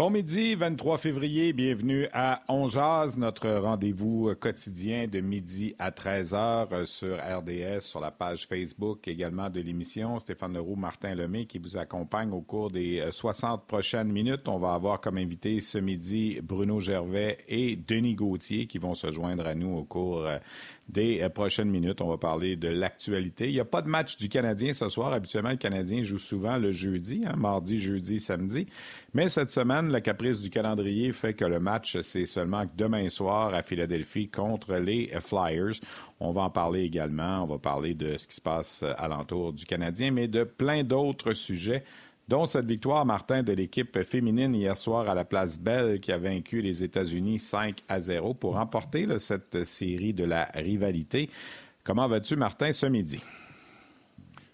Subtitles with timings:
[0.00, 2.64] Bon midi, 23 février, bienvenue à On
[3.18, 9.60] notre rendez-vous quotidien de midi à 13h sur RDS, sur la page Facebook également de
[9.60, 10.18] l'émission.
[10.18, 14.48] Stéphane Leroux, Martin Lemay qui vous accompagne au cours des 60 prochaines minutes.
[14.48, 19.12] On va avoir comme invité ce midi Bruno Gervais et Denis Gauthier qui vont se
[19.12, 20.26] joindre à nous au cours
[20.90, 22.00] des euh, prochaines minutes.
[22.00, 23.48] On va parler de l'actualité.
[23.48, 25.12] Il n'y a pas de match du Canadien ce soir.
[25.12, 28.66] Habituellement, le Canadien joue souvent le jeudi, hein, mardi, jeudi, samedi.
[29.14, 33.54] Mais cette semaine, la caprice du calendrier fait que le match, c'est seulement demain soir
[33.54, 35.80] à Philadelphie contre les Flyers.
[36.20, 37.42] On va en parler également.
[37.44, 41.32] On va parler de ce qui se passe alentour du Canadien, mais de plein d'autres
[41.32, 41.84] sujets
[42.30, 46.18] dont cette victoire, Martin, de l'équipe féminine hier soir à la place Belle qui a
[46.18, 51.28] vaincu les États-Unis 5 à 0 pour remporter cette série de la rivalité.
[51.82, 53.20] Comment vas-tu, Martin, ce midi?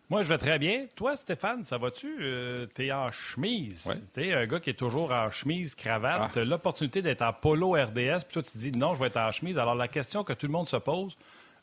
[0.09, 0.87] Moi, je vais très bien.
[0.95, 2.17] Toi, Stéphane, ça va-tu?
[2.23, 4.09] Euh, t'es en chemise.
[4.15, 6.33] T'es un gars qui est toujours en chemise, cravate.
[6.35, 6.45] Ah.
[6.45, 9.59] L'opportunité d'être en polo RDS, puis toi, tu dis non, je vais être en chemise.
[9.59, 11.19] Alors, la question que tout le monde se pose,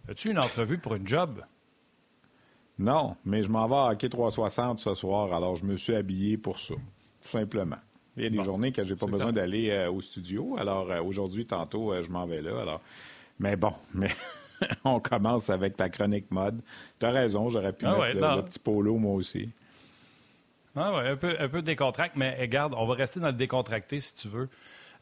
[0.08, 1.42] as-tu une entrevue pour une job?
[2.80, 6.38] Non, mais je m'en vais à Hockey 360 ce soir, alors je me suis habillé
[6.38, 7.78] pour ça, tout simplement.
[8.18, 11.02] Il y a des journées que j'ai pas besoin d'aller euh, au studio, alors euh,
[11.02, 12.62] aujourd'hui, tantôt, euh, je m'en vais là.
[12.62, 12.82] Alors...
[13.40, 14.10] Mais bon, mais
[14.84, 16.62] on commence avec ta chronique mode.
[17.00, 19.50] Tu as raison, j'aurais pu ah mettre le, petit polo moi aussi.
[20.76, 24.00] Ah ouais, un peu, un peu décontracté, mais regarde, on va rester dans le décontracté
[24.00, 24.50] si tu veux.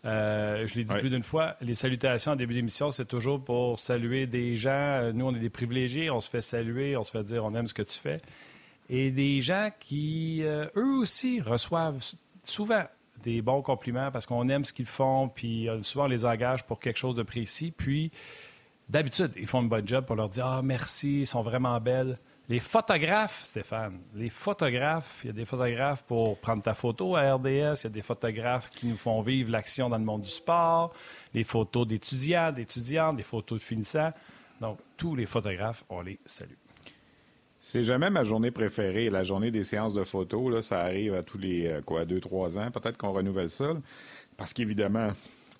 [0.03, 3.79] Euh, je l'ai dit plus d'une fois, les salutations en début d'émission, c'est toujours pour
[3.79, 4.71] saluer des gens.
[4.71, 7.53] Euh, nous, on est des privilégiés, on se fait saluer, on se fait dire on
[7.53, 8.19] aime ce que tu fais.
[8.89, 11.99] Et des gens qui, euh, eux aussi, reçoivent
[12.43, 12.83] souvent
[13.23, 16.79] des bons compliments parce qu'on aime ce qu'ils font, puis souvent on les engage pour
[16.79, 17.71] quelque chose de précis.
[17.71, 18.11] Puis,
[18.89, 22.17] d'habitude, ils font une bonne job pour leur dire Ah, merci, ils sont vraiment belles.
[22.49, 27.33] Les photographes, Stéphane, les photographes, il y a des photographes pour prendre ta photo à
[27.33, 30.29] RDS, il y a des photographes qui nous font vivre l'action dans le monde du
[30.29, 30.93] sport,
[31.33, 34.11] les photos d'étudiants, d'étudiantes, des photos de finissants.
[34.59, 36.51] Donc, tous les photographes, on les salue.
[37.63, 40.51] C'est jamais ma journée préférée, la journée des séances de photos.
[40.51, 42.71] Là, ça arrive à tous les euh, quoi, deux, trois ans.
[42.71, 43.73] Peut-être qu'on renouvelle ça.
[44.35, 45.11] parce qu'évidemment,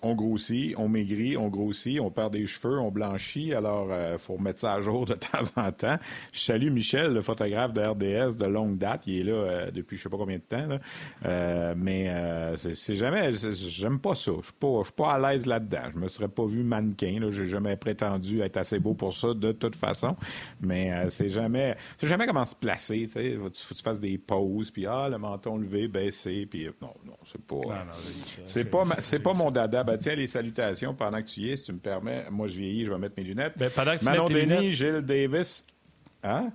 [0.02, 3.54] on grossit, on maigrit, on grossit, on perd des cheveux, on blanchit.
[3.54, 5.96] Alors, il euh, faut remettre ça à jour de temps en temps.
[6.32, 9.04] Je salue Michel, le photographe de RDS de longue date.
[9.06, 10.78] Il est là euh, depuis je sais pas combien de temps.
[11.24, 12.12] Euh, mais
[12.56, 13.32] c'est jamais...
[13.32, 14.32] J'aime pas ça.
[14.40, 15.90] Je suis pas, pas à l'aise là-dedans.
[15.94, 17.18] Je me serais pas vu mannequin.
[17.20, 20.16] Je J'ai jamais prétendu être assez beau pour ça, de toute façon.
[20.60, 21.76] Mais c'est jamais...
[21.98, 23.02] C'est jamais comment se placer.
[23.06, 26.68] Tu sais, faut que tu fasses des poses, puis ah, le menton levé, baissé, puis
[26.80, 27.56] non, non, c'est pas...
[28.44, 31.56] c'est pas, c'est pas mon dada ben, tiens, les salutations pendant que tu y es,
[31.56, 32.26] si tu me permets.
[32.30, 33.54] Moi, je vieillis, je vais mettre mes lunettes.
[33.56, 35.64] Ben, pendant que tu Manon Denis, Gilles Davis.
[36.22, 36.50] Hein?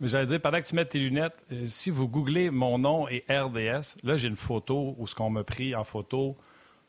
[0.00, 3.08] Mais j'allais dire, pendant que tu mets tes lunettes, euh, si vous googlez mon nom
[3.08, 6.36] et RDS, là, j'ai une photo où ce qu'on m'a pris en photo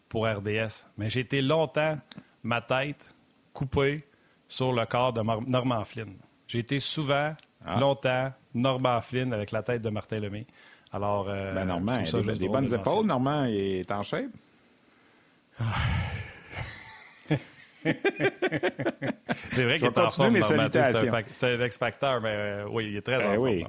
[0.07, 0.85] pour RDS.
[0.97, 1.97] Mais j'ai été longtemps,
[2.43, 3.15] ma tête
[3.53, 4.03] coupée
[4.47, 6.13] sur le corps de Norman Flynn.
[6.47, 7.33] J'ai été souvent,
[7.65, 7.79] ah.
[7.79, 10.45] longtemps, Norman Flynn avec la tête de Martin Lemay.
[10.91, 13.05] Alors, euh, ben Normand, il a des bonnes épaules.
[13.05, 14.31] Normand il est en shape?
[17.83, 21.11] C'est vrai qu'il est en forme, mes salutations.
[21.31, 23.63] C'est un X-Factor, mais euh, oui, il est très ben en oui.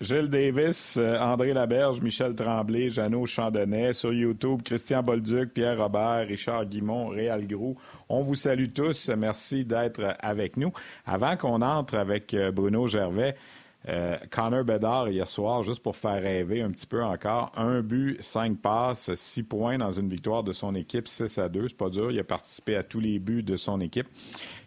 [0.00, 6.26] Gilles Davis, euh, André Laberge, Michel Tremblay, Jeannot Chandonnet, sur YouTube, Christian Bolduc, Pierre Robert,
[6.26, 7.76] Richard Guimont, Réal Grou.
[8.08, 9.10] On vous salue tous.
[9.10, 10.72] Merci d'être avec nous.
[11.04, 13.36] Avant qu'on entre avec euh, Bruno Gervais,
[13.88, 18.22] euh, Connor Bedard, hier soir, juste pour faire rêver un petit peu encore, un but,
[18.22, 21.68] cinq passes, six points dans une victoire de son équipe, 6 à 2.
[21.68, 22.10] C'est pas dur.
[22.10, 24.06] Il a participé à tous les buts de son équipe.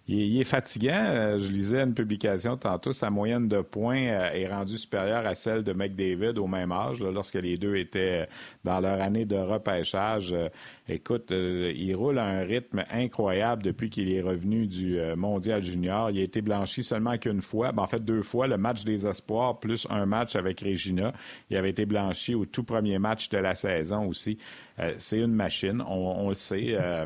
[0.08, 0.92] Il, est fatigant.
[0.94, 2.92] Euh, je lisais une publication tantôt.
[2.92, 7.00] Sa moyenne de points euh, est rendue supérieure à celle de McDavid au même âge,
[7.00, 8.28] lorsque les deux étaient
[8.64, 10.36] dans leur année de repêchage.
[10.90, 16.10] Écoute, il roule à un rythme incroyable depuis qu'il est revenu du Mondial Junior.
[16.12, 17.72] Il a été blanchi seulement qu'une fois.
[17.72, 18.48] Ben, en fait, deux fois.
[18.48, 21.14] Le match des espoirs plus un match avec Regina.
[21.50, 24.38] Il avait été blanchi au tout premier match de la saison aussi.
[24.80, 26.76] Euh, c'est une machine, on, le sait.
[26.80, 27.06] Euh,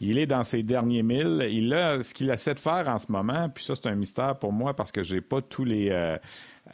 [0.00, 1.46] il est dans ses derniers milles.
[1.50, 4.38] Il a ce qu'il essaie de faire en ce moment, puis ça, c'est un mystère
[4.38, 5.90] pour moi parce que j'ai pas tous les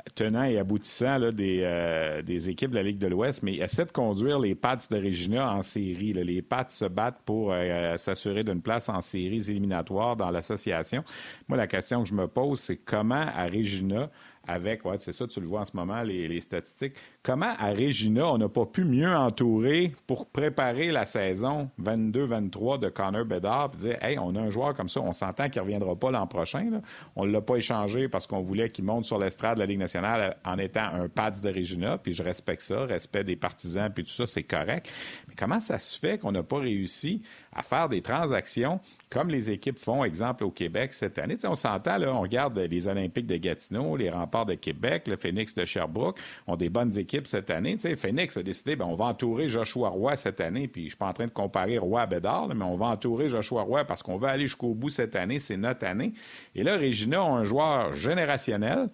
[0.00, 3.92] euh, tenants et aboutissants des, des, équipes de la Ligue de l'Ouest, mais essaie de
[3.92, 6.12] conduire les Pats de Regina en série.
[6.12, 7.54] Les Pats se battent pour
[7.96, 11.04] s'assurer d'une place en séries éliminatoires dans l'association.
[11.48, 14.10] Moi, la question que je me pose, c'est comment à Regina
[14.46, 16.94] avec, ouais, c'est ça, tu le vois en ce moment, les, statistiques.
[17.22, 22.88] Comment à Regina, on n'a pas pu mieux entourer pour préparer la saison 22-23 de
[22.88, 25.66] Connor Bedard, puis dire, hey, on a un joueur comme ça, on s'entend qu'il ne
[25.66, 26.80] reviendra pas l'an prochain.
[27.16, 29.78] On ne l'a pas échangé parce qu'on voulait qu'il monte sur l'estrade de la Ligue
[29.78, 34.04] nationale en étant un Pats de Regina, puis je respecte ça, respect des partisans, puis
[34.04, 34.88] tout ça, c'est correct.
[35.28, 37.22] Mais comment ça se fait qu'on n'a pas réussi
[37.52, 41.36] à faire des transactions comme les équipes font, exemple, au Québec cette année.
[41.44, 45.52] on s'entend, là, on regarde les Olympiques de Gatineau, les remparts de Québec, le Phoenix
[45.54, 47.76] de Sherbrooke, ont des bonnes équipes cette année.
[47.78, 50.96] sais, Phoenix a décidé, ben, on va entourer Joshua Roy cette année, puis je suis
[50.96, 54.02] pas en train de comparer Roy à Bédard, mais on va entourer Joshua Roy parce
[54.02, 56.12] qu'on veut aller jusqu'au bout cette année, c'est notre année.
[56.54, 58.88] Et là, Regina a un joueur générationnel.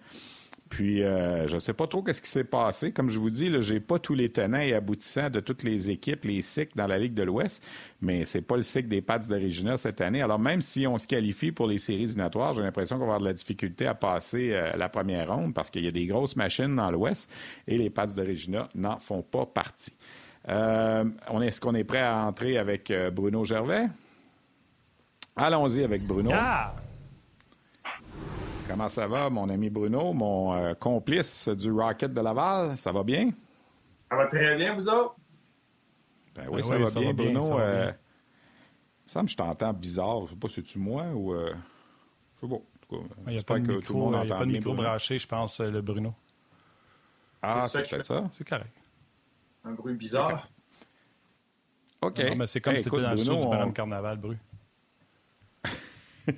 [0.69, 2.91] Puis, euh, je ne sais pas trop qu'est-ce qui s'est passé.
[2.91, 5.89] Comme je vous dis, je n'ai pas tous les tenants et aboutissants de toutes les
[5.89, 7.63] équipes, les cycles dans la Ligue de l'Ouest,
[8.01, 10.21] mais c'est pas le cycle des Pats de Regina cette année.
[10.21, 13.19] Alors, même si on se qualifie pour les séries éliminatoires, j'ai l'impression qu'on va avoir
[13.19, 16.35] de la difficulté à passer euh, la première ronde parce qu'il y a des grosses
[16.35, 17.31] machines dans l'Ouest
[17.67, 19.93] et les Pats de Regina n'en font pas partie.
[20.49, 21.05] Euh,
[21.41, 23.87] est-ce qu'on est prêt à entrer avec Bruno Gervais?
[25.35, 26.31] Allons-y avec Bruno.
[26.33, 26.73] Ah!
[28.67, 32.77] Comment ça va, mon ami Bruno, mon euh, complice du Rocket de Laval?
[32.77, 33.31] Ça va bien?
[34.09, 35.15] Ça va très bien, vous autres?
[36.35, 37.59] Ben oui, ça, va, bien, Bruno.
[37.59, 40.19] Euh, il me semble que je t'entends bizarre.
[40.19, 41.33] Je ne sais pas si c'est-tu moi ou.
[41.33, 41.53] Euh,
[42.35, 42.61] je sais pas.
[43.27, 45.59] Il n'y a pas de micro, il y a pas de micro branché, je pense,
[45.59, 46.13] le Bruno.
[47.41, 48.29] Ah, c'est peut-être ça.
[48.33, 48.73] C'est correct.
[49.63, 50.47] Un bruit bizarre.
[52.01, 52.21] OK.
[52.35, 54.37] mais c'est comme si c'était dans le sud du Madame Carnaval, Bru.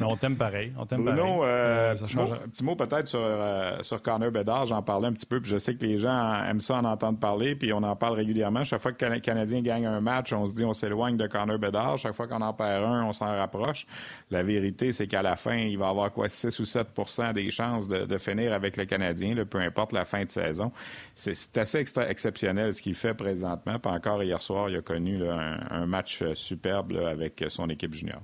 [0.00, 0.72] Mais on t'aime pareil.
[0.78, 4.66] On t'aime Bruno, euh, un petit mot peut-être sur, euh, sur Connor Bedard.
[4.66, 7.18] J'en parlais un petit peu, puis je sais que les gens aiment ça en entendre
[7.18, 8.62] parler, puis on en parle régulièrement.
[8.62, 11.58] Chaque fois que le Canadien gagne un match, on se dit on s'éloigne de Connor
[11.58, 11.98] Bedard.
[11.98, 13.86] Chaque fois qu'on en perd un, on s'en rapproche.
[14.30, 17.88] La vérité, c'est qu'à la fin, il va avoir quoi 6 ou 7% des chances
[17.88, 20.72] de, finir avec le Canadien, peu importe la fin de saison.
[21.14, 23.78] C'est assez exceptionnel ce qu'il fait présentement.
[23.78, 28.20] Puis encore hier soir, il a connu un, match superbe avec son équipe junior.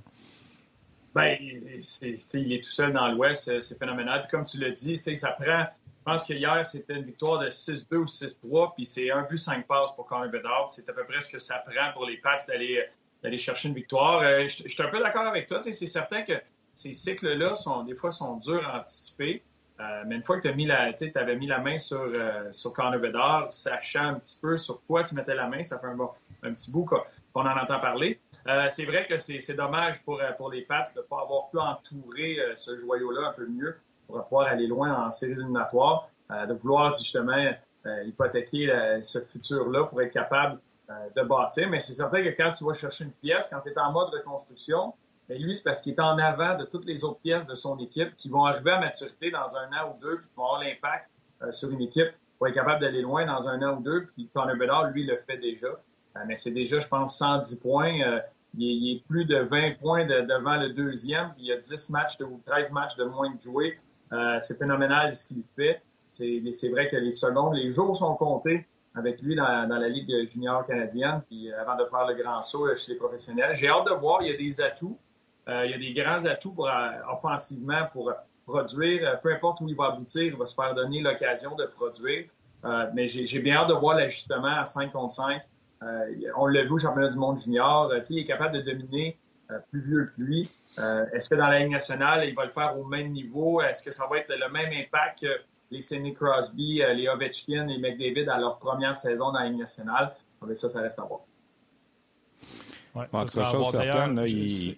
[1.15, 4.23] Ben, il est tout seul dans l'Ouest, euh, c'est phénoménal.
[4.23, 5.61] Puis comme tu l'as dit, ça prend.
[5.61, 9.37] Je pense que hier, c'était une victoire de 6-2 ou 6-3, puis c'est un but,
[9.37, 10.69] cinq passes pour Connor Bedard.
[10.69, 12.85] C'est à peu près ce que ça prend pour les Pats d'aller
[13.23, 14.19] d'aller chercher une victoire.
[14.19, 15.61] Euh, je, suis un peu d'accord avec toi.
[15.61, 16.33] C'est certain que
[16.75, 19.41] ces cycles-là, sont des fois, sont durs à anticiper.
[19.79, 22.11] Euh, mais une fois que tu avais mis la main sur,
[22.51, 25.87] sur Connor Bedard, sachant un petit peu sur quoi tu mettais la main, ça fait
[25.87, 26.09] un, bon,
[26.43, 26.85] un petit bout
[27.35, 28.21] qu'on en entend parler.
[28.47, 31.49] Euh, c'est vrai que c'est dommage pour, euh, pour les Pats de ne pas avoir
[31.49, 33.75] pu entourer euh, ce joyau-là un peu mieux
[34.07, 37.53] pour pouvoir aller loin en série éliminatoire, de vouloir justement
[38.05, 40.59] hypothéquer ce futur-là pour être capable
[41.15, 41.67] de bâtir.
[41.71, 44.09] Mais c'est certain que quand tu vas chercher une pièce, quand tu es en mode
[44.09, 44.93] reconstruction,
[45.27, 47.79] ben, lui, c'est parce qu'il est en avant de toutes les autres pièces de son
[47.79, 51.09] équipe qui vont arriver à maturité dans un an ou deux, qui vont avoir l'impact
[51.51, 54.05] sur une équipe pour être capable d'aller loin dans un an ou deux.
[54.13, 55.69] Puis Connor Bedard, lui, le fait déjà.
[56.27, 58.21] Mais c'est déjà, je pense, 110 points.
[58.57, 61.33] Il est, plus de 20 points devant le deuxième.
[61.37, 63.77] il y a 10 matchs ou 13 matchs de moins de jouer.
[64.13, 65.81] Euh, c'est phénoménal ce qu'il fait.
[66.11, 70.65] C'est vrai que les secondes, les jours sont comptés avec lui dans, la Ligue junior
[70.65, 73.53] canadienne, puis euh, avant de faire le grand saut euh, chez les professionnels.
[73.53, 74.97] J'ai hâte de voir, il y a des atouts.
[75.47, 76.69] il y a des grands atouts pour,
[77.11, 78.13] offensivement pour
[78.47, 79.19] produire.
[79.21, 82.25] Peu importe où il va aboutir, il va se faire donner l'occasion de produire.
[82.93, 85.39] mais j'ai bien hâte de voir l'ajustement à 5 contre 5 euh,
[85.81, 87.91] on l'a vu au championnat du monde junior.
[87.91, 89.17] Euh, il est capable de dominer
[89.51, 90.49] euh, plus vieux que lui.
[91.13, 93.61] Est-ce que dans la Ligue nationale, il va le faire au même niveau?
[93.61, 97.77] Est-ce que ça va être le même impact que les Sidney Crosby, les Ovechkin et
[97.77, 100.13] McDavid à leur première saison dans la Ligue nationale?
[100.53, 101.21] Ça, ça reste à voir.
[102.93, 104.77] Ouais, chose certaine, il,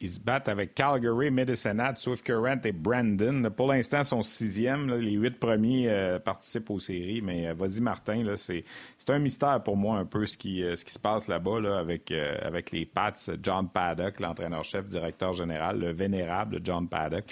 [0.00, 3.50] ils se battent avec Calgary, Medicine Swift Current et Brandon.
[3.56, 4.94] Pour l'instant, son sixième.
[4.94, 7.20] les huit premiers euh, participent aux séries.
[7.20, 8.64] Mais euh, vas-y, Martin, c'est,
[9.08, 12.12] un mystère pour moi un peu ce qui, euh, ce qui se passe là-bas avec,
[12.12, 13.12] avec les Pats.
[13.42, 17.24] John Paddock, l'entraîneur-chef, directeur général, le vénérable John Paddock.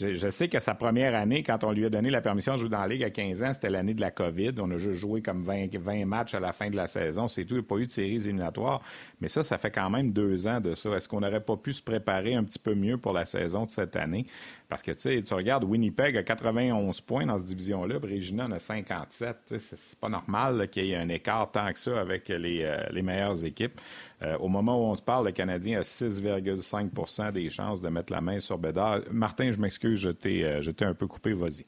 [0.00, 2.68] Je, sais que sa première année, quand on lui a donné la permission de jouer
[2.68, 4.52] dans la Ligue à 15 ans, c'était l'année de la COVID.
[4.58, 7.26] On a juste joué comme 20, 20 matchs à la fin de la saison.
[7.26, 7.54] C'est tout.
[7.54, 8.80] Il n'y a pas eu de séries éliminatoires.
[9.20, 10.90] Mais ça, ça fait quand même deux ans de ça.
[10.90, 13.70] Est-ce qu'on n'aurait pas pu se préparer un petit peu mieux pour la saison de
[13.70, 14.26] cette année?
[14.68, 19.54] Parce que, tu regardes Winnipeg a 91 points dans cette division-là, Regina en a 57.
[19.58, 23.42] C'est pas normal qu'il y ait un écart tant que ça avec les, euh, meilleures
[23.46, 23.80] équipes.
[24.22, 28.12] Euh, au moment où on se parle, le Canadien a 6,5% des chances de mettre
[28.12, 29.00] la main sur Bédard.
[29.10, 31.64] Martin, je m'excuse, t'ai euh, un peu coupé, vas-y.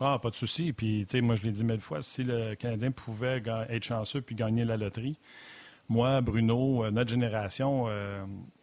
[0.00, 0.72] Ah, pas de souci.
[0.72, 4.20] Puis, tu sais, moi, je l'ai dit mille fois, si le Canadien pouvait être chanceux
[4.20, 5.18] puis gagner la loterie,
[5.88, 7.86] moi, Bruno, euh, notre génération,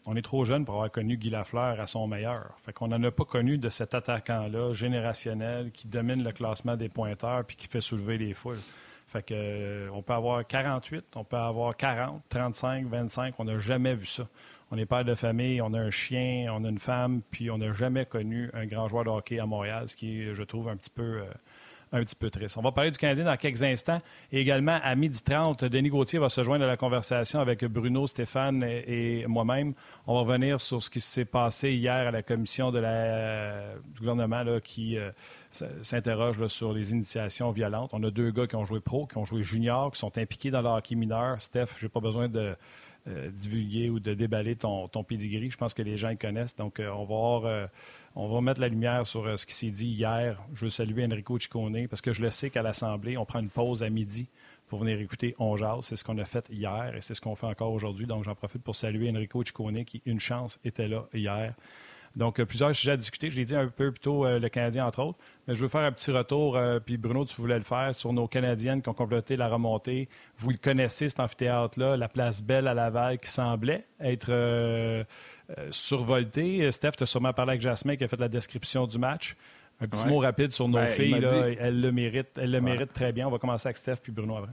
[0.06, 2.56] on est trop jeune pour avoir connu Guy Lafleur à son meilleur.
[2.64, 6.90] Fait qu'on n'en a pas connu de cet attaquant-là, générationnel, qui domine le classement des
[6.90, 8.60] pointeurs puis qui fait soulever les foules.
[9.10, 13.36] Fait que, on peut avoir 48, on peut avoir 40, 35, 25.
[13.40, 14.28] On n'a jamais vu ça.
[14.72, 17.58] On est père de famille, on a un chien, on a une femme, puis on
[17.58, 20.78] n'a jamais connu un grand joueur de hockey à Montréal, ce qui je trouve, un
[20.78, 21.24] petit peu
[21.92, 22.58] un petit peu triste.
[22.58, 24.02] On va parler du Canadien dans quelques instants.
[24.32, 28.64] Et également, à 12h30, Denis Gauthier va se joindre à la conversation avec Bruno, Stéphane
[28.64, 29.74] et, moi-même.
[30.06, 34.00] On va revenir sur ce qui s'est passé hier à la commission de la, du
[34.00, 35.12] gouvernement qui euh,
[35.82, 37.92] s'interroge sur les initiations violentes.
[37.94, 40.52] On a deux gars qui ont joué pro, qui ont joué junior, qui sont impliqués
[40.52, 41.42] dans le hockey mineur.
[41.42, 42.56] Steph, je n'ai pas besoin de
[43.10, 45.50] euh, divulguer ou de déballer ton, ton pedigree.
[45.50, 46.56] Je pense que les gens le connaissent.
[46.56, 47.70] Donc, euh, on va voir
[48.16, 50.42] on va mettre la lumière sur euh, ce qui s'est dit hier.
[50.54, 53.50] Je veux saluer Enrico Ciccone parce que je le sais qu'à l'Assemblée, on prend une
[53.50, 54.28] pause à midi
[54.68, 55.82] pour venir écouter On.
[55.82, 58.08] C'est ce qu'on a fait hier et c'est ce qu'on fait encore aujourd'hui.
[58.08, 61.54] Donc, j'en profite pour saluer Enrico Ciccone qui, une chance, était là hier.
[62.16, 63.30] Donc, euh, plusieurs sujets à discuter.
[63.30, 65.18] Je l'ai dit un peu plus tôt, euh, le Canadien, entre autres.
[65.48, 68.28] Mais je veux faire un petit retour, puis Bruno, tu voulais le faire, sur nos
[68.28, 70.08] Canadiennes qui ont complété la remontée.
[70.38, 75.04] Vous le connaissez, cet amphithéâtre-là, la place Belle à Laval, qui semblait être euh,
[75.72, 76.70] survolté.
[76.72, 79.36] Steph, tu as sûrement parlé avec Jasmine qui a fait la description du match.
[79.82, 81.24] Un petit mot rapide sur nos ben, filles.
[81.60, 83.28] elles le méritent, elles le méritent très bien.
[83.28, 84.52] On va commencer avec Steph puis Bruno après.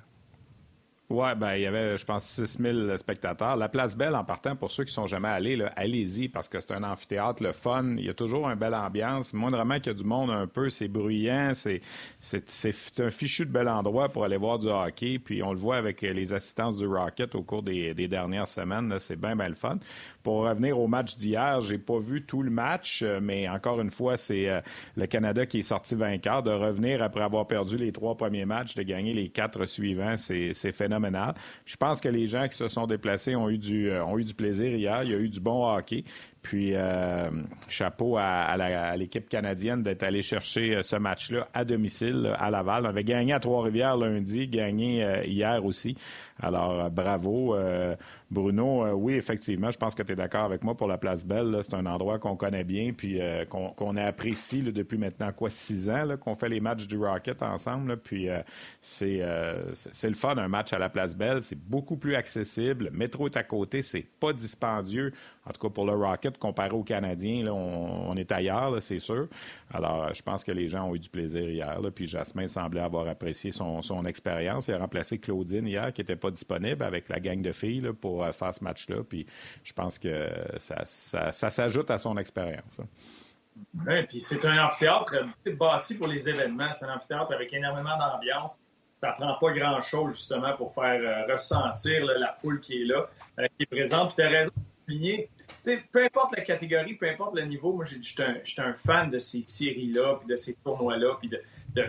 [1.08, 3.56] Oui, ben, il y avait, je pense, 6 000 spectateurs.
[3.56, 6.72] La Place Belle, en partant, pour ceux qui sont jamais allés, allez-y, parce que c'est
[6.72, 7.94] un amphithéâtre, le fun.
[7.96, 9.32] Il y a toujours une belle ambiance.
[9.32, 11.80] Moindrement qu'il y a du monde un peu, c'est bruyant, c'est,
[12.18, 15.20] c'est, un fichu de bel endroit pour aller voir du hockey.
[15.20, 18.96] Puis on le voit avec les assistances du Rocket au cours des, dernières semaines.
[18.98, 19.78] c'est bien, bien le fun.
[20.26, 23.92] Pour revenir au match d'hier, j'ai pas vu tout le match, euh, mais encore une
[23.92, 24.60] fois, c'est euh,
[24.96, 26.42] le Canada qui est sorti vainqueur.
[26.42, 30.52] De revenir après avoir perdu les trois premiers matchs, de gagner les quatre suivants, c'est,
[30.72, 31.34] phénoménal.
[31.64, 34.24] Je pense que les gens qui se sont déplacés ont eu du, euh, ont eu
[34.24, 35.04] du plaisir hier.
[35.04, 36.02] Il y a eu du bon hockey.
[36.46, 37.28] Puis, euh,
[37.68, 38.56] chapeau à,
[38.96, 42.86] l'équipe canadienne d'être allé chercher euh, ce match-là à domicile à Laval.
[42.86, 45.96] On avait gagné à Trois-Rivières lundi, gagné euh, hier aussi.
[46.38, 47.56] Alors, bravo.
[48.30, 51.56] Bruno, oui, effectivement, je pense que tu es d'accord avec moi pour la Place Belle.
[51.62, 56.34] C'est un endroit qu'on connaît bien, puis qu'on apprécie depuis maintenant, quoi, six ans, qu'on
[56.34, 57.96] fait les matchs du Rocket ensemble.
[57.96, 58.28] puis,
[58.82, 61.40] c'est le fun, un match à la Place Belle.
[61.40, 62.84] C'est beaucoup plus accessible.
[62.84, 65.14] Le métro est à côté, c'est pas dispendieux.
[65.46, 69.28] En tout cas, pour le Rocket, comparé aux Canadiens, on, est ailleurs, c'est sûr.
[69.72, 71.78] Alors, je pense que les gens ont eu du plaisir hier.
[71.94, 74.68] puis Jasmin semblait avoir apprécié son, expérience.
[74.68, 78.24] Il a remplacé Claudine hier, qui n'était pas disponible avec la gang de filles pour
[78.24, 79.02] euh, faire ce match-là.
[79.08, 79.26] Puis
[79.64, 80.28] je pense que
[80.58, 82.80] ça, s'ajoute à son expérience.
[82.80, 82.86] Hein.
[83.86, 85.14] Oui, puis c'est un amphithéâtre
[85.58, 86.72] bâti pour les événements.
[86.72, 88.58] C'est un amphithéâtre avec énormément d'ambiance
[89.02, 93.06] ça prend pas grand-chose, justement, pour faire euh, ressentir la foule qui est là,
[93.38, 94.14] euh, qui est présente.
[94.14, 95.28] tu as raison de souligner
[95.92, 99.42] peu importe la catégorie, peu importe le niveau, moi, je suis un, fan de ces
[99.46, 101.42] séries-là, puis de ces tournois-là, puis de,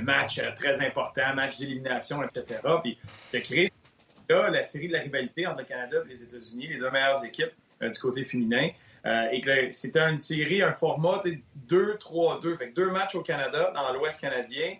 [0.03, 2.59] matchs euh, très importants, matchs d'élimination, etc.
[2.83, 2.97] Puis
[3.33, 3.71] de créer
[4.29, 7.53] la série de la rivalité entre le Canada et les États-Unis, les deux meilleures équipes
[7.81, 8.69] euh, du côté féminin.
[9.05, 11.21] Euh, et que c'était une série, un format
[11.69, 12.57] 2-3-2.
[12.57, 14.75] Fait deux matchs au Canada, dans l'Ouest canadien,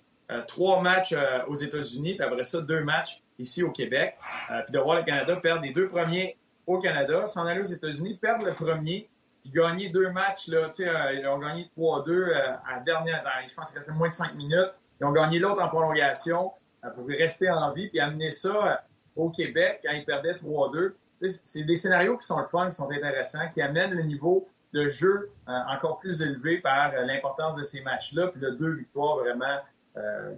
[0.47, 1.15] trois matchs
[1.47, 4.17] aux États-Unis, puis après ça, deux matchs ici au Québec.
[4.65, 6.35] puis de voir le Canada perdre les deux premiers
[6.67, 9.09] au Canada, s'en aller aux États-Unis, perdre le premier,
[9.41, 10.49] puis gagner deux matchs.
[10.49, 14.13] Là, euh, ils ont gagné 3-2 euh, à dernière, je pense qu'il restait moins de
[14.13, 14.73] cinq minutes.
[14.99, 16.51] Ils ont gagné l'autre en prolongation
[16.83, 18.83] euh, pour rester en vie, puis amener ça
[19.15, 20.93] au Québec quand ils perdaient 3-2.
[21.29, 24.87] C'est des scénarios qui sont le fun, qui sont intéressants, qui amènent le niveau de
[24.89, 29.57] jeu encore plus élevé par l'importance de ces matchs-là, puis de deux victoires vraiment
[29.97, 30.35] euh,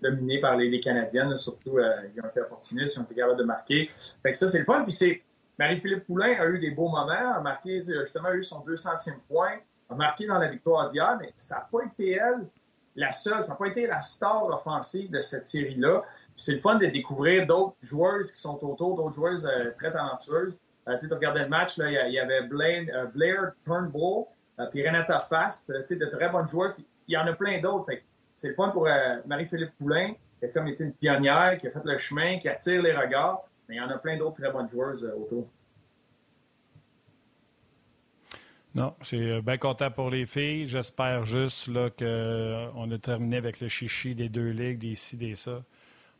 [0.00, 1.78] dominées par les, Canadiennes, surtout
[2.14, 3.90] ils ont été opportunistes, ils ont été capables de marquer.
[4.22, 4.82] Fait que ça, c'est le fun.
[4.84, 5.22] Puis c'est
[5.58, 9.58] Marie-Philippe Poulain a eu des beaux moments, a marqué, justement, a eu son 200e point,
[9.88, 12.46] a marqué dans la victoire d'hier, mais ça n'a pas été elle
[12.96, 16.02] la seule, ça n'a pas été la star offensive de cette série-là.
[16.36, 20.56] C'est le fun de découvrir d'autres joueuses qui sont autour, d'autres joueuses euh, très talentueuses.
[20.88, 24.24] Euh, tu regardais le match, il y, avait Blaine, euh, Blair Turnbull,
[24.60, 26.76] euh, puis Renata Fast, de très bonnes joueuses.
[27.08, 27.92] Il y en a plein d'autres.
[28.36, 28.88] C'est le fun pour
[29.26, 32.82] Marie-Philippe Poulain, qui a comme été une pionnière, qui a fait le chemin, qui attire
[32.82, 33.44] les regards.
[33.68, 35.48] Mais il y en a plein d'autres très bonnes joueuses euh, autour.
[38.76, 40.66] Non, suis euh, bien content pour les filles.
[40.66, 45.34] J'espère juste qu'on euh, a terminé avec le chichi des deux ligues, des ci, des
[45.34, 45.64] ça.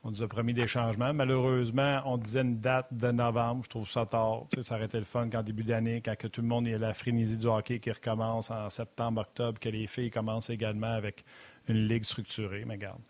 [0.03, 1.12] On nous a promis des changements.
[1.12, 3.65] Malheureusement, on disait une date de novembre.
[3.65, 4.47] Je trouve ça tard.
[4.62, 7.37] ça aurait été le fun qu'en début d'année, quand tout le monde ait la frénésie
[7.37, 11.25] du hockey qui recommence en septembre, octobre, que les filles commencent également avec
[11.69, 12.65] une ligue structurée.
[12.65, 13.03] Mais garde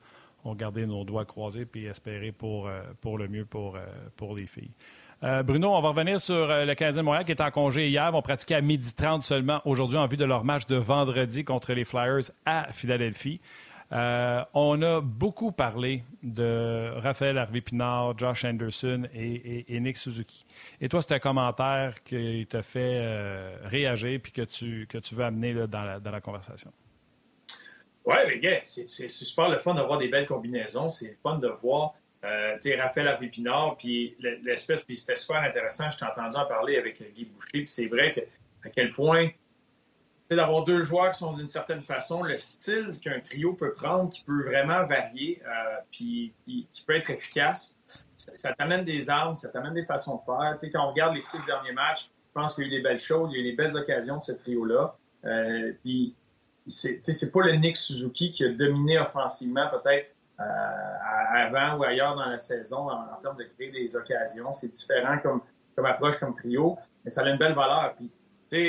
[0.47, 3.85] on garder nos doigts croisés puis espérer pour, euh, pour le mieux pour, euh,
[4.17, 4.71] pour les filles.
[5.23, 8.07] Euh, Bruno, on va revenir sur le Canadien de Montréal qui est en congé hier.
[8.09, 11.73] Ils vont pratiquer à 12h30 seulement aujourd'hui en vue de leur match de vendredi contre
[11.73, 13.41] les Flyers à Philadelphie.
[13.91, 20.45] On a beaucoup parlé de Raphaël Harvey-Pinard, Josh Anderson et, Nick Suzuki.
[20.83, 25.25] Et toi, c'est un commentaire qui t'a fait réagir puis que tu, que tu veux
[25.25, 26.73] amener dans la conversation.
[28.07, 30.89] Oui, mais gars, c'est super le fun d'avoir des belles combinaisons.
[30.89, 31.95] C'est le fun de voir
[32.25, 35.91] euh, Raphaël Harvey-Pinard, puis l'espèce, puis c'était super intéressant.
[35.91, 38.21] Je t'ai entendu en parler avec Guy Boucher, puis c'est vrai que,
[38.67, 39.29] à quel point
[40.35, 44.23] d'avoir deux joueurs qui sont d'une certaine façon, le style qu'un trio peut prendre, qui
[44.25, 47.77] peut vraiment varier, euh, puis qui, peut être efficace.
[48.17, 50.73] Ça, t'amène des armes, ça t'amène des façons de faire.
[50.73, 52.99] quand on regarde les six derniers matchs, je pense qu'il y a eu des belles
[52.99, 54.97] choses, il y a eu des belles occasions de ce trio-là.
[55.25, 56.15] Euh, puis
[56.69, 60.45] c'est, c'est pas le Nick Suzuki qui a dominé offensivement peut-être euh,
[61.35, 64.53] avant ou ailleurs dans la saison en, termes de créer des occasions.
[64.53, 65.41] C'est différent comme,
[65.75, 67.95] comme approche, comme trio, mais ça a une belle valeur.
[67.97, 68.11] Puis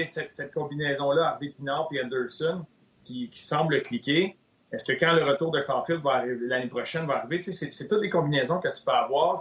[0.05, 2.65] cette, cette combinaison-là, Harvey Pinard et Anderson,
[3.03, 4.37] qui, qui, semble cliquer,
[4.71, 8.01] est-ce que quand le retour de Caulfield va arriver l'année prochaine va arriver, c'est toutes
[8.01, 9.37] les combinaisons que tu peux avoir.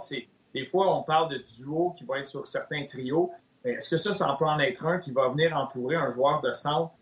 [0.53, 3.31] Des fois, on parle de duo qui va être sur certains trios.
[3.65, 6.53] Est-ce que ça, ça peut en être un qui va venir entourer un joueur de
[6.53, 6.93] centre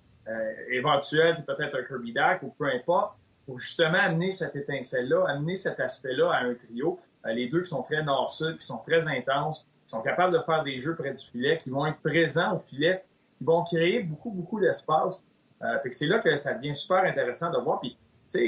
[0.70, 3.16] éventuel, peut-être un Kirby Dack ou peu importe,
[3.46, 7.00] pour justement amener cette étincelle-là, amener cet aspect-là à un trio.
[7.26, 10.42] Euh, les deux qui sont très nord-sud, qui sont très intenses, qui sont capables de
[10.44, 13.04] faire des jeux près du filet, qui vont être présents au filet
[13.42, 15.22] ils vont créer beaucoup, beaucoup d'espace.
[15.62, 17.82] Euh, c'est là que ça devient super intéressant de voir.
[17.82, 17.98] Puis,
[18.32, 18.40] tu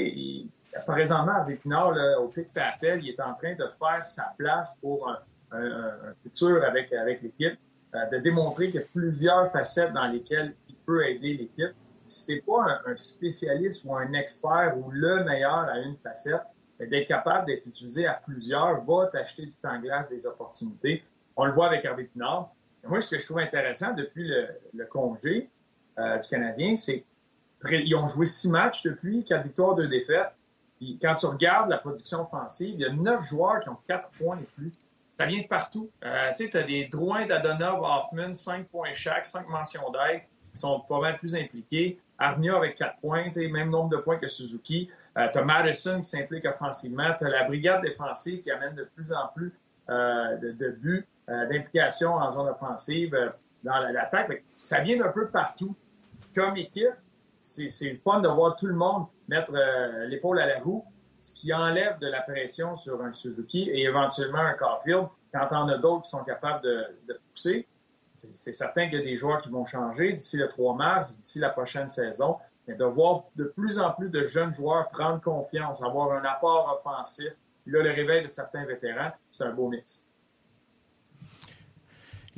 [0.72, 4.74] sais, présentement, avec Nord, au pic Papel, il est en train de faire sa place
[4.80, 5.14] pour
[5.52, 7.58] un, futur avec, avec l'équipe,
[7.94, 10.54] euh, de démontrer qu'il y a plusieurs facettes dans lesquelles
[10.88, 11.76] peut aider l'équipe.
[12.06, 16.40] Si t'es pas un, spécialiste ou un expert ou le meilleur à une facette,
[16.80, 21.02] d'être capable d'être utilisé à plusieurs va t'acheter du temps glace, des opportunités.
[21.36, 22.50] On le voit avec Hervé Pinard.
[22.84, 24.26] Moi, ce que je trouve intéressant depuis
[24.72, 25.50] le, congé
[25.98, 27.04] euh, du Canadien, c'est
[27.66, 30.32] qu'ils ont joué six matchs depuis, quatre victoires, deux défaites.
[30.78, 34.08] Puis quand tu regardes la production offensive, il y a neuf joueurs qui ont quatre
[34.12, 34.72] points et plus.
[35.18, 35.90] Ça vient de partout.
[36.04, 40.22] Euh, tu as des Drouin, d'Adonov, Hoffman, cinq points chaque, cinq mentions d'aide,
[40.58, 41.98] sont pas mal plus impliqués.
[42.18, 44.90] Arnia avec quatre points, même nombre de points que Suzuki.
[45.16, 47.14] Euh, tu as Madison qui s'implique offensivement.
[47.18, 49.52] Tu as la brigade défensive qui amène de plus en plus
[49.88, 51.06] de, de buts.
[51.28, 53.28] Euh, d'implication en zone offensive euh,
[53.62, 54.42] dans l'attaque.
[54.62, 55.76] Ça vient d'un peu partout.
[56.34, 56.94] Comme équipe,
[57.42, 60.86] c'est fun de voir tout le monde mettre euh, l'épaule à la roue,
[61.20, 65.68] ce qui enlève de la pression sur un Suzuki et éventuellement un Caulfield quand on
[65.68, 67.66] a d'autres qui sont capables de pousser.
[68.18, 71.38] C'est certain qu'il y a des joueurs qui vont changer d'ici le 3 mars, d'ici
[71.38, 72.36] la prochaine saison.
[72.66, 76.80] Mais de voir de plus en plus de jeunes joueurs prendre confiance, avoir un apport
[76.84, 80.04] offensif, puis là, le réveil de certains vétérans, c'est un beau mix.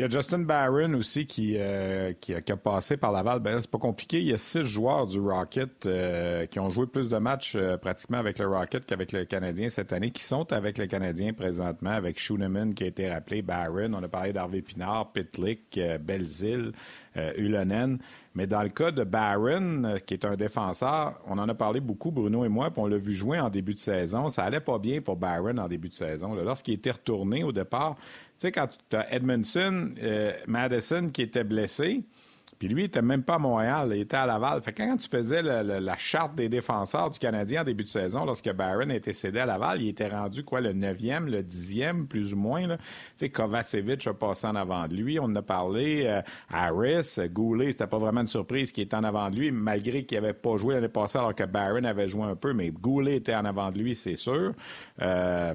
[0.01, 3.41] Il y a Justin Barron aussi qui, euh, qui, a, passé par Laval.
[3.41, 4.19] Ben, c'est pas compliqué.
[4.19, 7.77] Il y a six joueurs du Rocket euh, qui ont joué plus de matchs euh,
[7.77, 11.91] pratiquement avec le Rocket qu'avec le Canadien cette année, qui sont avec le Canadien présentement,
[11.91, 16.73] avec Schooneman qui a été rappelé, Barron, on a parlé d'Harvey Pinard, Pitlick, Belzil,
[17.37, 17.99] Ulonen.
[18.35, 21.81] Mais dans le cas de Barron, euh, qui est un défenseur, on en a parlé
[21.81, 24.29] beaucoup, Bruno et moi, puis on l'a vu jouer en début de saison.
[24.29, 26.35] Ça allait pas bien pour Barron en début de saison.
[26.35, 27.97] Lorsqu'il était retourné au départ,
[28.41, 32.03] sais, quand tu as Edmondson, euh, Madison qui était blessé,
[32.61, 34.61] puis lui, il n'était même pas à Montréal, il était à Laval.
[34.61, 38.27] Fait que quand tu faisais la charte des défenseurs du Canadien en début de saison,
[38.27, 42.35] lorsque Barron été cédé à Laval, il était rendu quoi, le 9e, le 10e, plus
[42.35, 42.69] ou moins.
[42.69, 42.77] Tu
[43.17, 45.19] sais, Kovacevic a passé en avant de lui.
[45.19, 46.03] On en a parlé.
[46.05, 46.21] Euh,
[46.53, 50.21] Harris, Goulet, c'était pas vraiment une surprise qu'il était en avant de lui, malgré qu'il
[50.21, 53.35] n'avait pas joué l'année passée alors que Barron avait joué un peu, mais Goulet était
[53.35, 54.53] en avant de lui, c'est sûr.
[55.01, 55.55] Euh,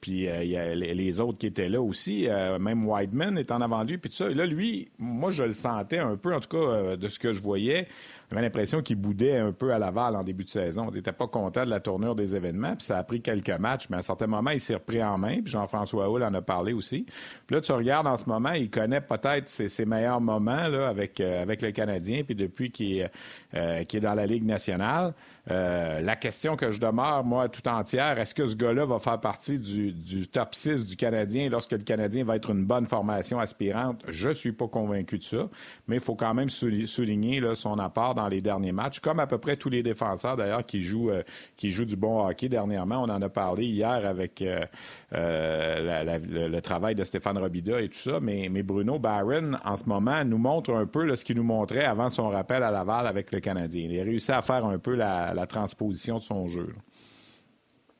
[0.00, 2.28] puis euh, il y a les autres qui étaient là aussi.
[2.58, 3.98] Même Whiteman est en avant de lui.
[3.98, 4.30] Puis tout ça.
[4.30, 7.40] là, lui, moi, je le sentais un peu, tout cas, euh, de ce que je
[7.40, 7.88] voyais.
[8.30, 10.88] J'avais l'impression qu'il boudait un peu à Laval en début de saison.
[10.90, 13.86] Il n'était pas content de la tournure des événements, puis ça a pris quelques matchs,
[13.88, 16.42] mais à un certain moment, il s'est repris en main, puis Jean-François Houle en a
[16.42, 17.06] parlé aussi.
[17.46, 21.20] Puis là, tu regardes en ce moment, il connaît peut-être ses, meilleurs moments là, avec,
[21.20, 23.10] avec le Canadien, puis depuis qu'il est,
[23.52, 25.14] est dans la Ligue nationale.
[25.48, 29.20] Euh, la question que je demeure, moi, tout entière, est-ce que ce gars-là va faire
[29.20, 34.02] partie du, top 6 du Canadien lorsque le Canadien va être une bonne formation aspirante?
[34.08, 35.48] Je ne suis pas convaincu de ça,
[35.86, 39.38] mais il faut quand même souligner son apport dans les derniers matchs, comme à peu
[39.38, 41.22] près tous les défenseurs d'ailleurs qui jouent, euh,
[41.56, 43.02] qui jouent du bon hockey dernièrement.
[43.02, 44.66] On en a parlé hier avec euh,
[45.12, 50.38] le, travail de Stéphane Robida et tout ça, mais, Bruno Barron, en ce moment, nous
[50.38, 53.88] montre un peu ce qu'il nous montrait avant son rappel à Laval avec le Canadien.
[53.88, 56.74] Il a réussi à faire un peu la transposition de son jeu.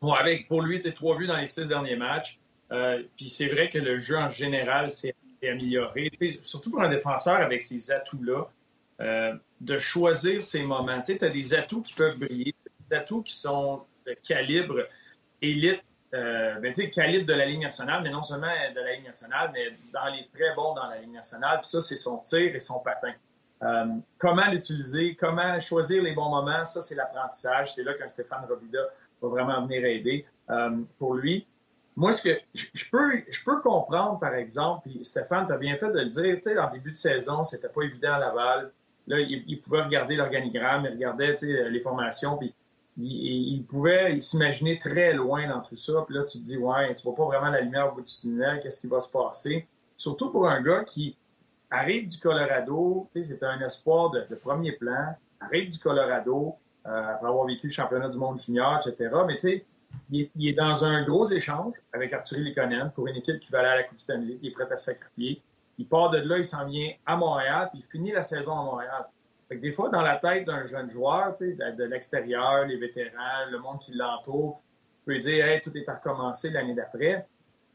[0.02, 2.40] avec, pour lui, trois vues dans les six derniers matchs.
[2.72, 6.10] Euh, puis c'est vrai que le jeu en général s'est amélioré,
[6.42, 8.48] surtout pour un défenseur avec ces atouts-là,
[9.00, 11.00] euh, de choisir ses moments.
[11.02, 12.54] Tu as des atouts qui peuvent briller.
[12.92, 14.86] atouts qui sont de calibre
[15.42, 15.82] élite,
[16.14, 19.76] euh, ben, calibre de la Ligue nationale, mais non seulement de la Ligue nationale, mais
[19.92, 21.58] dans les très bons dans la Ligue nationale.
[21.60, 23.12] Puis ça, c'est son tir et son patin.
[23.62, 23.86] Euh,
[24.18, 27.74] comment l'utiliser, comment choisir les bons moments, ça, c'est l'apprentissage.
[27.74, 28.80] C'est là qu'un Stéphane Robida
[29.22, 31.46] va vraiment venir aider euh, pour lui.
[31.96, 35.76] Moi, ce que je peux, je peux comprendre, par exemple, puis Stéphane, tu as bien
[35.78, 38.70] fait de le dire, tu sais, en début de saison, c'était pas évident à Laval.
[39.06, 42.52] Là, il, pouvait regarder l'organigramme, il regardait les formations, puis
[42.98, 46.02] il, pouvait s'imaginer très loin dans tout ça.
[46.06, 48.12] Puis là, tu te dis, ouais, tu vois pas vraiment la lumière au bout du
[48.12, 49.66] tunnel, qu'est-ce qui va se passer?
[49.96, 51.16] Surtout pour un gars qui
[51.70, 57.46] arrive du Colorado, c'est un espoir de, premier plan, arrive du Colorado, euh, après avoir
[57.46, 59.10] vécu le championnat du monde junior, etc.
[59.26, 59.64] Mais tu sais,
[60.10, 63.68] il, est dans un gros échange avec Arthur Lekonen pour une équipe qui va aller
[63.68, 65.42] à la Coupe Stanley, qui est prête à sacrifier.
[65.78, 68.62] Il part de là, il s'en vient à Montréal, puis il finit la saison à
[68.62, 69.06] Montréal.
[69.48, 73.58] Fait que des fois, dans la tête d'un jeune joueur, de, l'extérieur, les vétérans, le
[73.58, 74.60] monde qui l'entoure,
[74.98, 77.26] tu peux dire hey, tout est à recommencer l'année d'après.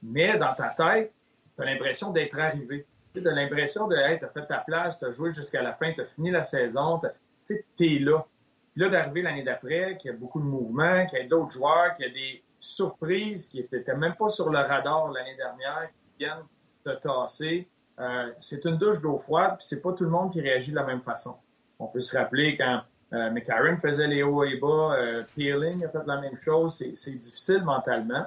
[0.04, 1.14] Mais dans ta tête,
[1.56, 2.86] tu as l'impression d'être arrivé.
[3.14, 5.74] Tu as l'impression de hey, tu as fait ta place, tu as joué jusqu'à la
[5.74, 7.00] fin, tu as fini la saison,
[7.46, 8.26] tu es là.
[8.74, 11.52] Puis là, d'arriver l'année d'après, qu'il y a beaucoup de mouvements, qu'il y a d'autres
[11.52, 15.90] joueurs, qu'il y a des surprises qui n'étaient même pas sur le radar l'année dernière,
[15.90, 16.46] qui viennent
[16.84, 17.68] te tasser.
[17.99, 20.75] Euh, c'est une douche d'eau froide, puis c'est pas tout le monde qui réagit de
[20.75, 21.36] la même façon.
[21.80, 22.82] On peut se rappeler quand
[23.13, 26.82] euh, McCarron faisait les hauts et bas, euh, Peeling a fait la même chose.
[26.93, 28.25] C'est difficile mentalement.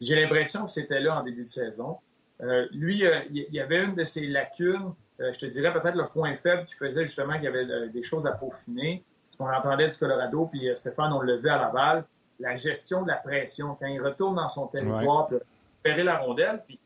[0.00, 1.98] J'ai l'impression que c'était là en début de saison.
[2.40, 6.34] Euh, lui, il y avait une de ses lacunes, je te dirais peut-être le point
[6.36, 9.04] faible qui faisait justement qu'il y avait des choses à peaufiner.
[9.30, 12.04] Ce qu'on entendait du Colorado, puis Stéphane, on le vu à Laval,
[12.40, 13.76] la gestion de la pression.
[13.78, 15.38] Quand il retourne dans son territoire, ouais.
[15.84, 16.80] faire la rondelle, puis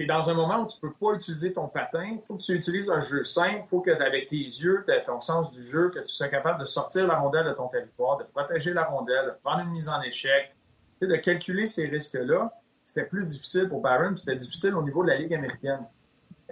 [0.00, 2.04] tu dans un moment où tu peux pas utiliser ton patin.
[2.04, 3.60] Il faut que tu utilises un jeu simple.
[3.64, 6.64] Il faut que, avec tes yeux, ton sens du jeu, que tu sois capable de
[6.64, 10.00] sortir la rondelle de ton territoire, de protéger la rondelle, de prendre une mise en
[10.00, 10.54] échec,
[11.02, 12.50] de calculer ces risques-là.
[12.84, 15.86] C'était plus difficile pour Barron, c'était difficile au niveau de la Ligue américaine.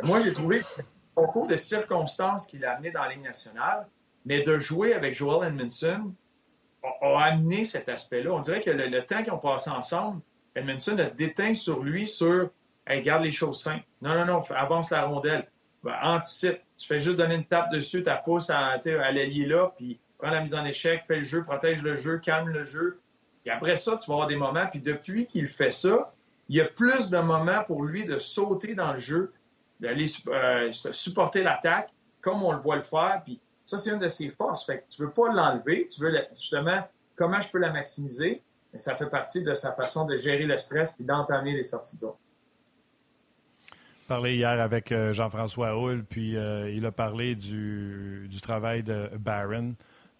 [0.00, 0.62] Et moi, j'ai trouvé
[1.16, 3.86] au cours des circonstances qu'il a amené dans la Ligue nationale,
[4.24, 6.12] mais de jouer avec Joel Edmondson
[7.00, 8.30] a, amené cet aspect-là.
[8.30, 10.20] On dirait que le, le temps qu'ils ont passé ensemble,
[10.54, 12.50] Edmondson a déteint sur lui sur
[12.88, 13.84] Hey, garde les choses simples.
[14.00, 15.46] Non, non, non, avance la rondelle.
[15.82, 16.60] Ben, anticipe.
[16.78, 20.30] Tu fais juste donner une tape dessus, ta pousse à, à l'allié là, puis prends
[20.30, 22.98] la mise en échec, fais le jeu, protège le jeu, calme le jeu.
[23.44, 24.66] Et après ça, tu vas avoir des moments.
[24.66, 26.12] Puis depuis qu'il fait ça,
[26.48, 29.32] il y a plus de moments pour lui de sauter dans le jeu,
[29.80, 33.20] d'aller euh, supporter l'attaque, comme on le voit le faire.
[33.24, 34.64] Puis ça, c'est une de ses forces.
[34.64, 36.82] Fait que tu veux pas l'enlever, tu veux justement
[37.16, 38.42] comment je peux la maximiser?
[38.72, 41.96] Et ça fait partie de sa façon de gérer le stress puis d'entamer les sorties
[41.96, 42.06] de
[44.08, 49.74] parlé hier avec euh, Jean-François Hull, puis euh, il a parlé du, travail de Barron.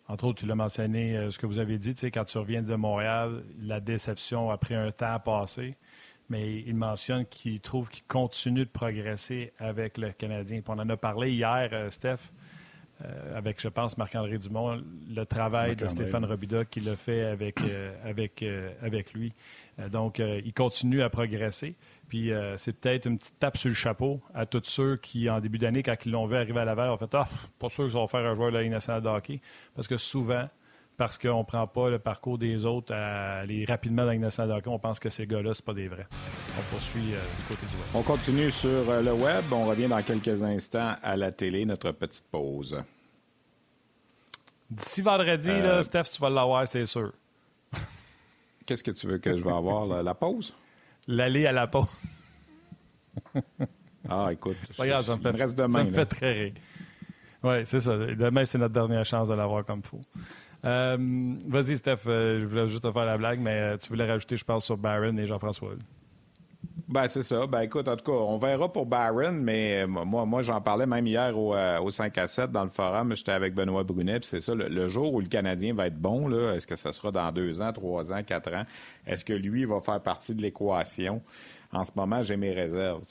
[0.08, 2.74] Entre autres, il a mentionné euh, ce que vous avez dit, quand tu reviens de
[2.74, 5.74] Montréal, la déception après un temps passé.
[6.28, 10.60] Mais il mentionne qu'il trouve qu'il continue de progresser avec le Canadien.
[10.68, 12.30] on en a parlé hier, Steph,
[13.34, 17.60] avec, je pense, Marc-André Dumont, le travail de Stéphane Robida qu'il a fait avec,
[18.04, 18.44] avec,
[18.82, 19.32] avec lui.
[19.90, 21.76] donc, il continue à progresser.
[22.08, 25.40] Puis euh, c'est peut-être une petite tape sur le chapeau à tous ceux qui, en
[25.40, 27.92] début d'année, quand ils l'ont vu arriver à Laval, ont fait Ah, pas sûr qu'ils
[27.92, 29.40] vont faire un joueur de la Ligue nationale de hockey.
[29.74, 30.48] Parce que souvent,
[30.96, 34.22] parce qu'on ne prend pas le parcours des autres à aller rapidement dans la Ligue
[34.22, 36.06] nationale de hockey, on pense que ces gars-là, ce pas des vrais.
[36.58, 37.84] On poursuit euh, du côté du web.
[37.94, 39.44] On continue sur euh, le web.
[39.52, 42.82] On revient dans quelques instants à la télé, notre petite pause.
[44.70, 47.12] D'ici vendredi, là, Steph, tu vas l'avoir, c'est sûr.
[48.66, 50.54] Qu'est-ce que tu veux que je vais avoir, la pause?
[51.08, 51.86] L'aller à la pause.
[54.08, 54.56] ah, écoute.
[54.78, 56.52] Regarde, ça me fait, reste demain, ça me fait très rire.
[57.42, 57.96] Oui, c'est ça.
[57.96, 60.00] Demain, c'est notre dernière chance de l'avoir comme faut.
[60.64, 60.96] Euh,
[61.46, 64.36] vas-y, Steph, euh, je voulais juste te faire la blague, mais euh, tu voulais rajouter,
[64.36, 65.74] je pense, sur Barron et Jean-François.
[66.88, 67.46] Ben, c'est ça.
[67.46, 71.06] Ben, écoute, en tout cas, on verra pour Barron, mais moi, moi j'en parlais même
[71.06, 73.14] hier au, au, 5 à 7 dans le forum.
[73.14, 74.54] J'étais avec Benoît Brunet, c'est ça.
[74.54, 77.74] Le, jour où le Canadien va être bon, est-ce que ce sera dans deux ans,
[77.74, 78.64] trois ans, quatre ans?
[79.06, 81.20] Est-ce que lui va faire partie de l'équation?
[81.72, 83.02] En ce moment, j'ai mes réserves.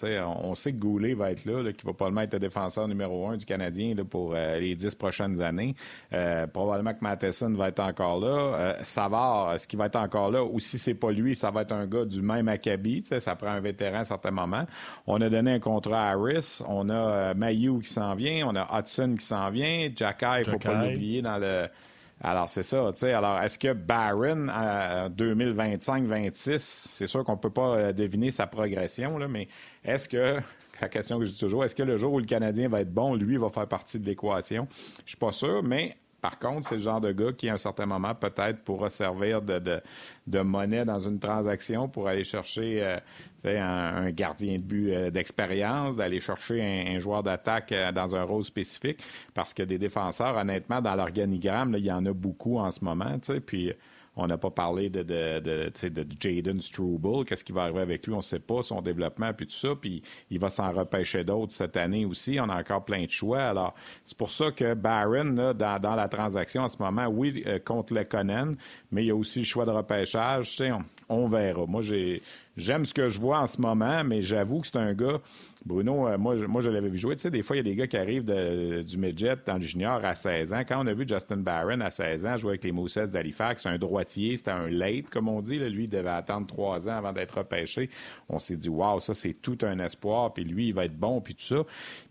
[0.43, 3.37] on, sait que Goulet va être là, qui va probablement être le défenseur numéro un
[3.37, 5.75] du Canadien pour euh, les dix prochaines années.
[6.11, 8.27] Euh, probablement que Matheson va être encore là.
[8.27, 10.43] Euh, Savard, est-ce qu'il va être encore là?
[10.43, 13.03] Ou si c'est pas lui, ça va être un gars du même acabit.
[13.05, 14.65] Ça prend un vétéran à certains moments.
[15.05, 16.61] On a donné un contrat à Harris.
[16.67, 18.47] On a Mayu qui s'en vient.
[18.47, 19.89] On a Hudson qui s'en vient.
[19.95, 21.67] Jacky, il faut pas l'oublier dans le
[22.21, 23.13] alors, c'est ça, tu sais.
[23.13, 28.47] Alors, est-ce que Barron, en 2025-26, c'est sûr qu'on ne peut pas euh, deviner sa
[28.47, 29.47] progression, là, mais
[29.83, 30.37] est-ce que,
[30.81, 32.91] la question que je dis toujours, est-ce que le jour où le Canadien va être
[32.91, 34.67] bon, lui, va faire partie de l'équation?
[35.03, 37.57] Je suis pas sûr, mais Par contre, c'est le genre de gars qui, à un
[37.57, 42.97] certain moment, peut-être pourra servir de, monnaie dans une transaction pour aller chercher euh,
[43.45, 48.43] un, gardien de but euh, d'expérience, d'aller chercher un, joueur d'attaque euh, dans un rôle
[48.43, 48.99] spécifique.
[49.35, 53.17] Parce que des défenseurs, honnêtement, dans l'organigramme, il y en a beaucoup en ce moment.
[53.45, 53.71] Puis
[54.17, 57.23] on n'a pas parlé de, de, de, Jaden Struble.
[57.25, 58.13] Qu'est-ce qui va arriver avec lui?
[58.13, 59.75] On ne sait pas, son développement, puis tout ça.
[59.79, 60.01] Puis
[60.31, 62.39] il va s'en repêcher d'autres cette année aussi.
[62.41, 63.41] On a encore plein de choix.
[63.41, 67.59] Alors, c'est pour ça que Barron, dans, dans, la transaction en ce moment, oui, euh,
[67.59, 68.55] contre le Conan,
[68.91, 70.61] mais il y a aussi le choix de repêchage.
[70.61, 71.65] On, on verra.
[71.67, 72.21] Moi, j'ai
[72.57, 75.21] J'aime ce que je vois en ce moment, mais j'avoue que c'est un gars.
[75.67, 77.15] Bruno, euh, moi, je, moi, l'avais vu jouer.
[77.15, 79.61] Tu sais, des fois, il y a des gars qui arrivent du midget dans le
[79.61, 80.61] junior à 16 ans.
[80.67, 83.77] Quand on a vu Justin Barron à 16 ans jouer avec les Moussets d'Halifax, un
[83.77, 85.59] droitier, c'était un late, comme on dit.
[85.59, 87.89] Lui, il devait attendre trois ans avant d'être repêché.
[88.29, 90.33] On s'est dit, waouh, ça, c'est tout un espoir.
[90.33, 91.63] Puis lui, il va être bon, puis tout ça.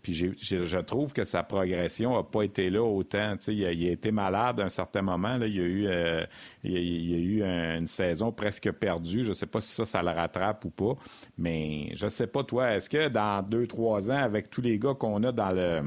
[0.03, 3.35] Puis je trouve que sa progression n'a pas été là autant.
[3.37, 5.39] Tu sais, il, a, été malade à un certain moment.
[5.41, 9.23] Il, y a eu, euh, a, eu une saison presque perdue.
[9.23, 10.93] Je ne sais pas si ça, ça le rattrape ou pas.
[11.37, 14.93] Mais je sais pas, toi, est-ce que dans deux, trois ans, avec tous les gars
[14.93, 15.81] qu'on a dans le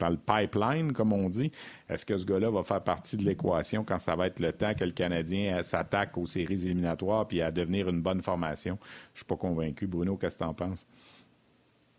[0.00, 1.52] dans le pipeline, comme on dit,
[1.88, 4.74] est-ce que ce gars-là va faire partie de l'équation quand ça va être le temps
[4.74, 8.78] que le Canadien s'attaque aux séries éliminatoires puis à devenir une bonne formation?
[9.14, 9.86] Je suis pas convaincu.
[9.86, 10.86] Bruno, qu'est-ce que tu en penses?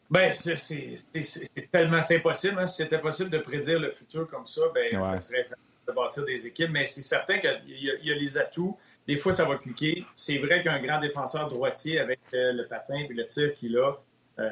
[0.09, 2.59] Ben, c'est tellement impossible.
[2.59, 2.67] Hein.
[2.67, 5.47] Si c'était possible de prédire le futur comme ça, ben, ça serait
[5.87, 6.71] de bâtir des équipes.
[6.71, 8.77] Mais c'est certain qu'il y, a les atouts.
[9.07, 10.03] Des fois, ça va cliquer.
[10.17, 13.87] C'est vrai qu'un grand défenseur droitier avec euh, le patin et le tir qu'il a,
[13.89, 13.93] euh,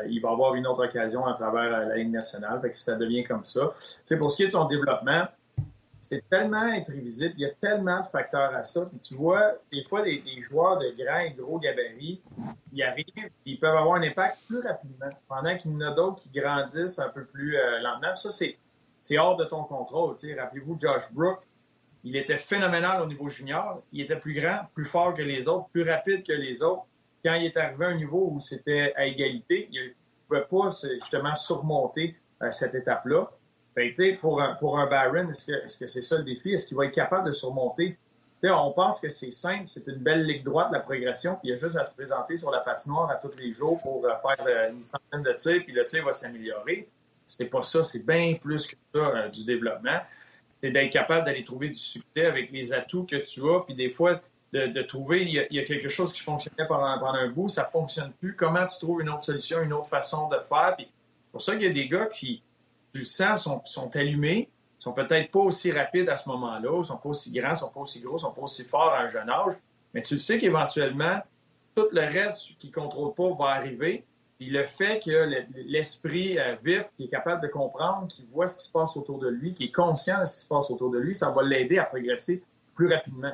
[0.10, 2.60] il va avoir une autre occasion à travers la Ligue nationale.
[2.62, 3.71] Fait que ça devient comme ça.
[4.06, 5.25] sais, pour ce qui est de son développement,
[5.99, 7.34] c'est tellement imprévisible.
[7.38, 8.89] Il y a tellement de facteurs à ça.
[9.02, 12.21] Tu vois, des fois, des, joueurs de grands et gros gabarits,
[12.71, 13.06] ils arrivent,
[13.45, 16.99] ils peuvent avoir un impact plus rapidement, pendant qu'il y en a d'autres qui grandissent
[16.99, 18.15] un peu plus euh, lentement.
[18.15, 20.15] ça, c'est, hors de ton contrôle.
[20.38, 21.39] Rappelez-vous, Josh Brook,
[22.04, 23.82] il était phénoménal au niveau junior.
[23.91, 26.86] Il était plus grand, plus fort que les autres, plus rapide que les autres.
[27.24, 29.94] Quand il est arrivé à un niveau où c'était à égalité, il ne
[30.28, 33.30] pouvait pas justement surmonter euh, cette étape-là.
[34.22, 36.54] pour un, pour un Baron, est-ce que c'est ça le défi?
[36.54, 37.98] Est-ce qu'il va être capable de surmonter?
[38.42, 41.54] on pense que c'est simple, c'est une belle ligne droite, la progression, puis il y
[41.54, 44.46] a juste à se présenter sur la patinoire à tous les jours pour euh, faire
[44.48, 46.88] euh, une centaine de tirs, puis le tir va s'améliorer.
[47.26, 50.00] C'est pas ça, c'est bien plus que ça du développement
[50.62, 53.92] c'est d'être capable d'aller trouver du succès avec les atouts que tu as, puis des
[53.92, 54.22] fois,
[54.54, 58.12] de, trouver, il y, a, quelque chose qui fonctionnait pendant, pendant un bout, ça fonctionne
[58.20, 58.36] plus.
[58.36, 60.76] Comment tu trouves une autre solution, une autre façon de faire?
[60.76, 60.90] Puis,
[61.32, 62.42] pour ça qu'il y a des gars qui,
[62.94, 66.98] tu le sens, sont, sont allumés, sont peut-être pas aussi rapides à ce moment-là, sont
[66.98, 69.54] pas aussi grands, sont pas aussi gros, sont pas aussi forts à un jeune âge,
[69.94, 71.22] mais tu le sais qu'éventuellement,
[71.76, 74.04] tout le reste qui contrôle pas va arriver,
[74.40, 75.30] puis le fait que
[75.68, 79.20] l'esprit euh, vif, qui est capable de comprendre, qui voit ce qui se passe autour
[79.20, 81.44] de lui, qui est conscient de ce qui se passe autour de lui, ça va
[81.44, 82.42] l'aider à progresser
[82.74, 83.34] plus rapidement.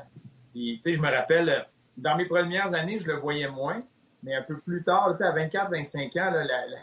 [0.55, 3.83] Puis, tu sais, je me rappelle, dans mes premières années, je le voyais moins,
[4.23, 6.31] mais un peu plus tard, tu sais, à 24, 25 ans,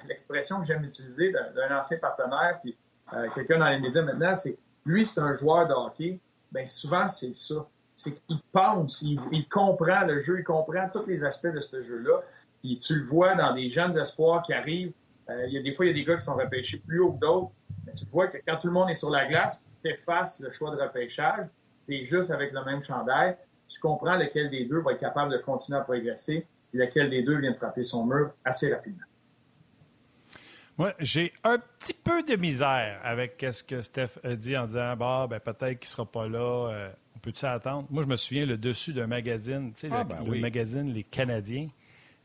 [0.07, 2.77] l'expression que j'aime utiliser d'un ancien partenaire, puis
[3.15, 6.21] euh, quelqu'un dans les médias maintenant, c'est lui, c'est un joueur de hockey.
[6.53, 7.67] Bien, souvent, c'est ça.
[7.97, 12.21] C'est qu'il pense, il comprend le jeu, il comprend tous les aspects de ce jeu-là.
[12.61, 14.93] Puis tu le vois dans des jeunes espoirs qui arrivent.
[15.31, 17.01] Euh, il y a des fois, il y a des gars qui sont repêchés plus
[17.01, 17.53] haut que d'autres.
[17.87, 20.51] Mais tu vois que quand tout le monde est sur la glace, tu effaces le
[20.51, 21.47] choix de repêchage,
[21.87, 23.37] tu es juste avec le même chandail,
[23.73, 27.23] tu comprends lequel des deux va être capable de continuer à progresser et lequel des
[27.23, 29.05] deux vient de frapper son mur assez rapidement.
[30.79, 34.97] Moi, j'ai un petit peu de misère avec ce que Steph a dit en disant
[34.97, 36.71] bah, ben, peut-être qu'il ne sera pas là.
[36.71, 37.87] Euh, on peut-tu attendre?
[37.91, 41.05] Moi, je me souviens le dessus d'un magazine, tu sais, le, ah, ben magazine Les
[41.05, 41.69] Canadiens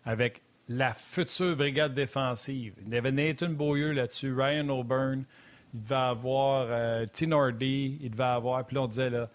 [0.06, 2.74] avec la future brigade défensive.
[2.86, 5.26] Il y avait Nathan Beaulieu là-dessus, Ryan O'Byrne,
[5.74, 8.66] il devait avoir euh, il devait avoir.
[8.66, 9.30] Puis là, on disait, là,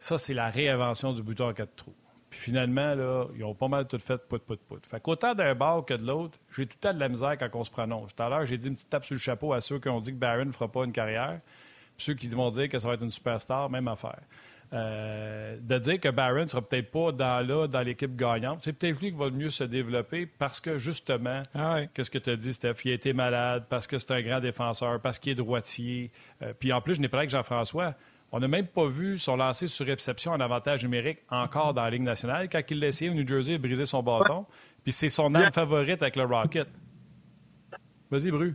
[0.00, 1.94] ça, c'est la réinvention du bouton à quatre trous.
[2.30, 4.84] Puis finalement, là, ils ont pas mal tout fait pout, pout, pout.
[4.86, 7.48] Fait qu'autant d'un bord que de l'autre, j'ai tout le temps de la misère quand
[7.54, 8.14] on se prononce.
[8.14, 10.00] Tout à l'heure, j'ai dit une petite tape sur le chapeau à ceux qui ont
[10.00, 11.40] dit que Barron ne fera pas une carrière.
[11.96, 14.20] Puis ceux qui vont dire que ça va être une superstar, même affaire.
[14.74, 18.58] Euh, de dire que Barron ne sera peut-être pas dans, là, dans l'équipe gagnante.
[18.62, 22.18] C'est peut-être lui qui va le mieux se développer parce que, justement, ah qu'est-ce que
[22.18, 22.74] tu as dit, Steph?
[22.84, 26.10] Il a été malade parce que c'est un grand défenseur, parce qu'il est droitier.
[26.42, 27.94] Euh, puis en plus, je n'ai pas avec Jean-François.
[28.30, 31.90] On n'a même pas vu son lancer sur réception en avantage numérique encore dans la
[31.90, 32.48] Ligue nationale.
[32.50, 34.44] Quand il l'a essayé au New Jersey, il a brisé son bâton.
[34.84, 36.68] Puis c'est son arme favorite avec le Rocket.
[38.10, 38.54] Vas-y, Bru.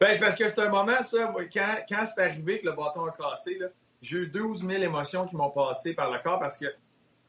[0.00, 3.12] Ben, parce que c'est un moment, ça, quand, quand c'est arrivé que le bâton a
[3.12, 3.66] cassé, là,
[4.02, 6.66] j'ai eu 12 000 émotions qui m'ont passé par le corps parce que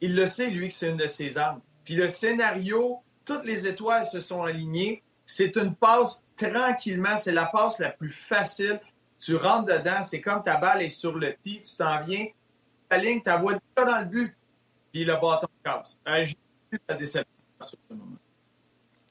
[0.00, 1.60] il le sait, lui, que c'est une de ses armes.
[1.84, 5.02] Puis le scénario, toutes les étoiles se sont alignées.
[5.26, 7.16] C'est une passe tranquillement.
[7.16, 8.80] C'est la passe la plus facile.
[9.24, 12.26] Tu rentres dedans, c'est comme ta balle est sur le tee, tu t'en viens,
[12.88, 14.34] ta ligne, ta voix dans le but,
[14.92, 15.98] puis le bâton casse.
[16.08, 18.16] Euh, J'ai ta déception sur ce moment.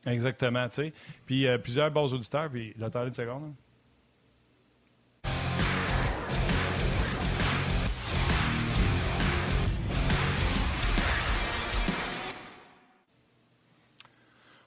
[0.05, 0.93] Exactement, tu sais.
[1.25, 3.43] Puis euh, plusieurs bons auditeurs, puis attendez une seconde.
[3.43, 3.53] Hein.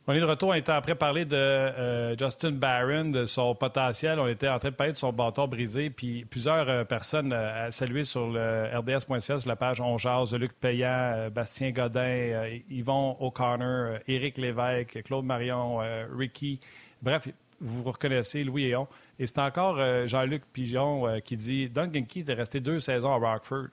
[0.07, 4.21] On est de retour, on était de parler de euh, Justin Barron, de son potentiel.
[4.21, 5.88] On était en train de parler de son bâton brisé.
[5.88, 10.53] Puis plusieurs euh, personnes euh, à sur le rds.ca, sur la page On Jase, Luc
[10.53, 15.79] Payan, Bastien Godin, Yvon O'Connor, Éric Lévesque, Claude Marion,
[16.14, 16.61] Ricky.
[17.01, 17.29] Bref,
[17.62, 18.87] vous reconnaissez, Louis et on.
[19.19, 23.69] Et c'est encore Jean-Luc Pigeon qui dit Duncan Keith est resté deux saisons à Rockford.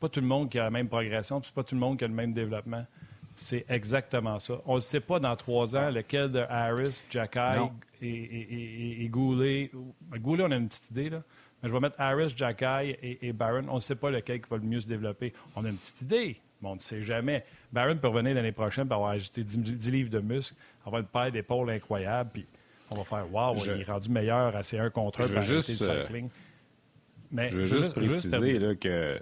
[0.00, 2.08] Pas tout le monde qui a la même progression, pas tout le monde qui a
[2.08, 2.82] le même développement.
[3.40, 4.60] C'est exactement ça.
[4.66, 7.38] On ne sait pas dans trois ans lequel de Harris, Jacky
[8.02, 9.70] et, et, Goulet.
[10.18, 11.22] Goulet, on a une petite idée, là.
[11.62, 13.64] Mais je vais mettre Harris, Jacky et, Barron.
[13.70, 15.32] On ne sait pas lequel qui va le mieux se développer.
[15.56, 17.42] On a une petite idée, mais on ne sait jamais.
[17.72, 21.32] Barron peut revenir l'année prochaine pour avoir ajouté 10, livres de muscles, avoir une paire
[21.32, 22.46] d'épaules incroyable, puis
[22.90, 25.80] on va faire Waouh, il est rendu meilleur à ses 1 contre 1 par juste,
[25.80, 26.28] le cycling.
[27.32, 29.18] Mais je veux juste, préciser là, que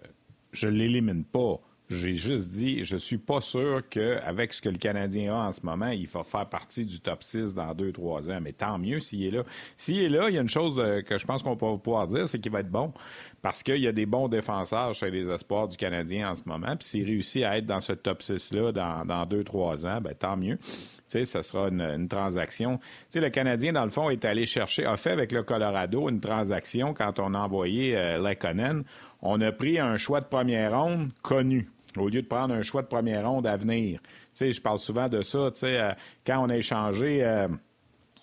[0.52, 1.60] je ne l'élimine pas.
[1.90, 5.60] J'ai juste dit, je suis pas sûr qu'avec ce que le Canadien a en ce
[5.62, 8.40] moment, il va faire partie du top 6 dans deux, trois ans.
[8.42, 9.42] Mais tant mieux s'il est là.
[9.78, 12.06] S'il est là, il y a une chose euh, que je pense qu'on peut pouvoir
[12.06, 12.92] dire, c'est qu'il va être bon.
[13.40, 16.76] Parce qu'il y a des bons défenseurs chez les espoirs du Canadien en ce moment.
[16.76, 20.12] Puis s'il réussit à être dans ce top 6-là dans, dans deux, trois ans, ben
[20.12, 20.58] tant mieux.
[20.58, 22.76] Tu sais, ça sera une, transaction.
[22.76, 26.10] Tu sais, le Canadien, dans le fond, est allé chercher, a fait avec le Colorado
[26.10, 28.84] une transaction quand on a envoyé euh, Lekonen.
[29.22, 32.82] On a pris un choix de première ronde connu au lieu de prendre un choix
[32.82, 34.00] de première ronde à venir.
[34.02, 35.92] Tu sais, je parle souvent de ça, euh,
[36.26, 37.24] quand on a échangé...
[37.24, 37.48] Euh,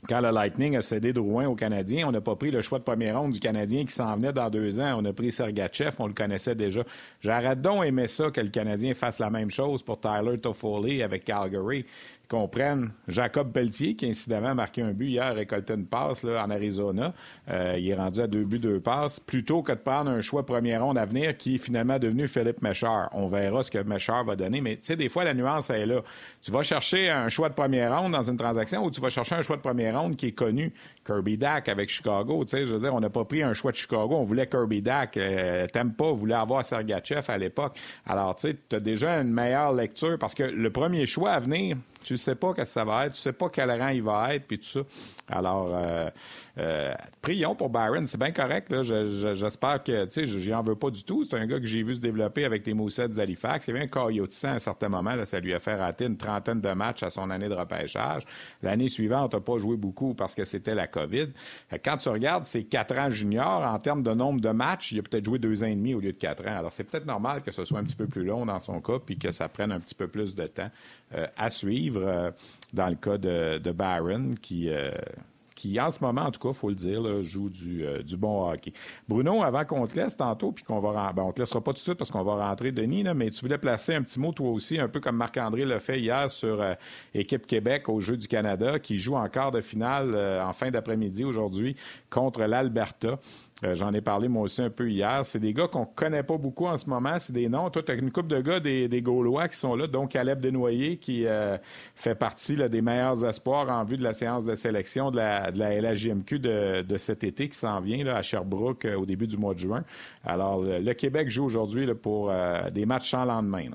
[0.07, 2.83] quand le Lightning a cédé Drouin aux Canadiens, on n'a pas pris le choix de
[2.83, 4.99] première ronde du Canadien qui s'en venait dans deux ans.
[4.99, 6.83] On a pris Sergachev, on le connaissait déjà.
[7.21, 11.23] J'arrête donc aimer ça que le Canadien fasse la même chose pour Tyler Toffoli avec
[11.23, 11.85] Calgary
[12.27, 16.43] qu'on prenne Jacob Pelletier, qui incidemment a marqué un but hier, récolté une passe là,
[16.45, 17.13] en Arizona.
[17.49, 20.45] Euh, il est rendu à deux buts, deux passes, plutôt que de prendre un choix
[20.45, 23.09] première ronde à venir qui est finalement devenu Philippe Méchard.
[23.13, 25.85] On verra ce que Méchard va donner, mais tu sais, des fois, la nuance est
[25.85, 26.01] là.
[26.41, 29.35] Tu vas chercher un choix de première ronde dans une transaction ou tu vas chercher
[29.35, 30.73] un choix de première ronde qui est connu.
[31.05, 33.71] Kirby Dack avec Chicago, tu sais, je veux dire, on n'a pas pris un choix
[33.71, 35.17] de Chicago, on voulait Kirby Dack.
[35.17, 37.77] Euh, T'aimes pas, voulait avoir Sergachev à l'époque.
[38.05, 41.39] Alors, tu sais, tu as déjà une meilleure lecture parce que le premier choix à
[41.39, 44.03] venir, tu sais pas ce que ça va être, tu sais pas quel rang il
[44.03, 44.79] va être, puis tout ça.
[45.27, 46.09] Alors, euh,
[46.57, 48.73] euh, prions pour Byron, c'est bien correct.
[48.83, 51.23] J'espère que, tu sais, j'y en veux pas du tout.
[51.23, 53.67] C'est un gars que j'ai vu se développer avec les Moussets d'Halifax.
[53.67, 55.15] Il avait un coyote à un certain moment.
[55.15, 58.23] Là, ça lui a fait rater une trentaine de matchs à son année de repêchage.
[58.61, 61.27] L'année suivante, on n'a pas joué beaucoup parce que c'était la COVID.
[61.83, 65.03] Quand tu regardes ses quatre ans juniors, en termes de nombre de matchs, il a
[65.03, 66.57] peut-être joué deux ans et demi au lieu de quatre ans.
[66.57, 68.99] Alors, c'est peut-être normal que ce soit un petit peu plus long dans son cas,
[69.05, 70.71] puis que ça prenne un petit peu plus de temps
[71.13, 72.33] euh, à suivre
[72.73, 74.91] dans le cas de, de Barron, qui, euh,
[75.65, 78.17] qui en ce moment, en tout cas, il faut le dire, joue du, euh, du,
[78.17, 78.71] bon hockey.
[79.07, 81.77] Bruno, avant qu'on te laisse tantôt, puis qu'on va ben, on te laissera pas tout
[81.77, 84.49] de suite parce qu'on va rentrer, Denis, mais tu voulais placer un petit mot, toi
[84.49, 86.73] aussi, un peu comme Marc-André l'a fait hier sur euh,
[87.13, 91.23] Équipe Québec au Jeu du Canada, qui joue en quart de finale en fin d'après-midi
[91.23, 91.75] aujourd'hui
[92.09, 93.19] contre l'Alberta.
[93.63, 95.25] Euh, j'en ai parlé moi aussi un peu hier.
[95.25, 97.17] C'est des gars qu'on connaît pas beaucoup en ce moment.
[97.19, 97.69] C'est des noms.
[97.69, 100.41] Toi, tu as une couple de gars des, des, Gaulois qui sont là, dont Caleb
[100.41, 101.57] Desnoyers, qui euh,
[101.95, 105.59] fait partie des meilleurs espoirs en vue de la séance de sélection de la, de
[105.59, 109.37] la LHJMQ de, de cet été qui s'en vient à Sherbrooke euh, au début du
[109.37, 109.85] mois de juin.
[110.25, 112.31] Alors, le, Québec joue aujourd'hui pour
[112.71, 113.65] des matchs sans lendemain.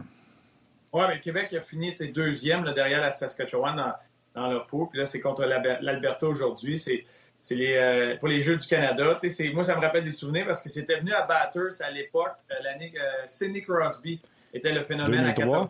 [0.93, 3.93] Oui, mais le Québec a fini deuxième derrière la Saskatchewan dans,
[4.43, 4.87] dans le pot.
[4.87, 6.79] Puis là, c'est contre l'Alberta aujourd'hui.
[6.79, 7.05] C'est
[7.41, 9.17] c'est les, euh, pour les Jeux du Canada.
[9.55, 12.55] Moi, ça me rappelle des souvenirs parce que c'était venu à Batters à l'époque, euh,
[12.63, 14.21] l'année euh, Sidney Crosby
[14.53, 15.69] était le phénomène à 14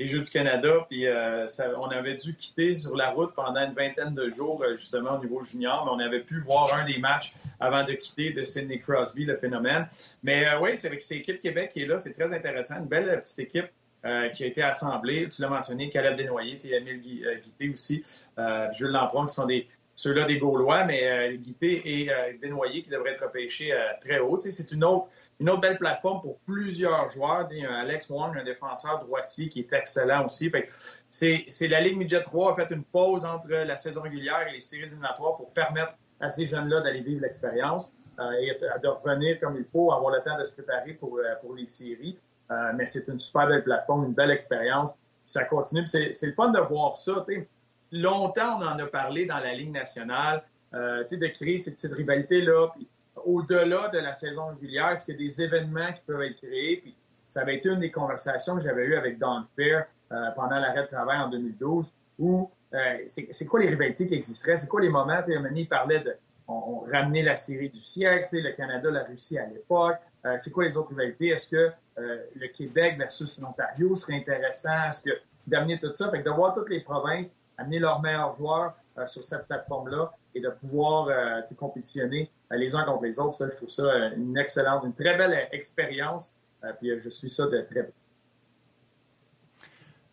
[0.00, 0.86] les Jeux du Canada.
[0.88, 5.18] Puis on avait dû quitter sur la route pendant une vingtaine de jours, justement, au
[5.18, 8.78] niveau junior, mais on avait pu voir un des matchs avant de quitter de Sidney
[8.78, 9.88] Crosby, le phénomène.
[10.22, 12.76] Mais oui, c'est avec cette équipe Québec qui est là, c'est très intéressant.
[12.78, 13.66] Une belle petite équipe.
[14.34, 15.28] qui a été assemblée.
[15.30, 18.04] Tu l'as mentionné, Caleb Desnoyers, Emile Guité aussi,
[18.74, 19.66] Jules Lampron, qui sont des,
[19.98, 24.20] ceux-là des Gaulois, mais euh, Guité et euh, Desnoyers qui devraient être pêchés euh, très
[24.20, 24.38] haut.
[24.38, 25.08] c'est une autre,
[25.40, 27.48] une autre belle plateforme pour plusieurs joueurs.
[27.68, 30.52] Alex Wong, un défenseur droitier qui est excellent aussi.
[31.10, 34.60] C'est la Ligue Midget 3 a fait une pause entre la saison régulière et les
[34.60, 37.92] séries éliminatoires pour permettre à ces jeunes-là d'aller vivre l'expérience
[38.40, 41.66] et de revenir comme il faut, avoir le temps de se préparer pour, pour les
[41.66, 42.16] séries.
[42.76, 44.94] mais c'est une super belle plateforme, une belle expérience.
[45.26, 45.88] Ça continue.
[45.88, 47.24] C'est le fun de voir ça
[47.92, 50.42] longtemps, on en a parlé dans la Ligue nationale
[50.74, 52.68] euh, de créer ces petites rivalités-là.
[53.24, 56.94] Au-delà de la saison régulière, est-ce qu'il y a des événements qui peuvent être créés?
[57.26, 60.82] Ça avait été une des conversations que j'avais eues avec Don Fair euh, pendant l'arrêt
[60.82, 64.56] de travail en 2012, où euh, c'est quoi les rivalités qui existeraient?
[64.56, 65.20] C'est quoi les moments?
[65.26, 66.14] Il parlait de
[66.48, 69.98] on, ramener la série du siècle, le Canada, la Russie à l'époque.
[70.24, 71.28] Euh, c'est quoi les autres rivalités?
[71.28, 74.88] Est-ce que euh, le Québec versus l'Ontario serait intéressant?
[74.88, 75.10] Est-ce que
[75.46, 76.10] d'amener tout ça?
[76.10, 80.12] Fait que de voir toutes les provinces amener leurs meilleurs joueurs euh, sur cette plateforme-là
[80.34, 81.08] et de pouvoir
[81.56, 85.48] compétitionner les uns contre les autres, ça, je trouve ça une excellente, une très belle
[85.52, 86.32] expérience.
[86.78, 87.90] puis je suis ça de très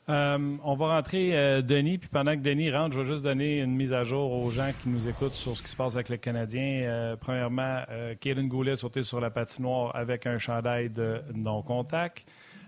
[0.08, 3.60] euh, on va rentrer euh, Denis, puis pendant que Denis rentre, je vais juste donner
[3.60, 6.10] une mise à jour aux gens qui nous écoutent sur ce qui se passe avec
[6.10, 6.84] le Canadien.
[6.84, 7.82] Euh, premièrement,
[8.20, 12.26] Kaden Goulet a sauté sur la patinoire avec un chandail de non-contact.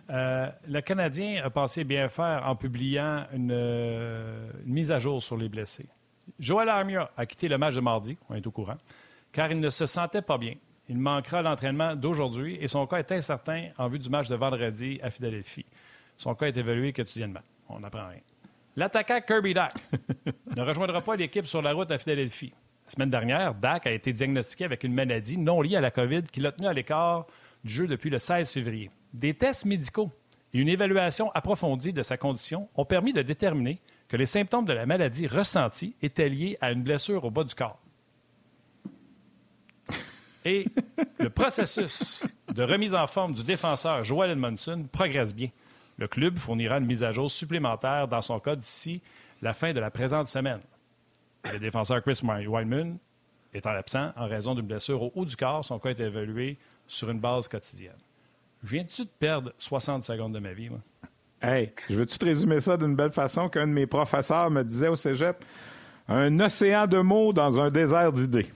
[0.09, 5.87] Le Canadien a pensé bien faire en publiant une, mise à jour sur les blessés.
[6.39, 8.77] Joël Armia a quitté le match de mardi, on est au courant,
[9.31, 10.55] car il ne se sentait pas bien.
[10.89, 14.99] Il manquera l'entraînement d'aujourd'hui et son cas est incertain en vue du match de vendredi
[15.03, 15.65] à Philadelphie.
[16.15, 17.41] Son cas est évalué quotidiennement.
[17.69, 18.21] On n'apprend rien.
[18.75, 19.73] L'attaquant Kirby Dak
[20.55, 22.53] ne rejoindra pas l'équipe sur la route à Philadelphie.
[22.85, 26.23] La semaine dernière, Dak a été diagnostiqué avec une maladie non liée à la COVID
[26.23, 27.25] qui l'a tenu à l'écart
[27.63, 28.89] du jeu depuis le 16 février.
[29.13, 30.11] Des tests médicaux
[30.53, 34.73] et une évaluation approfondie de sa condition ont permis de déterminer que les symptômes de
[34.73, 37.79] la maladie ressentis étaient liés à une blessure au bas du corps.
[40.45, 40.65] Et
[41.19, 45.49] le processus de remise en forme du défenseur Joel Edmondson progresse bien.
[45.97, 49.01] Le club fournira une mise à jour supplémentaire dans son cas d'ici
[49.41, 50.61] la fin de la présente semaine.
[51.51, 52.97] Le défenseur Chris Weinman
[53.53, 57.09] étant absent en raison d'une blessure au haut du corps, son cas est évalué sur
[57.09, 57.97] une base quotidienne.
[58.63, 60.79] Je viens-tu de perdre 60 secondes de ma vie, moi?
[61.41, 64.87] Hey, je veux-tu te résumer ça d'une belle façon qu'un de mes professeurs me disait
[64.87, 65.45] au cégep?
[66.07, 68.47] Un océan de mots dans un désert d'idées.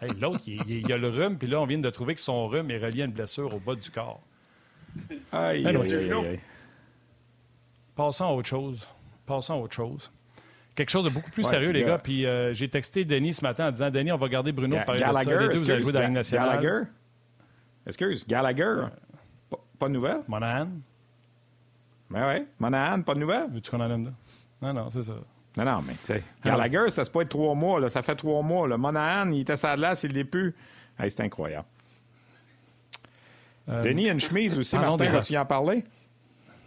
[0.00, 2.46] Hey, L'autre, il, il, a le rhume, puis là, on vient de trouver que son
[2.46, 4.20] rhume est relié à une blessure au bas du corps.
[5.32, 6.40] Aïe, aïe, aïe,
[7.96, 8.86] Passons à autre chose.
[9.26, 10.10] Passons à autre chose.
[10.74, 11.98] Quelque chose de beaucoup plus sérieux, les gars.
[11.98, 14.84] Puis euh, j'ai texté Denis ce matin en disant Denis, on va garder Bruno Ga
[14.84, 15.40] parler Gallagher, de ça.
[15.40, 16.60] Les deux, vous allez jouer dans la nationale.
[16.60, 16.84] Gallagher?
[17.86, 18.86] Excuse, Gallagher
[19.78, 20.22] pas, de nouvelles?
[20.28, 20.68] Monahan
[22.10, 23.50] Ben oui, Monahan, pas de nouvelles?
[23.50, 24.12] Veux-tu qu'on en aime
[24.60, 25.14] Non, non, c'est ça.
[25.56, 27.80] Non, non, mais tu sais, Gallagher, ça se peut être trois mois.
[27.80, 28.66] Là, ça fait trois mois.
[28.68, 28.78] Là.
[28.78, 30.54] Monahan, il était ça de là, il l'est plus.
[30.98, 31.66] Hey, c'est incroyable.
[33.68, 35.84] Euh, Denis a une chemise aussi, Martin, vas-tu y en parler?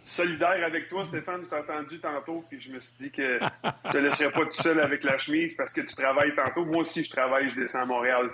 [0.04, 3.40] Solidaire avec toi, Stéphane, je t'ai entendu tantôt, puis je me suis dit que
[3.86, 6.64] je te laisserais pas tout seul avec la chemise parce que tu travailles tantôt.
[6.64, 8.30] Moi aussi, je travaille, je descends à Montréal.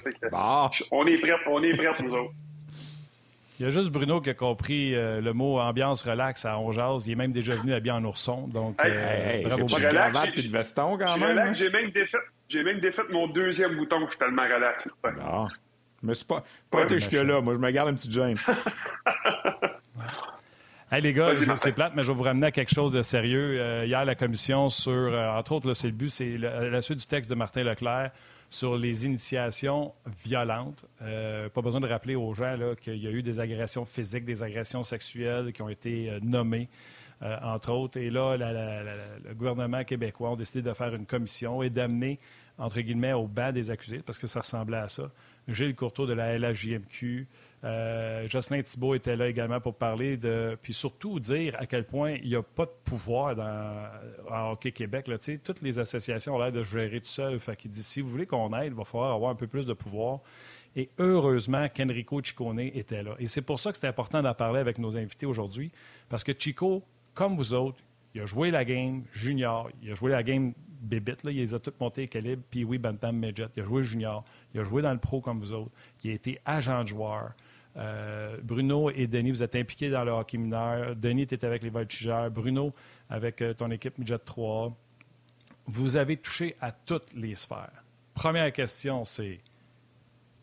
[0.91, 2.35] on est prêts, on est prêts, nous autres.
[3.63, 7.07] Il y a juste Bruno qui a compris euh, le mot ambiance relax à Onjaz.
[7.07, 8.49] Il est même déjà venu habillé en ourson.
[8.49, 9.67] Donc, euh, bravo.
[9.67, 11.39] De cravate et de veston quand même.
[11.39, 11.53] Hein?
[11.53, 12.19] J'ai même, défait,
[12.53, 14.01] même défait mon deuxième bouton.
[14.07, 14.89] Je suis tellement relax.
[15.05, 16.43] Je me suis pas,
[16.73, 17.41] pas été jusque-là.
[17.41, 18.37] Moi, je me garde un petit gêne.
[20.95, 23.59] Hey, les gars, c'est plate, mais je vais vous ramener à quelque chose de sérieux.
[23.59, 27.07] Euh, hier, la commission sur, euh, entre autres, c'est le but, c'est la suite du
[27.07, 28.11] texte de Martin Leclerc
[28.53, 29.95] sur les initiations
[30.25, 30.85] violentes.
[31.01, 34.43] Euh, pas besoin de rappeler aux gens qu'il y a eu des agressions physiques, des
[34.43, 36.69] agressions sexuelles qui ont été nommées,
[37.21, 37.99] entre autres.
[37.99, 42.19] Et là, le gouvernement québécois a décidé de faire une commission et d'amener,
[42.59, 45.11] entre guillemets, au banc des accusés, parce que ça ressemblait à ça.
[45.49, 47.27] Gilles Courteau de la LHJMQ.
[47.65, 50.59] Euh, Jocelyn Thibault était là également pour parler de.
[50.61, 53.89] Puis surtout dire à quel point il n'y a pas de pouvoir dans,
[54.31, 55.07] en Hockey Québec.
[55.07, 57.39] Là, toutes les associations ont l'air de gérer tout seul.
[57.39, 59.65] Fait qu'il dit si vous voulez qu'on aide, il va falloir avoir un peu plus
[59.65, 60.21] de pouvoir.
[60.75, 63.15] Et heureusement qu'Enrico Ciccone était là.
[63.19, 65.71] Et c'est pour ça que c'est important d'en parler avec nos invités aujourd'hui.
[66.09, 66.83] Parce que Chico,
[67.15, 67.79] comme vous autres,
[68.15, 70.53] il a joué la game junior, il a joué la game
[70.83, 73.85] bébite, là, il les a toutes montées équilibre, puis oui, Bantam Midget, il a joué
[73.85, 75.71] junior, il a joué dans le pro comme vous autres,
[76.03, 77.33] il a été agent de joueur.
[77.77, 80.95] Euh, Bruno et Denis, vous êtes impliqués dans le hockey mineur.
[80.97, 82.31] Denis, tu avec les Voltigeurs.
[82.31, 82.73] Bruno,
[83.09, 84.73] avec euh, ton équipe Midget 3.
[85.67, 87.85] Vous avez touché à toutes les sphères.
[88.15, 89.41] Première question, c'est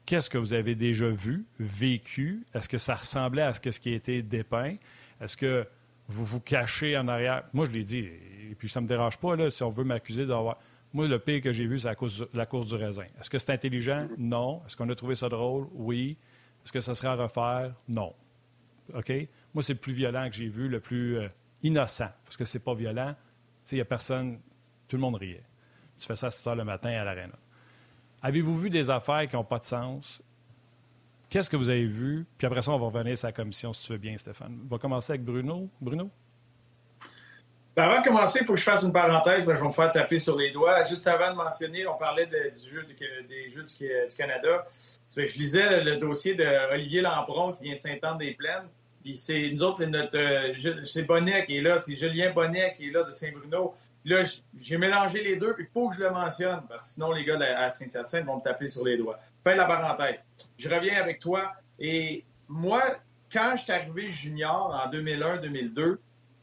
[0.06, 2.46] qu'est-ce que vous avez déjà vu, vécu?
[2.54, 4.76] Est-ce que ça ressemblait à ce qui a été dépeint?
[5.22, 5.68] Est-ce que
[6.08, 7.44] vous vous cachez en arrière?
[7.54, 8.00] Moi, je l'ai dit,
[8.50, 10.58] et puis ça ne me dérange pas là, si on veut m'accuser d'avoir.
[10.94, 13.06] Moi, le pire que j'ai vu, c'est la course, la course du raisin.
[13.20, 14.08] Est-ce que c'est intelligent?
[14.18, 14.64] Non.
[14.66, 15.68] Est-ce qu'on a trouvé ça drôle?
[15.74, 16.18] Oui.
[16.64, 17.74] Est-ce que ça serait à refaire?
[17.88, 18.14] Non.
[18.94, 19.12] OK?
[19.54, 21.28] Moi, c'est le plus violent que j'ai vu, le plus euh,
[21.64, 23.14] innocent, parce que c'est pas violent.
[23.66, 24.40] Tu sais, il n'y a personne,
[24.88, 25.44] tout le monde riait.
[25.98, 27.36] Tu fais ça, ça le matin à l'aréna.
[28.22, 30.22] Avez-vous vu des affaires qui n'ont pas de sens?
[31.30, 32.26] Qu'est-ce que vous avez vu?
[32.38, 34.60] Puis après ça, on va revenir sur la commission, si tu veux bien, Stéphane.
[34.66, 35.70] On va commencer avec Bruno.
[35.80, 36.10] Bruno?
[37.80, 39.90] Ben, avant de commencer, faut que je fasse une parenthèse, ben, je vais me faire
[39.94, 40.84] taper sur les doigts.
[40.84, 42.86] Juste avant de mentionner, on parlait du jeu
[43.30, 44.66] des Jeux du, Canada.
[45.16, 48.68] Je lisais le, dossier d'Olivier Lampron qui vient de Saint-Anne-des-Plaines.
[49.06, 52.92] Nous autres, c'est notre euh, c'est Bonnet qui est là, c'est Julien Bonnet qui est
[52.92, 53.74] là de Saint-Bruno.
[54.04, 54.26] Là,
[54.60, 57.24] j'ai mélangé les deux, puis il faut que je le mentionne, parce que sinon les
[57.24, 59.20] gars à Saint-Hyacinthe vont me taper sur les doigts.
[59.42, 60.22] Fin de la parenthèse.
[60.58, 61.54] Je reviens avec toi.
[61.80, 62.82] Et moi,
[63.32, 65.98] quand je suis arrivé junior en 2001-2002,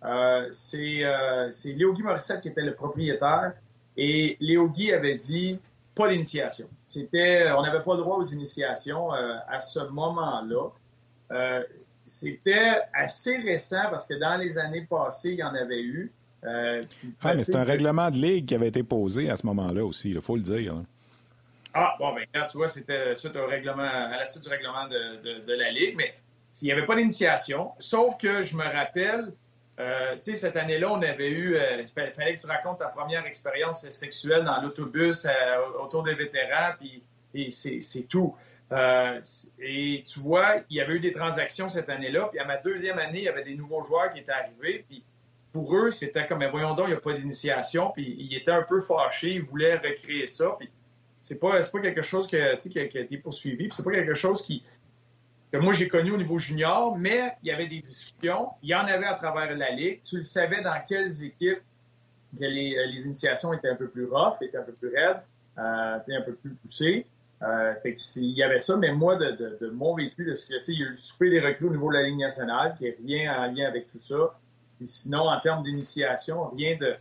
[0.04, 3.52] euh, c'est euh, Léo Guy Morissette qui était le propriétaire.
[3.96, 5.58] Et Léo Guy avait dit
[5.94, 6.68] pas d'initiation.
[6.86, 10.68] C'était, on n'avait pas le droit aux initiations euh, à ce moment-là.
[11.32, 11.62] Euh,
[12.04, 16.12] c'était assez récent parce que dans les années passées, il y en avait eu.
[16.44, 20.10] Ah, mais c'est un règlement de ligue qui avait été posé à ce moment-là aussi,
[20.10, 20.74] il faut le dire.
[20.74, 20.84] Hein.
[21.74, 24.86] Ah, bon, ben, quand tu vois, c'était suite au règlement, à la suite du règlement
[24.86, 26.14] de, de la Ligue, mais
[26.52, 29.32] s'il n'y avait pas d'initiation, sauf que je me rappelle,
[29.78, 31.56] euh, tu sais, cette année-là, on avait eu.
[31.56, 35.30] Euh, fallait que tu racontes ta première expérience sexuelle dans l'autobus euh,
[35.82, 38.34] autour des vétérans, puis c'est tout.
[39.60, 42.98] et tu vois, il y avait eu des transactions cette année-là, puis à ma deuxième
[42.98, 45.04] année, il y avait des nouveaux joueurs qui étaient arrivés, puis
[45.52, 48.50] pour eux, c'était comme, mais voyons donc, il n'y a pas d'initiation, puis ils étaient
[48.52, 50.70] un peu fâchés, ils voulaient recréer ça, puis
[51.20, 54.14] c'est pas, pas quelque chose qui a, qui a été poursuivi, puis c'est pas quelque
[54.14, 54.64] chose qui,
[55.58, 58.74] que moi j'ai connu au niveau junior, mais il y avait des discussions, il y
[58.74, 60.00] en avait à travers la Ligue.
[60.02, 61.62] Tu le savais dans quelles équipes
[62.38, 65.22] les, euh, les, initiations étaient un peu plus rough, étaient un peu plus raides,
[65.58, 67.06] euh, étaient un peu plus poussées.
[67.42, 70.80] Euh, fait il y avait ça, mais moi, de, mon vécu, de ce que, il
[70.80, 72.96] y a eu le souper des recrues au niveau de la Ligue nationale, qui est
[73.04, 74.38] rien en lien avec tout ça.
[74.84, 76.94] Sinon, en termes d'initiation, rien de,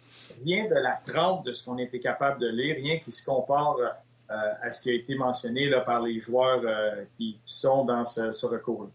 [0.46, 3.76] rien de la trempe de ce qu'on était capable de lire, rien qui se compare
[3.80, 3.88] euh,
[4.30, 8.46] à ce qui a été mentionné là, par les joueurs euh, qui, sont dans ce,
[8.46, 8.90] recours-là.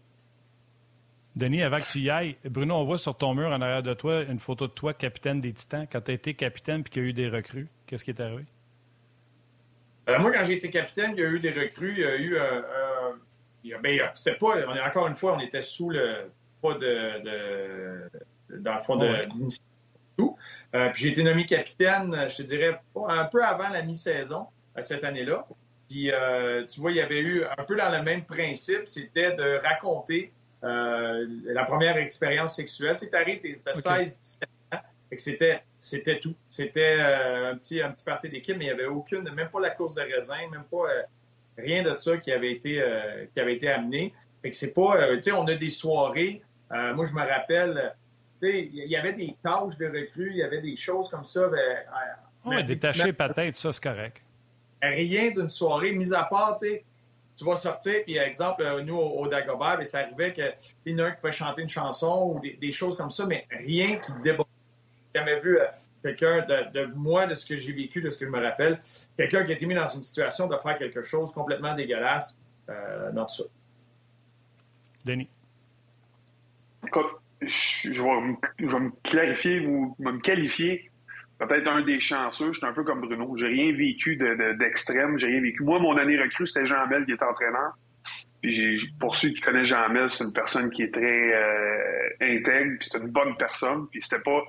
[1.35, 3.93] Denis, avant que tu y ailles, Bruno, on voit sur ton mur en arrière de
[3.93, 7.03] toi une photo de toi, capitaine des Titans, quand tu as été capitaine et qu'il
[7.03, 7.69] y a eu des recrues.
[7.85, 8.43] Qu'est-ce qui est arrivé?
[10.09, 11.93] Euh, moi, quand j'ai été capitaine, il y a eu des recrues.
[11.93, 13.79] Il y a eu.
[13.81, 14.55] Ben, c'était pas.
[14.67, 16.29] On est, encore une fois, on était sous le.
[16.61, 18.09] Pas de.
[18.57, 19.21] dans le fond de.
[20.17, 20.35] tout.
[20.73, 24.47] puis j'ai été nommé capitaine, je te dirais, un peu avant la mi-saison
[24.79, 25.45] cette année-là.
[25.91, 29.35] Puis, euh, tu vois, il y avait eu un peu dans le même principe, c'était
[29.35, 30.31] de raconter
[30.63, 32.95] euh, la première expérience sexuelle.
[32.95, 34.77] Tu sais, t'arrives, t'as 16, 17 ans,
[35.17, 36.33] c'était, c'était tout.
[36.49, 39.59] C'était euh, un petit, un petit parti d'équipe, mais il n'y avait aucune, même pas
[39.59, 40.85] la course de raisin, même pas
[41.57, 42.81] rien de ça qui avait été,
[43.33, 44.13] qui avait été amené.
[44.41, 46.41] Fait que c'est pas, tu sais, on a des soirées.
[46.69, 47.93] moi, je me rappelle,
[48.41, 51.25] tu sais, il y avait des tâches de recrues, il y avait des choses comme
[51.25, 51.49] ça.
[51.49, 51.79] Ben,
[52.45, 54.23] oui, détacher peut-être, ça, c'est correct
[54.81, 56.83] rien d'une soirée, mis à part, tu sais,
[57.37, 60.53] tu vas sortir, puis exemple, euh, nous, au, Dagobert, ben, ça arrivait qu'il
[60.85, 63.47] y en a un qui pouvait chanter une chanson ou des, choses comme ça, mais
[63.49, 64.47] rien qui déborde.
[65.13, 65.65] J'ai jamais vu euh,
[66.03, 68.79] quelqu'un de, moi, de ce que j'ai vécu, de ce que je me rappelle,
[69.17, 72.37] quelqu'un qui a été mis dans une situation de faire quelque chose complètement dégueulasse
[72.69, 73.43] euh, dans tout ça.
[75.05, 75.29] Denis.
[76.85, 77.07] Écoute,
[77.41, 80.90] je, je, vais, je vais me clarifier ou me qualifier
[81.47, 82.53] peut-être un des chanceux.
[82.53, 83.35] J'étais un peu comme Bruno.
[83.35, 85.13] J'ai rien vécu d'extrême.
[85.13, 85.63] De, j'ai rien vécu.
[85.63, 87.73] Moi, mon année recrue, c'était Jean Mel qui était entraîneur.
[88.99, 92.89] Pour ceux qui connaissent Jean Mel, c'est une personne qui est très euh, intègre, puis
[92.91, 93.87] c'est une bonne personne.
[93.89, 94.43] Puis c'était pas.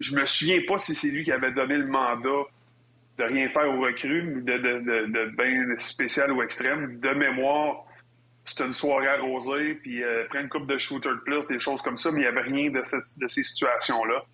[0.00, 2.44] Je me souviens pas si c'est lui qui avait donné le mandat
[3.18, 6.98] de rien faire aux recrues, de, de, de, bien spécial ou extrême.
[6.98, 7.84] De mémoire,
[8.44, 11.82] c'était une soirée arrosée, puis euh, prendre une coupe de shooter de plus, des choses
[11.82, 14.24] comme ça, mais il n'y avait rien de, de ces situations-là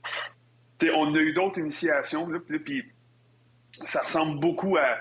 [0.95, 2.29] on a eu d'autres initiations,
[2.65, 2.85] puis
[3.85, 4.99] ça ressemble beaucoup à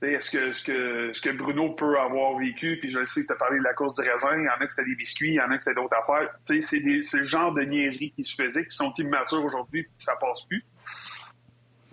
[0.00, 3.58] ce que, ce, que, Bruno peut avoir vécu, puis je sais que tu as parlé
[3.58, 5.40] de la course du raisin, il y en a que c'était des biscuits, il y
[5.40, 6.30] en a que c'était d'autres affaires.
[6.44, 10.42] C'est le genre de niaiseries qui se faisaient, qui sont immatures aujourd'hui, puis ça passe
[10.42, 10.64] plus.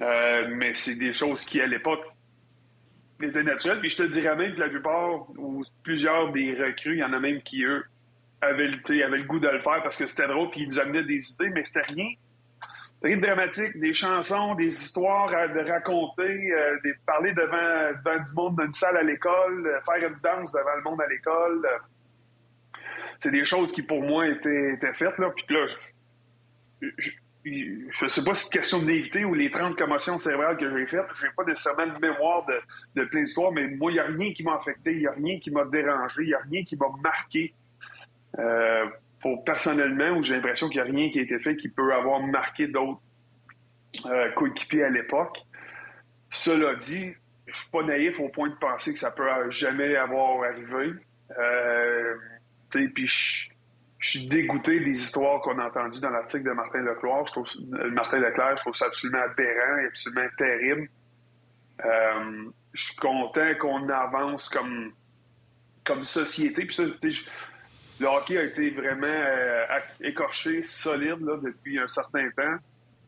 [0.02, 2.04] Euh, mais c'est des choses qui, à l'époque,
[3.22, 3.80] étaient naturelles.
[3.80, 7.14] Puis je te dirais même que la plupart, ou plusieurs des recrues, il y en
[7.14, 7.86] a même qui, eux,
[8.42, 8.70] avaient,
[9.04, 11.32] avaient le goût de le faire parce que c'était drôle, puis ils nous amenaient des
[11.32, 12.10] idées, mais c'était rien
[13.04, 18.74] rythme dramatique, des chansons, des histoires à raconter, euh, parler devant, devant du monde d'une
[18.74, 21.66] salle à l'école, euh, faire une danse devant le monde à l'école.
[21.66, 22.78] Euh.
[23.20, 25.18] c'est des choses qui, pour moi, étaient, étaient faites.
[25.20, 25.30] Là.
[25.36, 25.66] Puis là,
[26.82, 27.12] je,
[27.92, 30.88] je, sais pas si c'est question de naïveté ou les 30 commotions cérébrales que j'ai
[30.88, 31.06] faites.
[31.22, 32.60] J'ai pas nécessairement de mémoire de,
[33.02, 35.12] de plein d'histoires, mais moi, il n'y a rien qui m'a affecté, il n'y a
[35.12, 37.54] rien qui m'a dérangé, il n'y a rien qui m'a marqué.
[39.26, 41.94] Euh, personnellement, où j'ai l'impression qu'il n'y a rien qui a été fait qui peut
[41.94, 43.02] avoir marqué d'autres
[44.06, 45.40] euh, coéquipiers à l'époque.
[46.30, 47.14] Cela dit,
[47.48, 50.94] je ne suis pas naïf au point de penser que ça peut jamais avoir arrivé.
[51.40, 52.16] Euh,
[52.70, 53.50] puis je,
[54.00, 57.26] suis dégoûté des histoires qu'on a entendues dans l'article de Martin Leclerc.
[57.28, 60.90] Je trouve, euh, Martin Leclerc, je trouve ça absolument aberrant et absolument terrible.
[62.74, 64.94] Je suis content qu'on avance comme,
[65.84, 66.66] comme société.
[66.66, 66.84] Puis ça,
[68.00, 72.58] le hockey a été vraiment euh, écorché, solide là, depuis un certain temps.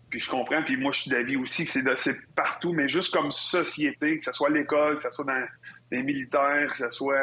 [0.10, 3.32] Puis je comprends, puis moi je suis d'avis aussi que c'est partout, mais juste comme
[3.32, 5.46] société, que ce soit l'école, que ce soit dans
[5.92, 7.20] les militaires, que ce soit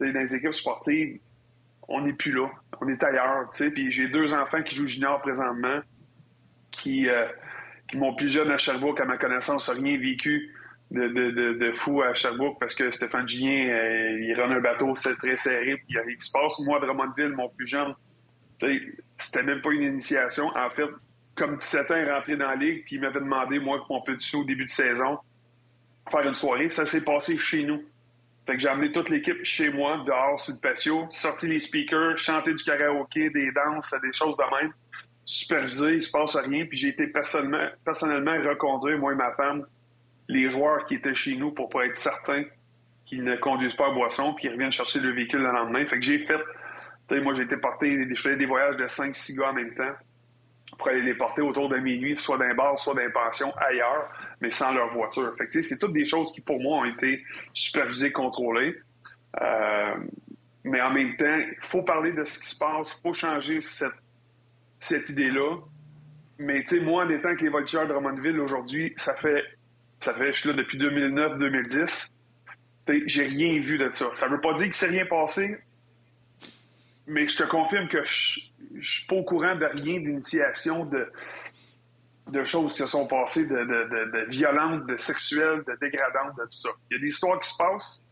[0.00, 1.20] dans les équipes sportives,
[1.88, 2.50] on n'est plus là.
[2.80, 3.70] On est ailleurs, tu sais.
[3.70, 5.80] Puis j'ai deux enfants qui jouent junior présentement,
[6.72, 7.26] qui, euh,
[7.88, 10.52] qui m'ont plus jeune à Sherbrooke, à ma connaissance, rien vécu
[10.90, 14.94] de, de, de, fou à Sherbrooke parce que Stéphane Gien, euh, il run un bateau,
[14.96, 16.60] c'est très serré, puis il se passe.
[16.60, 17.94] Moi, Drummondville, mon plus jeune,
[19.18, 20.46] c'était même pas une initiation.
[20.56, 20.88] En fait,
[21.34, 24.02] comme 17 ans, il est rentré dans la ligue, puis il m'avait demandé, moi, mon
[24.02, 25.18] petit au début de saison,
[26.10, 26.68] faire une soirée.
[26.68, 27.82] Ça s'est passé chez nous.
[28.46, 32.18] Fait que j'ai amené toute l'équipe chez moi, dehors, sur le patio, sorti les speakers,
[32.18, 34.72] chanté du karaoké, des danses, des choses de même,
[35.24, 39.64] supervisé, il se passe rien, puis j'ai été personnellement, personnellement reconduire, moi et ma femme,
[40.28, 42.44] les joueurs qui étaient chez nous pour pas être certains
[43.06, 45.84] qu'ils ne conduisent pas à boisson, puis ils reviennent chercher le véhicule le lendemain.
[45.86, 46.38] Fait que j'ai fait,
[47.08, 49.92] tu sais, moi été porté, je faisais des voyages de 5-6 gars en même temps
[50.78, 54.10] pour aller les porter autour de minuit, soit d'un bar, soit d'un pension, ailleurs,
[54.40, 55.34] mais sans leur voiture.
[55.36, 57.22] Fait c'est toutes des choses qui, pour moi, ont été
[57.52, 58.74] supervisées, contrôlées.
[59.40, 59.94] Euh,
[60.64, 63.60] mais en même temps, il faut parler de ce qui se passe, il faut changer
[63.60, 63.92] cette,
[64.80, 65.58] cette idée-là.
[66.38, 69.44] Mais tu sais, moi, en étant avec les voltigeurs de Drummondville aujourd'hui, ça fait,
[70.04, 72.10] ça fait, je suis là depuis 2009-2010.
[73.06, 74.06] J'ai rien vu de ça.
[74.12, 75.56] Ça veut pas dire qu'il s'est rien passé,
[77.06, 78.40] mais je te confirme que je,
[78.78, 81.10] je suis pas au courant de rien d'initiation de,
[82.28, 86.44] de choses qui se sont passées, de, de, de, violentes, de sexuelles, de dégradantes, de
[86.44, 86.68] tout ça.
[86.90, 88.03] Il y a des histoires qui se passent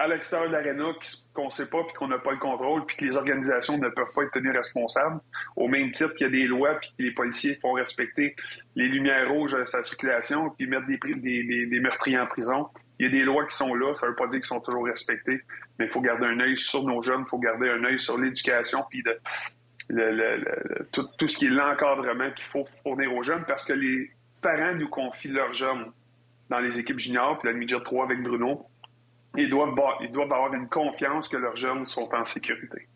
[0.00, 0.92] à l'extérieur de l'aréna
[1.34, 3.90] qu'on ne sait pas puis qu'on n'a pas le contrôle puis que les organisations ne
[3.90, 5.20] peuvent pas être tenues responsables.
[5.56, 8.34] Au même titre qu'il y a des lois puis que les policiers font respecter
[8.76, 12.68] les lumières rouges de sa circulation puis mettre des, des, des meurtriers en prison.
[12.98, 14.60] Il y a des lois qui sont là, ça ne veut pas dire qu'ils sont
[14.60, 15.42] toujours respectés,
[15.78, 18.16] mais il faut garder un œil sur nos jeunes, il faut garder un œil sur
[18.16, 19.04] l'éducation puis
[20.92, 24.88] tout, ce qui est l'encadrement qu'il faut fournir aux jeunes parce que les parents nous
[24.88, 25.92] confient leurs jeunes
[26.48, 28.66] dans les équipes juniors, puis la midget 3 avec Bruno.
[29.36, 32.88] Ils doivent, avoir une confiance que leurs jeunes sont en sécurité.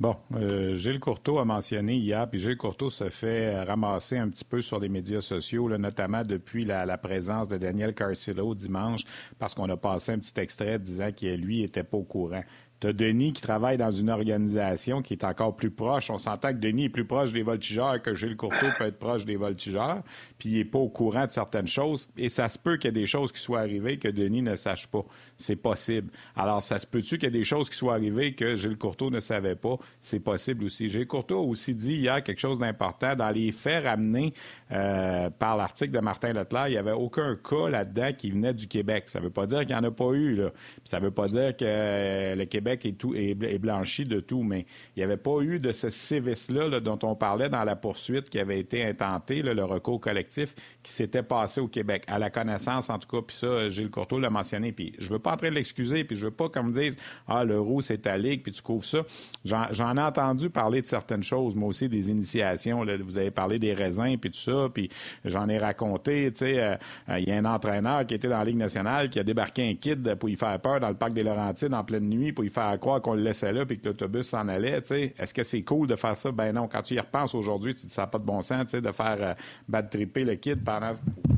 [0.00, 4.44] Bon, euh, Gilles Courteau a mentionné hier, puis Gilles Courteau se fait ramasser un petit
[4.44, 9.02] peu sur les médias sociaux, notamment depuis la, présence de Daniel Carcillo dimanche,
[9.40, 12.44] parce qu'on a passé un petit extrait disant qu'il lui était pas au courant.
[12.80, 16.10] Tu as Denis qui travaille dans une organisation qui est encore plus proche.
[16.10, 19.24] On s'entend que Denis est plus proche des voltigeurs que Gilles Courteau peut être proche
[19.24, 20.02] des voltigeurs,
[20.38, 22.08] puis il n'est pas au courant de certaines choses.
[22.16, 24.54] Et ça se peut qu'il y ait des choses qui soient arrivées que Denis ne
[24.54, 25.04] sache pas.
[25.36, 26.10] C'est possible.
[26.36, 29.10] Alors, ça se peut-tu qu'il y ait des choses qui soient arrivées que Gilles Courteau
[29.10, 29.76] ne savait pas?
[30.00, 30.88] C'est possible aussi.
[30.88, 33.16] Gilles Courteau a aussi dit hier quelque chose d'important.
[33.16, 34.32] Dans les faits ramenés
[34.70, 38.68] euh, par l'article de Martin Leclerc, il n'y avait aucun cas là-dedans qui venait du
[38.68, 39.04] Québec.
[39.08, 40.36] Ça ne veut pas dire qu'il n'y en a pas eu.
[40.36, 40.50] Là.
[40.84, 44.42] ça ne veut pas dire que euh, le Québec est, tout, est, blanchi de tout,
[44.42, 44.66] mais
[44.96, 48.38] il n'y avait pas eu de ce sévice-là dont on parlait dans la poursuite qui
[48.38, 52.04] avait été intenté, le recours collectif qui s'était passé au Québec.
[52.06, 54.72] À la connaissance, en tout cas, puis ça, Gilles Courteau l'a mentionné.
[54.72, 56.96] Puis je veux pas entrer l'excuser, puis je veux pas qu'on me dise
[57.26, 59.04] Ah, le roux, c'est ta ligue, puis tu couvres ça.
[59.44, 62.84] J'en ai entendu parler de certaines choses, moi aussi, des initiations.
[63.04, 64.90] Vous avez parlé des raisins, puis tout ça, puis
[65.24, 66.30] j'en ai raconté.
[66.32, 66.76] Tu sais, euh,
[67.08, 69.68] euh, il y a un entraîneur qui était dans la Ligue nationale qui a débarqué
[69.68, 72.44] un kid pour y faire peur dans le parc des Laurentides en pleine nuit, pour
[72.44, 74.80] y faire croire qu'on le laissait là, puis que l'autobus s'en allait.
[74.82, 75.14] Tu sais.
[75.18, 76.32] Est-ce que c'est cool de faire ça?
[76.32, 76.68] Ben non.
[76.68, 78.70] Quand tu y repenses aujourd'hui, tu te dis ça n'a pas de bon sens, tu
[78.70, 79.34] sais, de faire euh,
[79.68, 80.92] bad tripper le kid pendant,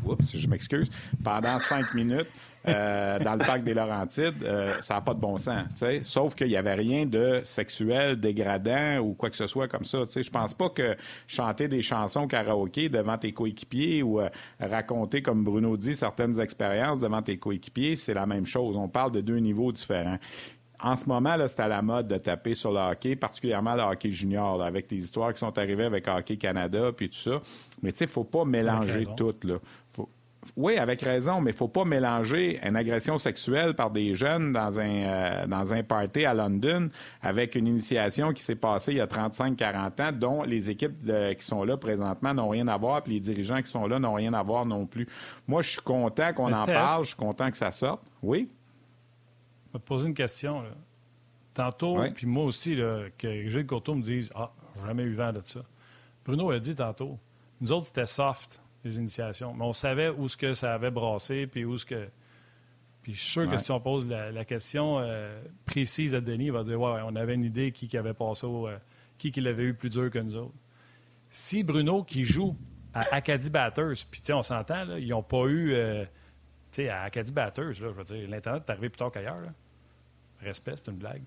[0.05, 0.91] oups, je m'excuse,
[1.23, 2.29] pendant cinq minutes.
[2.69, 5.65] Euh, dans le parc des Laurentides, euh, ça n'a pas de bon sens.
[6.03, 10.03] Sauf qu'il n'y avait rien de sexuel, dégradant ou quoi que ce soit comme ça.
[10.15, 10.95] Je pense pas que
[11.27, 14.29] chanter des chansons karaoké devant tes coéquipiers ou euh,
[14.61, 18.77] raconter, comme Bruno dit, certaines expériences devant tes coéquipiers, c'est la même chose.
[18.77, 20.19] On parle de deux niveaux différents
[20.83, 24.11] en ce moment, c'est à la mode de taper sur le hockey, particulièrement le hockey
[24.11, 27.43] junior, avec les histoires qui sont arrivées avec Hockey Canada puis tout ça.
[27.83, 29.35] Mais tu sais, il faut pas mélanger tout.
[29.43, 29.57] Là.
[30.57, 34.81] Oui, avec raison, mais il faut pas mélanger une agression sexuelle par des jeunes dans
[34.81, 36.89] un, euh, dans un party à London
[37.21, 41.05] avec une initiation qui s'est passée il y a 35-40 ans, dont les équipes
[41.39, 44.15] qui sont là présentement n'ont rien à voir, puis les dirigeants qui sont là n'ont
[44.15, 45.07] rien à voir non plus.
[45.47, 48.03] Moi, je suis content qu'on en parle, je suis content que ça sorte.
[48.23, 48.49] Oui?
[49.69, 50.65] Je vais te poser une question.
[51.53, 54.53] Tantôt, puis moi aussi, là, que Gilles Courtois me dise Ah,
[54.87, 55.61] jamais eu vent de ça.
[56.25, 57.19] Bruno a dit tantôt
[57.61, 59.55] nous autres, c'était soft, les initiations.
[59.55, 62.09] Mais on savait où ce que ça avait brassé, puis où ce que.
[63.03, 66.53] Puis je suis sûr que si on pose la, question euh, précise à Denis, il
[66.53, 68.77] va dire Ouais, on avait une idée qui, qui avait passé au, euh,
[69.17, 70.55] qui, qui l'avait eu plus dur que nous autres.
[71.31, 72.57] Si Bruno, qui joue
[72.93, 75.73] à Acadie Batters, puis on s'entend, ils n'ont pas eu.
[75.73, 79.11] Euh, tu sais, à Acadie Batters, là, je veux dire, l'Internet est arrivé plus tard
[79.11, 79.41] qu'ailleurs.
[80.41, 81.23] Respect, c'est une blague.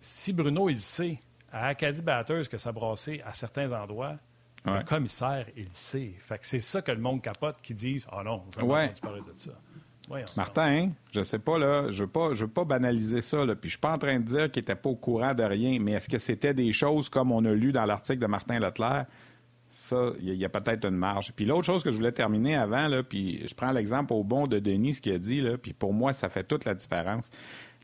[0.00, 1.18] si Bruno, il sait
[1.50, 4.16] à Acadie Batters que ça brassait à certains endroits,
[4.64, 6.14] le commissaire, il sait.
[6.18, 8.92] Fait que c'est ça que le monde capote qui disent Ah oh non, je ouais.
[9.00, 9.52] parler de ça.
[10.36, 13.70] Martin, je sais pas, là, je veux pas, je veux pas banaliser ça, là, puis
[13.70, 15.92] je suis pas en train de dire qu'il était pas au courant de rien, mais
[15.92, 19.06] est-ce que c'était des choses comme on a lu dans l'article de Martin Leclerc?
[19.70, 21.32] Ça, il y a, peut-être une marge.
[21.34, 24.46] Puis l'autre chose que je voulais terminer avant, là, puis je prends l'exemple au bon
[24.46, 27.30] de Denis, ce qu'il a dit, là, puis pour moi, ça fait toute la différence.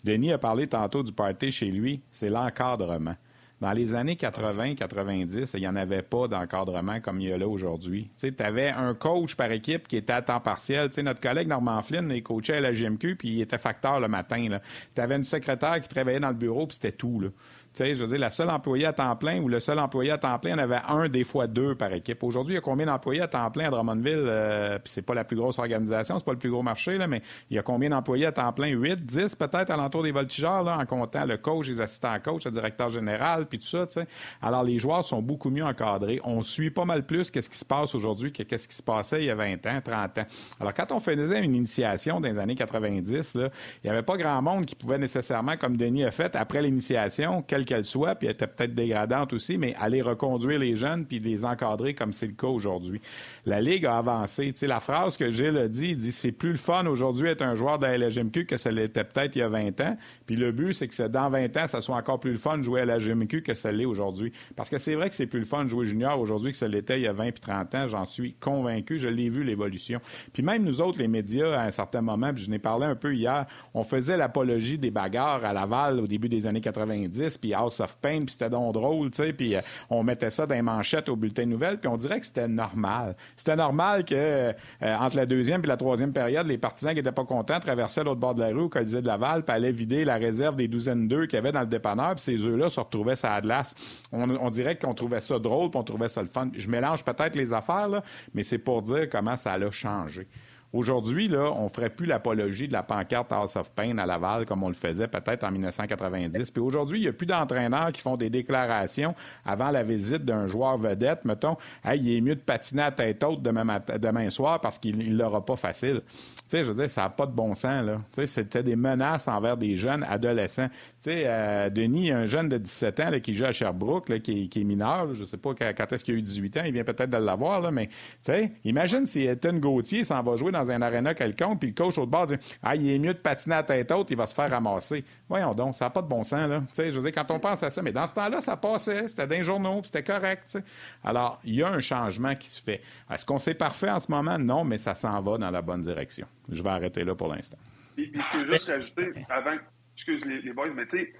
[0.05, 3.17] Denis a parlé tantôt du party chez lui, c'est l'encadrement.
[3.61, 7.49] Dans les années 80-90, il n'y en avait pas d'encadrement comme il y a là
[7.49, 8.09] aujourd'hui.
[8.17, 10.89] Tu avais un coach par équipe qui était à temps partiel.
[11.03, 14.59] notre collègue Normand Flynn, il coachait à la GMQ, puis il était facteur le matin.
[14.95, 17.21] Tu avais une secrétaire qui travaillait dans le bureau, puis c'était tout.
[17.21, 17.29] Là
[17.77, 20.39] je veux dire, la seule employée à temps plein ou le seul employé à temps
[20.39, 22.23] plein, en avait un, des fois deux par équipe.
[22.23, 24.25] Aujourd'hui, il y a combien d'employés à temps plein à Drummondville?
[24.27, 27.07] Euh, puis c'est pas la plus grosse organisation, c'est pas le plus gros marché, là,
[27.07, 28.69] mais il y a combien d'employés à temps plein?
[28.69, 32.45] 8, 10 peut-être à l'entour des voltigeurs, là, en comptant le coach, les assistants coach,
[32.45, 33.87] le directeur général, puis tout ça.
[33.89, 34.07] sais.
[34.43, 36.21] Alors, les joueurs sont beaucoup mieux encadrés.
[36.25, 39.23] On suit pas mal plus qu'est-ce qui se passe aujourd'hui que qu'est-ce qui se passait
[39.23, 40.27] il y a 20 ans, 30 ans.
[40.61, 43.49] Alors, quand on faisait une initiation dans les années 90, là,
[43.83, 47.43] il n'y avait pas grand monde qui pouvait nécessairement, comme Denis a fait, après l'initiation,
[47.65, 51.95] quelle soit, puis était peut-être dégradante aussi, mais aller reconduire les jeunes puis les encadrer
[51.95, 53.01] comme c'est le cas aujourd'hui.
[53.47, 54.53] La Ligue a avancé.
[54.53, 57.29] Tu sais, la phrase que Gilles a dit, il dit c'est plus le fun aujourd'hui
[57.29, 59.97] être un joueur de la LGMQ que ça l'était peut-être il y a 20 ans.
[60.27, 62.63] Puis le but, c'est que dans 20 ans, ça soit encore plus le fun de
[62.63, 64.33] jouer à la LGMQ que ça l'est aujourd'hui.
[64.57, 66.69] Parce que c'est vrai que c'est plus le fun de jouer junior aujourd'hui que ça
[66.69, 67.89] l'était il y a 20 puis 30 ans.
[67.89, 68.99] J'en suis convaincu.
[68.99, 70.01] Je l'ai vu, l'évolution.
[70.33, 72.97] Puis même nous autres, les médias, à un certain moment, puis je n'ai parlé un
[72.97, 77.48] peu hier, on faisait l'apologie des bagarres à Laval au début des années 90, puis
[77.55, 80.55] House of Pain, puis c'était donc drôle, tu sais, puis euh, on mettait ça dans
[80.55, 83.17] les manchettes au bulletin de nouvelles, puis on dirait que c'était normal.
[83.37, 87.13] C'était normal que euh, entre la deuxième et la troisième période, les partisans qui n'étaient
[87.13, 90.05] pas contents traversaient l'autre bord de la rue au Colisée de Laval, puis allaient vider
[90.05, 92.81] la réserve des douzaines d'œufs qu'il y avait dans le dépanneur, puis ces œufs-là se
[92.81, 93.75] retrouvaient sur la glace.
[94.13, 96.51] On, dirait qu'on trouvait ça drôle, puis on trouvait ça le fun.
[96.55, 97.89] Je mélange peut-être les affaires,
[98.35, 100.27] mais c'est pour dire comment ça a changé.
[100.75, 104.63] Aujourd'hui, là, on ferait plus l'apologie de la pancarte House of Pain à Laval comme
[104.63, 106.51] on le faisait peut-être en 1990.
[106.51, 109.15] Puis aujourd'hui, il n'y a plus d'entraîneurs qui font des déclarations
[109.47, 113.25] avant la visite d'un joueur vedette, mettons, hey, il est mieux de patiner à tête
[113.25, 116.03] haute demain, demain soir parce qu'il ne l'aura pas facile.
[116.49, 117.97] Tu sais, je veux dire, ça n'a pas de bon sens, là.
[118.13, 120.69] Tu sais, c'était des menaces envers des jeunes adolescents.
[120.69, 124.51] Tu sais, euh, Denis, un jeune de 17 ans qui joue à Sherbrooke, là, qui,
[124.55, 126.85] est mineur, je ne sais pas quand est-ce qu'il a eu 18 ans, il vient
[126.85, 130.58] peut-être de l'avoir, là, mais tu sais, imagine si Ethan Gauthier s'en va jouer dans
[130.59, 133.19] dans un aréna quelconque, puis le coach au bord dit Ah, il est mieux de
[133.19, 135.05] patiner à tête haute, il va se faire ramasser.
[135.29, 136.63] Voyons donc, ça n'a pas de bon sens, là.
[136.77, 139.27] je veux dire, quand on pense à ça, mais dans ce temps-là, ça passait, c'était
[139.27, 140.59] d'un journaux, c'était correct.
[141.05, 142.83] Alors, il y a un changement qui se fait.
[143.11, 144.39] Est-ce qu'on sait parfait en ce moment?
[144.39, 146.27] Non, mais ça s'en va dans la bonne direction.
[146.51, 147.59] Je vais arrêter là pour l'instant.
[147.97, 149.57] Et, je peux juste rajouter, avant,
[149.95, 151.13] excuse les, les boys, mais tu sais,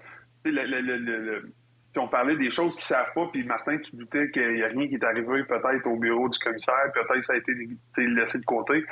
[0.45, 1.51] le,
[1.97, 4.87] on parlait des choses qu'ils savent pas, puis Martin, tu doutais qu'il n'y a rien
[4.87, 7.51] qui est arrivé peut-être au bureau du commissaire, peut-être ça a été
[7.97, 8.85] laissé de côté.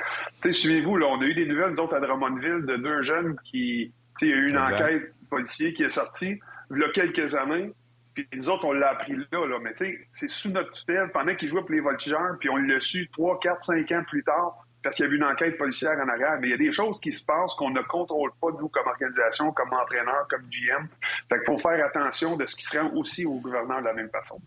[0.50, 3.92] Suivez-vous, là, on a eu des nouvelles, nous autres, à Drummondville, de deux jeunes qui...
[4.20, 6.40] Il y a eu une enquête policière qui est sortie
[6.70, 7.72] il y a quelques années,
[8.14, 11.10] puis nous autres, on l'a appris là, là mais tu sais, c'est sous notre tutelle,
[11.12, 14.24] pendant qu'ils jouaient pour les voltigeurs, puis on l'a su trois, quatre, cinq ans plus
[14.24, 16.38] tard, parce qu'il y a eu une enquête policière en arrière.
[16.40, 18.86] Mais il y a des choses qui se passent qu'on ne contrôle pas, nous, comme
[18.86, 20.86] organisation, comme entraîneur, comme GM.
[21.28, 23.92] Fait qu'il faut faire attention de ce qui se rend aussi au gouverneur de la
[23.92, 24.40] même façon.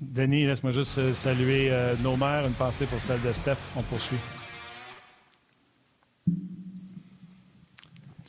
[0.00, 2.46] Denis, laisse-moi juste euh, saluer euh, nos mères.
[2.46, 3.58] Une pensée pour celle de Steph.
[3.76, 4.16] On poursuit.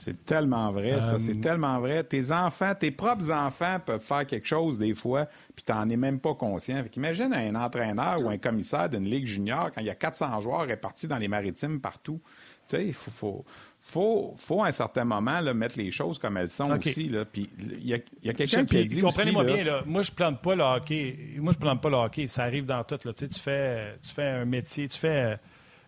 [0.03, 1.19] C'est tellement vrai, ça.
[1.19, 2.03] C'est euh, tellement vrai.
[2.03, 5.95] Tes enfants, tes propres enfants peuvent faire quelque chose des fois, puis tu n'en es
[5.95, 6.83] même pas conscient.
[6.95, 10.65] Imagine un entraîneur ou un commissaire d'une ligue junior quand il y a 400 joueurs
[10.65, 12.19] répartis dans les maritimes partout.
[12.67, 13.45] Tu sais, il faut,
[13.79, 17.11] faut, faut, à un certain moment mettre les choses comme elles sont aussi.
[17.31, 20.41] Puis il y a, a quelqu'un qui a dit Comprenez-moi bien, là, moi je plante
[20.41, 21.35] pas le hockey.
[21.37, 22.25] Moi je plante pas le hockey.
[22.25, 22.97] Ça arrive dans tout.
[23.05, 23.13] Là.
[23.13, 25.37] Tu, fais, tu fais un métier, tu fais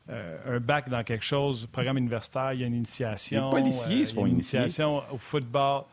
[0.09, 3.49] euh, un bac dans quelque chose, programme universitaire, il y a une initiation.
[3.51, 5.83] Les policiers se font une initiation au football.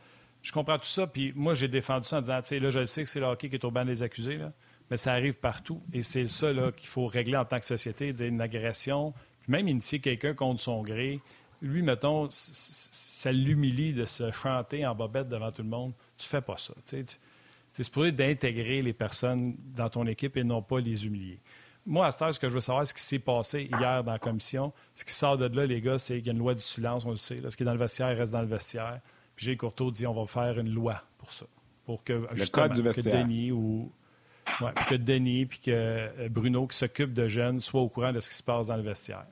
[0.43, 2.85] Je comprends tout ça, puis moi, j'ai défendu ça en disant, tu sais, là, je
[2.85, 4.53] sais que c'est le hockey qui est au banc des accusés, là,
[4.91, 5.81] mais ça arrive partout.
[5.93, 10.01] Et c'est ça qu'il faut régler en tant que société, une agression, puis même initier
[10.01, 11.21] quelqu'un contre son gré.
[11.63, 15.93] Lui, mettons, ça l'humilie de se chanter en bobette devant tout le monde.
[16.17, 16.73] Tu fais pas ça.
[16.85, 21.39] C'est supposé d'intégrer les personnes dans ton équipe et non pas les humilier
[21.91, 24.19] moi, à ce ce que je veux savoir, ce qui s'est passé hier dans la
[24.21, 24.73] commission.
[24.95, 27.05] Ce qui sort de là, les gars, c'est qu'il y a une loi du silence,
[27.05, 27.39] on le sait.
[27.51, 29.01] ce qui est dans le vestiaire reste dans le vestiaire.
[29.35, 31.47] Puis Gilles Courteau dit on va faire une loi pour ça.
[31.85, 33.13] Pour que, le code du vestiaire.
[33.13, 33.93] que Denis ou.
[34.61, 38.21] Ouais, que Denis puis que euh, Bruno, qui s'occupe de jeunes, soient au courant de
[38.21, 39.27] ce qui se passe dans le vestiaire.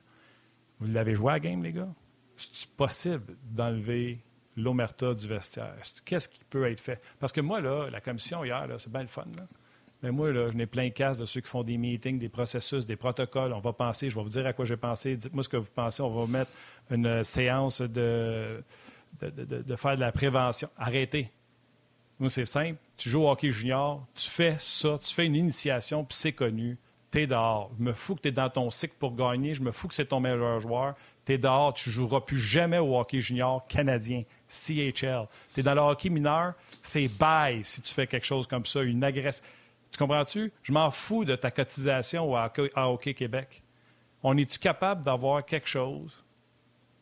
[0.80, 1.88] Vous l'avez joué à la game, les gars?
[2.36, 4.18] C'est possible d'enlever
[4.56, 5.76] l'omerta du vestiaire?
[6.04, 7.00] Qu'est-ce qui peut être fait?
[7.20, 9.24] Parce que moi, là, la commission hier, c'est bien le fun.
[9.36, 9.44] Là.
[10.02, 12.86] Mais moi, je n'ai plein de casse de ceux qui font des meetings, des processus,
[12.86, 13.52] des protocoles.
[13.52, 15.16] On va penser, je vais vous dire à quoi j'ai pensé.
[15.16, 16.02] Dites-moi ce que vous pensez.
[16.02, 16.50] On va mettre
[16.90, 18.62] une séance de,
[19.20, 20.68] de, faire de la prévention.
[20.76, 21.30] Arrêtez.
[22.20, 22.76] Moi, c'est simple.
[22.96, 26.76] Tu joues au hockey junior, tu fais ça, tu fais une initiation, puis c'est connu.
[27.10, 27.70] Tu es dehors.
[27.78, 29.54] Je me fous que tu es dans ton cycle pour gagner.
[29.54, 30.94] Je me fous que c'est ton meilleur joueur.
[31.24, 31.72] Tu es dehors.
[31.72, 35.26] Tu joueras plus jamais au hockey junior canadien, CHL.
[35.54, 36.52] Tu es dans le hockey mineur.
[36.82, 39.42] C'est bye si tu fais quelque chose comme ça, une agression.
[39.98, 40.52] Tu comprends-tu?
[40.62, 43.64] Je m'en fous de ta cotisation à Hockey Québec.
[44.22, 46.22] On est-tu capable d'avoir quelque chose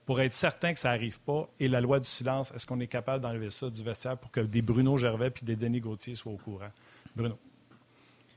[0.07, 1.47] pour être certain que ça n'arrive pas?
[1.61, 4.41] Et la loi du silence, est-ce qu'on est capable d'enlever ça du vestiaire pour que
[4.41, 6.71] des Bruno Gervais puis des Denis Gauthier soient au courant?
[7.15, 7.39] Bruno.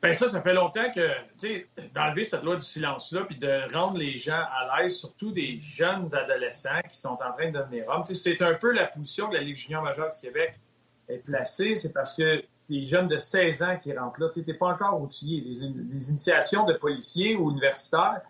[0.03, 1.07] Bien, ça, ça fait longtemps que,
[1.39, 5.32] tu sais, d'enlever cette loi du silence-là, puis de rendre les gens à l'aise, surtout
[5.32, 8.03] des jeunes adolescents qui sont en train de devenir hommes.
[8.03, 10.60] C'est un peu la position que la Ligue junior majeure du Québec
[11.07, 11.78] est placée.
[11.78, 14.30] C'est parce que des jeunes de 16 ans qui rentrent là.
[14.30, 15.41] Tu n'es pas encore outillé.
[15.41, 18.22] Les, initiations de policiers ou universitaires,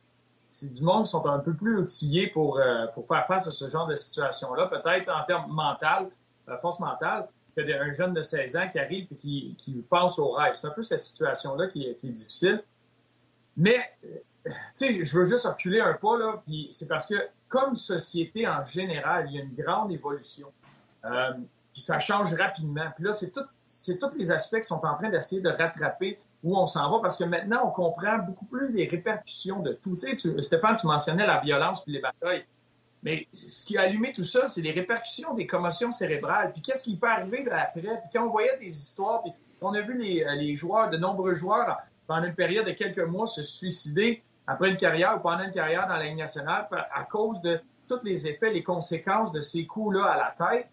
[0.48, 3.52] c'est du monde qui sont un peu plus outillés pour, euh, pour faire face à
[3.52, 6.10] ce genre de situation-là, peut-être en termes mental,
[6.48, 10.32] la force mentale, qu'un jeune de 16 ans qui arrive et qui, qui pense au
[10.32, 10.54] rêve.
[10.56, 12.64] C'est un peu cette situation-là qui, est difficile.
[13.58, 14.16] Mais, euh,
[14.46, 17.16] tu sais, je veux juste reculer un pas, là, puis c'est parce que,
[17.50, 20.48] comme société en général, il y a une grande évolution.
[21.04, 21.32] Euh,
[21.74, 22.90] puis ça change rapidement.
[22.96, 26.18] Puis là, c'est tout c'est tous les aspects qui sont en train d'essayer de rattraper
[26.44, 29.96] où on s'en va, parce que maintenant, on comprend beaucoup plus les répercussions de tout.
[29.96, 32.46] Tu sais, Stéphane, tu mentionnais la violence puis les batailles.
[33.04, 36.52] Mais ce qui a allumé tout ça, c'est les répercussions des commotions cérébrales.
[36.52, 37.82] Puis qu'est-ce qui peut arriver après?
[37.82, 40.98] Puis quand on voyait des histoires, puis on a vu les, euh, les joueurs, de
[40.98, 45.44] nombreux joueurs, pendant une période de quelques mois, se suicider après une carrière ou pendant
[45.44, 49.42] une carrière dans la Ligue nationale à cause de tous les effets, les conséquences de
[49.42, 50.70] ces coups-là à la tête.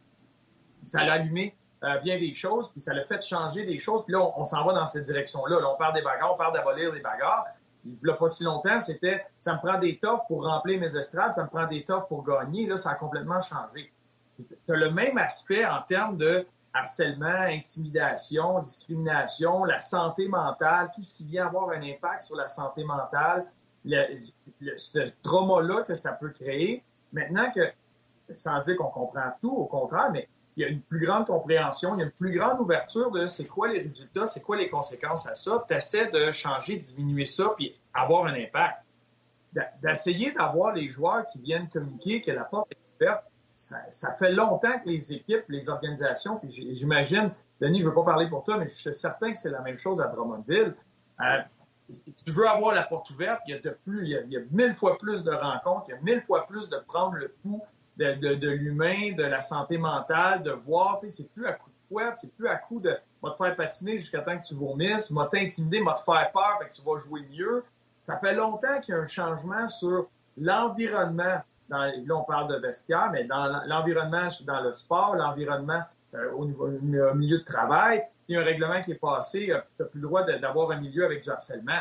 [0.84, 4.04] Ça l'a allumé euh, bien des choses, puis ça l'a fait changer des choses.
[4.04, 5.60] Puis là, on, s'en va dans cette direction-là.
[5.60, 7.46] Là, on parle des bagarres, on parle d'abolir les bagarres.
[7.84, 10.96] Il n'y a pas si longtemps, c'était ça me prend des toffes pour remplir mes
[10.96, 12.66] estrades, ça me prend des toffes pour gagner.
[12.66, 13.92] Là, ça a complètement changé.
[14.38, 21.02] Tu as le même aspect en termes de harcèlement, intimidation, discrimination, la santé mentale, tout
[21.02, 23.46] ce qui vient avoir un impact sur la santé mentale,
[23.84, 24.16] le,
[24.76, 26.82] ce trauma-là que ça peut créer.
[27.12, 27.60] Maintenant que,
[28.34, 31.94] sans dire qu'on comprend tout, au contraire, mais il y a une plus grande compréhension,
[31.94, 34.70] il y a une plus grande ouverture de c'est quoi les résultats, c'est quoi les
[34.70, 35.64] conséquences à ça.
[35.68, 38.82] Tu essaies de changer, diminuer ça, puis avoir un impact.
[39.82, 43.24] D'essayer d'avoir les joueurs qui viennent communiquer que la porte est ouverte,
[43.56, 47.30] ça, fait longtemps que les équipes, les organisations, puis j'imagine,
[47.60, 49.62] Denis, je ne veux pas parler pour toi, mais je suis certain que c'est la
[49.62, 50.74] même chose à Drummondville.
[51.20, 51.38] Euh,
[51.88, 54.74] tu veux avoir la porte ouverte, il y a de plus, il y a mille
[54.74, 57.62] fois plus de rencontres, il y a mille fois plus de prendre le pouls
[57.96, 61.88] de, l'humain, de la santé mentale, de voir, tu sais, c'est plus à coup de
[61.88, 65.10] fouette, c'est plus à coup de va te faire patiner jusqu'à temps que tu vomisses,
[65.10, 67.64] m'a t'intimider, m'a te faire peur, fait que tu vas jouer mieux.
[68.02, 71.40] Ça fait longtemps qu'il y a un changement sur l'environnement.
[71.68, 75.82] là, on parle de vestiaire, mais dans l'environnement dans le sport, l'environnement
[76.14, 76.68] euh, au, niveau,
[77.14, 78.04] milieu de travail.
[78.28, 80.70] Il y a un règlement qui est passé, euh, tu n'as plus le droit d'avoir
[80.70, 81.80] un milieu avec du harcèlement.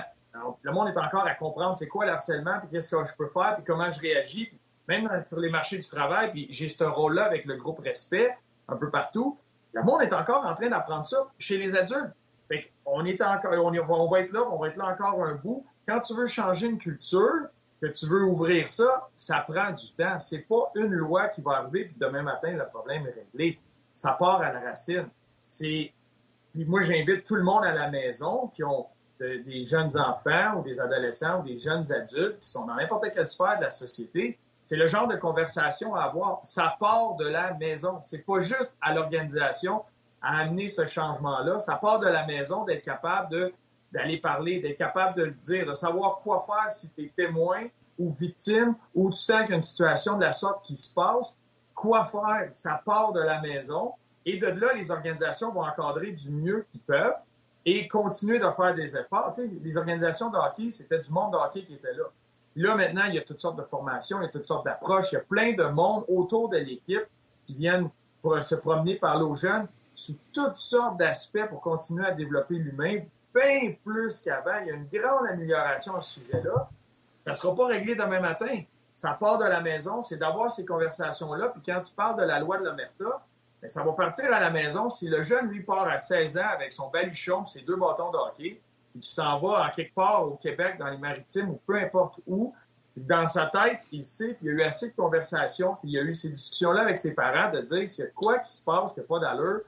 [0.63, 3.27] le monde est encore à comprendre c'est quoi le harcèlement, puis qu'est-ce que je peux
[3.27, 4.51] faire, puis comment je réagis,
[4.87, 8.35] même sur les marchés du travail, puis j'ai ce rôle-là avec le groupe Respect,
[8.67, 9.37] un peu partout.
[9.73, 12.13] Le monde est encore en train d'apprendre ça chez les adultes.
[12.85, 15.65] on est encore, on, va être là, on va être là encore un bout.
[15.87, 17.49] Quand tu veux changer une culture,
[17.81, 20.19] que tu veux ouvrir ça, ça prend du temps.
[20.19, 23.59] C'est pas une loi qui va arriver puis demain matin le problème est réglé.
[23.93, 25.07] Ça part à la racine.
[25.47, 25.91] C'est
[26.53, 28.87] puis moi j'invite tout le monde à la maison qui ont
[29.19, 33.27] des jeunes enfants ou des adolescents ou des jeunes adultes qui sont dans n'importe quelle
[33.27, 36.41] sphère de la société c'est le genre de conversation à avoir.
[36.43, 37.99] Ça part de la maison.
[38.01, 39.83] C'est pas juste à l'organisation
[40.23, 41.59] à amener ce changement-là.
[41.59, 43.53] Ça part de la maison d'être capable
[43.91, 47.67] d'aller parler, d'être capable de le dire, de savoir quoi faire si tu es témoin
[47.99, 50.91] ou victime ou tu sens qu'il y a une situation de la sorte qui se
[50.91, 51.37] passe.
[51.75, 52.47] Quoi faire?
[52.49, 53.93] Ça part de la maison.
[54.25, 57.13] Et de là, les organisations vont encadrer du mieux qu'ils peuvent
[57.65, 59.31] et continuer de faire des efforts.
[59.35, 62.05] Tu sais, les organisations de hockey, c'était du monde de hockey qui était là.
[62.55, 65.11] Là, maintenant, il y a toutes sortes de formations, il y a toutes sortes d'approches.
[65.11, 67.05] Il y a plein de monde autour de l'équipe
[67.45, 67.89] qui viennent
[68.21, 73.01] pour se promener, parler aux jeunes sur toutes sortes d'aspects pour continuer à développer l'humain.
[73.33, 74.59] bien plus qu'avant.
[74.61, 76.69] Il y a une grande amélioration à ce sujet-là.
[77.25, 78.61] Ça ne sera pas réglé demain matin.
[78.93, 81.49] Ça part de la maison, c'est d'avoir ces conversations-là.
[81.49, 83.25] Puis quand tu parles de la loi de l'Omerta,
[83.61, 84.89] ben, ça va partir à la maison.
[84.89, 88.17] Si le jeune, lui, part à 16 ans avec son baluchon ses deux bâtons de
[88.17, 88.61] hockey,
[88.95, 92.19] et qui s'en va en quelque part au Québec, dans les maritimes, ou peu importe
[92.27, 92.53] où,
[92.95, 95.99] dans sa tête, il sait qu'il y a eu assez de conversations, puis il y
[95.99, 98.63] a eu ces discussions-là avec ses parents de dire s'il y a quoi qui se
[98.63, 99.61] passe, qu'il n'y a pas d'allure,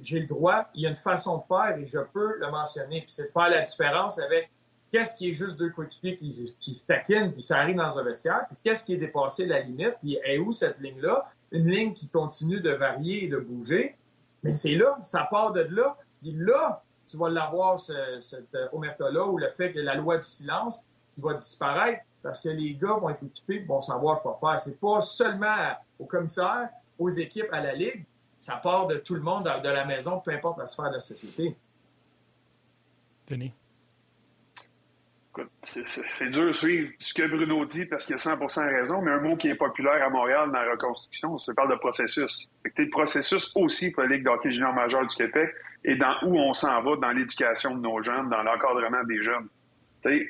[0.00, 3.00] j'ai le droit, il y a une façon de faire et je peux le mentionner.
[3.02, 4.50] Puis c'est pas la différence avec
[4.90, 8.02] qu'est-ce qui est juste deux coéquipiers qui, qui se taquinent, puis ça arrive dans un
[8.02, 11.30] vestiaire, puis qu'est-ce qui est dépassé la limite, puis est où cette ligne-là?
[11.52, 13.96] Une ligne qui continue de varier et de bouger.
[14.42, 15.96] Mais c'est là, ça part de là.
[16.20, 20.80] Puis là, tu vas l'avoir, cette omerta-là, ou le fait que la loi du silence
[21.18, 24.58] va disparaître parce que les gars vont être équipés vont savoir quoi faire.
[24.58, 28.04] C'est pas seulement au commissaire, aux équipes, à la Ligue.
[28.38, 31.00] Ça part de tout le monde, de la maison, peu importe la sphère de la
[31.00, 31.56] société.
[33.28, 33.52] Denis.
[35.64, 39.20] C'est dur de suivre ce que Bruno dit parce qu'il a 100% raison, mais un
[39.20, 42.48] mot qui est populaire à Montréal dans la reconstruction, c'est parle de processus.
[42.64, 45.50] le processus aussi pour la Ligue d'hockey junior du Québec
[45.84, 49.48] et dans où on s'en va dans l'éducation de nos jeunes, dans l'encadrement des jeunes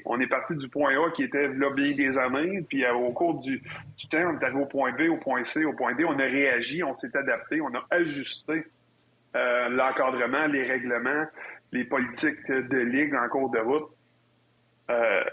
[0.04, 3.40] on est parti du point A qui était là bien des années, puis au cours
[3.40, 3.60] du,
[4.10, 6.24] temps, on est arrivé au point B, au point C, au point D, on a
[6.24, 8.64] réagi, on s'est adapté, on a ajusté
[9.36, 11.24] euh, l'encadrement, les règlements,
[11.72, 13.88] les politiques de ligue en cours de route.
[14.90, 15.24] Euh,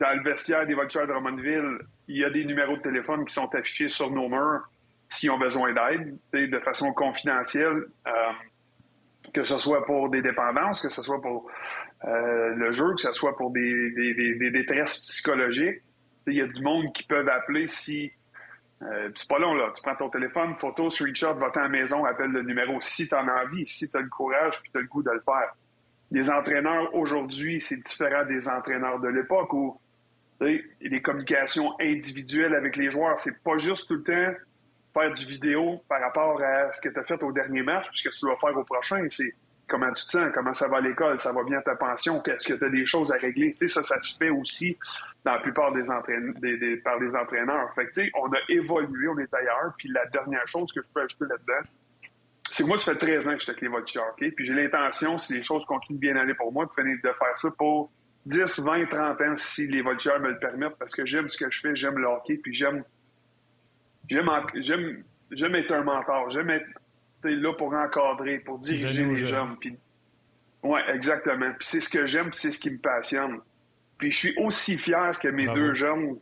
[0.00, 3.34] dans le vestiaire des voitures de Drummondville, il y a des numéros de téléphone qui
[3.34, 4.68] sont affichés sur nos murs
[5.08, 8.12] s'ils ont besoin d'aide, de façon confidentielle, euh,
[9.34, 11.50] que ce soit pour des dépendances, que ce soit pour
[12.04, 15.82] euh, le jeu, que ce soit pour des, des, détresses psychologiques.
[16.26, 18.12] Il y a du monde qui peuvent appeler si.
[18.80, 19.72] C'est pas long, là.
[19.74, 23.14] Tu prends ton téléphone, photo, screenshot, va à la maison, appelle le numéro si tu
[23.14, 25.20] en as envie, si tu as le courage puis tu as le goût de le
[25.20, 25.52] faire.
[26.10, 29.80] Les entraîneurs aujourd'hui, c'est différent des entraîneurs de l'époque où
[30.40, 34.34] les communications individuelles avec les joueurs, c'est pas juste tout le temps
[34.92, 38.00] faire du vidéo par rapport à ce que tu as fait au dernier match, puis
[38.00, 39.06] ce que tu dois faire au prochain.
[39.10, 39.34] C'est
[39.68, 42.48] comment tu te sens, comment ça va à l'école, ça va bien ta pension, qu'est-ce
[42.48, 43.52] que tu as des choses à régler.
[43.52, 44.76] Tu sais, ça, ça se fait aussi
[45.24, 47.72] dans la plupart des, entraîneurs, des, par les entraîneurs.
[47.74, 49.74] Fait que, on a évolué, on est ailleurs.
[49.78, 51.68] Puis la dernière chose que je peux ajouter là-dedans,
[52.64, 54.34] moi, ça fait 13 ans que je suis avec les voltigeurs, OK?
[54.34, 57.50] Puis j'ai l'intention, si les choses continuent bien aller pour moi, de, de faire ça
[57.56, 57.90] pour
[58.26, 61.50] 10, 20, 30 ans, si les voltigeurs me le permettent, parce que j'aime ce que
[61.50, 62.84] je fais, j'aime le hockey, puis j'aime
[64.08, 66.66] j'aime j'aime être un mentor, j'aime être
[67.24, 69.56] là pour encadrer, pour diriger les jeunes.
[69.60, 69.76] Puis...
[70.62, 71.52] Oui, exactement.
[71.58, 73.40] Puis c'est ce que j'aime, c'est ce qui me passionne.
[73.98, 76.18] Puis je suis aussi fier que mes deux jeunes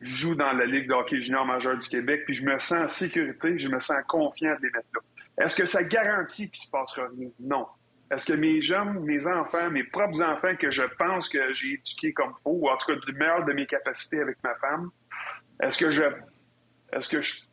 [0.00, 2.88] jouent dans la Ligue de hockey junior majeur du Québec, puis je me sens en
[2.88, 5.00] sécurité, je me sens confiant de les mettre là.
[5.38, 7.30] Est-ce que ça garantit qu'il se passera rien?
[7.40, 7.66] Non.
[8.10, 12.12] Est-ce que mes jeunes, mes enfants, mes propres enfants que je pense que j'ai éduqués
[12.12, 14.90] comme faut, ou en tout cas du meilleur de mes capacités avec ma femme,
[15.62, 16.02] est-ce que je
[16.92, 17.48] est-ce que je suis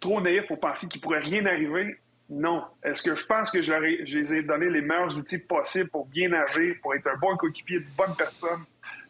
[0.00, 1.98] trop naïf pour penser qu'il pourrait rien arriver?
[2.30, 2.64] Non.
[2.82, 6.30] Est-ce que je pense que je, les ai donné les meilleurs outils possibles pour bien
[6.30, 8.64] nager, pour être un bon coéquipier, de bonne personne,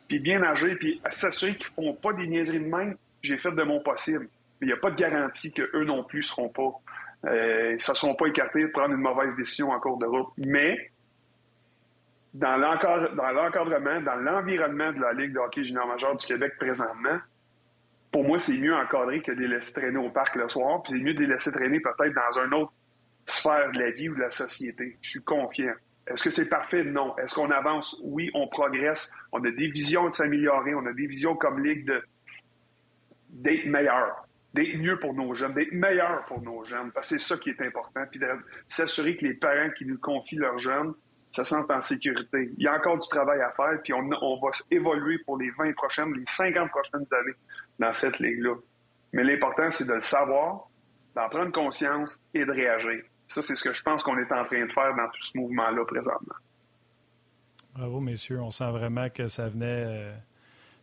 [0.09, 2.97] puis bien nager, puis s'assurer qu'ils ne font pas des niaiseries de même?
[3.23, 4.29] J'ai fait de mon possible.
[4.61, 6.73] Mais il n'y a pas de garantie qu'eux non plus ne seront pas.
[7.27, 10.07] Euh, ils ne se seront pas écartés de prendre une mauvaise décision en cours de
[10.07, 10.29] route.
[10.37, 10.91] Mais
[12.35, 17.19] dans l'encadrement, dans l'environnement de la Ligue de hockey junior majeur du Québec présentement,
[18.13, 20.93] pour moi, c'est mieux encadré que de les laisser traîner au parc le soir, puis
[20.93, 22.73] c'est mieux de les laisser traîner peut-être dans un autre
[23.27, 24.97] sphère de la vie ou de la société.
[25.03, 25.75] Je suis confiant.
[26.07, 26.85] Est-ce que c'est parfait?
[26.85, 27.17] Non.
[27.19, 28.01] Est-ce qu'on avance?
[28.03, 29.13] Oui, on progresse.
[29.33, 30.75] On a des visions de s'améliorer.
[30.75, 31.93] On a des visions comme Ligue
[33.29, 34.27] d'être meilleur,
[34.59, 36.91] d'être mieux pour nos jeunes, d'être meilleur pour nos jeunes.
[36.93, 38.05] Parce que c'est ça qui est important.
[38.11, 38.27] Puis de
[38.67, 40.95] s'assurer que les parents qui nous confient leurs jeunes
[41.31, 42.51] se sentent en sécurité.
[42.57, 45.51] Il y a encore du travail à faire, puis on, on va évoluer pour les
[45.51, 47.37] 20 prochaines, les 50 prochaines années
[47.79, 48.55] dans cette ligue-là.
[49.13, 50.69] Mais l'important, c'est de le savoir,
[51.15, 53.03] d'en prendre conscience et de réagir.
[53.29, 55.37] Ça, c'est ce que je pense qu'on est en train de faire dans tout ce
[55.39, 56.35] mouvement-là présentement.
[57.75, 58.41] Bravo, messieurs.
[58.41, 60.13] On sent vraiment que ça venait,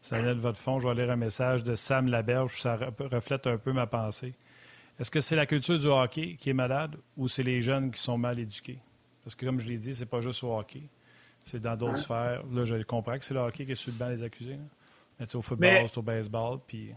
[0.06, 0.80] ça de votre fond.
[0.80, 2.62] Je vais lire un message de Sam Laberge.
[2.62, 4.34] Ça reflète un peu ma pensée.
[5.00, 8.00] Est-ce que c'est la culture du hockey qui est malade ou c'est les jeunes qui
[8.00, 8.80] sont mal éduqués?
[9.24, 10.84] Parce que, comme je l'ai dit, c'est pas juste au hockey.
[11.44, 12.44] C'est dans d'autres sphères.
[12.52, 14.60] Là, je comprends que c'est le hockey qui est sur le banc des accusés.
[15.20, 16.60] Mais au football, c'est au baseball.
[16.68, 16.94] Puis...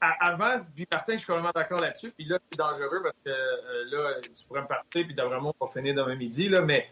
[0.00, 2.10] Avant, puis Martin, je suis vraiment d'accord là-dessus.
[2.10, 5.66] Puis là, c'est dangereux parce que euh, là, tu pourrais me partir, puis vraiment, on
[5.66, 6.48] va finir demain midi.
[6.48, 6.88] Là, mais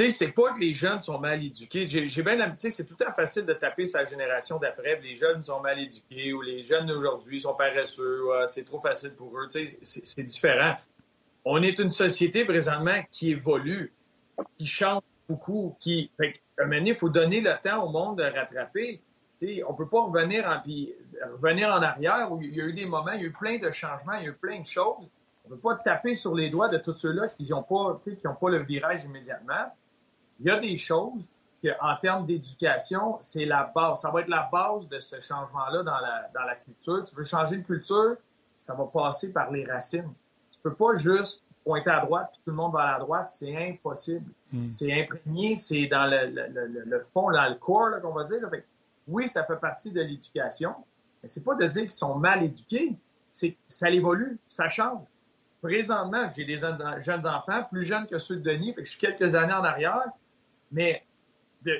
[0.00, 1.84] tu sais, c'est pas que les jeunes sont mal éduqués.
[1.86, 4.98] J'ai bien l'amitié, c'est tout le temps facile de taper sa génération d'après.
[5.02, 8.22] Les jeunes sont mal éduqués ou les jeunes d'aujourd'hui sont paresseux.
[8.46, 9.46] c'est trop facile pour eux.
[9.50, 10.76] Tu sais, c'est différent.
[11.44, 13.92] On est une société présentement qui évolue,
[14.58, 16.10] qui change beaucoup qui.
[16.16, 19.02] Fait un moment donné, il faut donner le temps au monde de rattraper.
[19.38, 20.62] sais, on peut pas revenir en,
[21.34, 23.58] revenir en arrière où il y a eu des moments, il y a eu plein
[23.58, 25.10] de changements, il y a eu plein de choses.
[25.44, 28.00] On ne peut pas taper sur les doigts de tous ceux-là qui n'ont pas,
[28.40, 29.70] pas le virage immédiatement.
[30.40, 31.28] Il y a des choses
[31.80, 34.00] en termes d'éducation, c'est la base.
[34.00, 37.04] Ça va être la base de ce changement-là dans la, dans la culture.
[37.04, 38.16] Tu veux changer de culture,
[38.58, 40.12] ça va passer par les racines.
[40.52, 43.28] Tu peux pas juste pointer à droite puis tout le monde va à la droite.
[43.30, 44.30] C'est impossible.
[44.52, 44.70] Hmm.
[44.70, 48.38] C'est imprégné, c'est dans le, le, le, fond, dans le corps, qu'on va dire.
[49.08, 50.74] oui, ça fait partie de l'éducation,
[51.22, 52.94] mais c'est pas de dire qu'ils sont mal éduqués.
[53.30, 55.02] C'est ça évolue, ça change.
[55.62, 59.00] Présentement, j'ai des jeunes, enfants, plus jeunes que ceux de Denis, fait que je suis
[59.00, 60.06] quelques années en arrière,
[60.70, 61.04] mais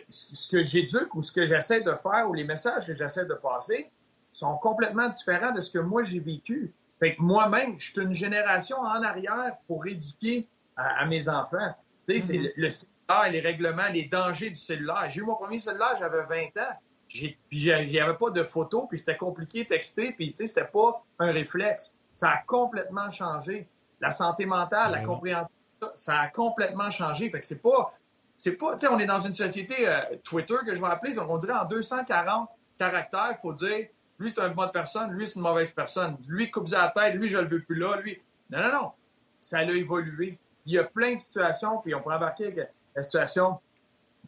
[0.08, 3.34] ce que j'éduque ou ce que j'essaie de faire ou les messages que j'essaie de
[3.34, 3.90] passer
[4.30, 6.72] sont complètement différents de ce que moi j'ai vécu.
[6.98, 11.74] Fait que moi-même, je suis une génération en arrière pour éduquer à, mes enfants.
[12.06, 12.52] Tu sais, c'est mm-hmm.
[12.56, 15.08] le, cellulaire, les règlements, les dangers du cellulaire.
[15.08, 16.74] J'ai eu mon premier cellulaire, j'avais 20 ans.
[17.08, 20.46] Puis il n'y avait pas de photos, puis c'était compliqué de texter, puis tu sais,
[20.46, 21.96] c'était pas un réflexe.
[22.14, 23.66] Ça a complètement changé.
[24.00, 25.52] La santé mentale, la compréhension,
[25.94, 27.28] ça a complètement changé.
[27.30, 27.92] Fait que c'est pas
[28.40, 31.18] c'est pas, tu sais, on est dans une société euh, Twitter que je vais appeler,
[31.18, 33.88] on dirait en 240 caractères, faut dire,
[34.18, 37.28] lui c'est une bonne personne, lui c'est une mauvaise personne, lui coupe la tête, lui
[37.28, 38.18] je le veux plus là, lui.
[38.48, 38.92] Non, non, non.
[39.38, 40.38] Ça a évolué.
[40.64, 42.66] Il y a plein de situations, puis on pourrait embarquer
[42.96, 43.58] la situation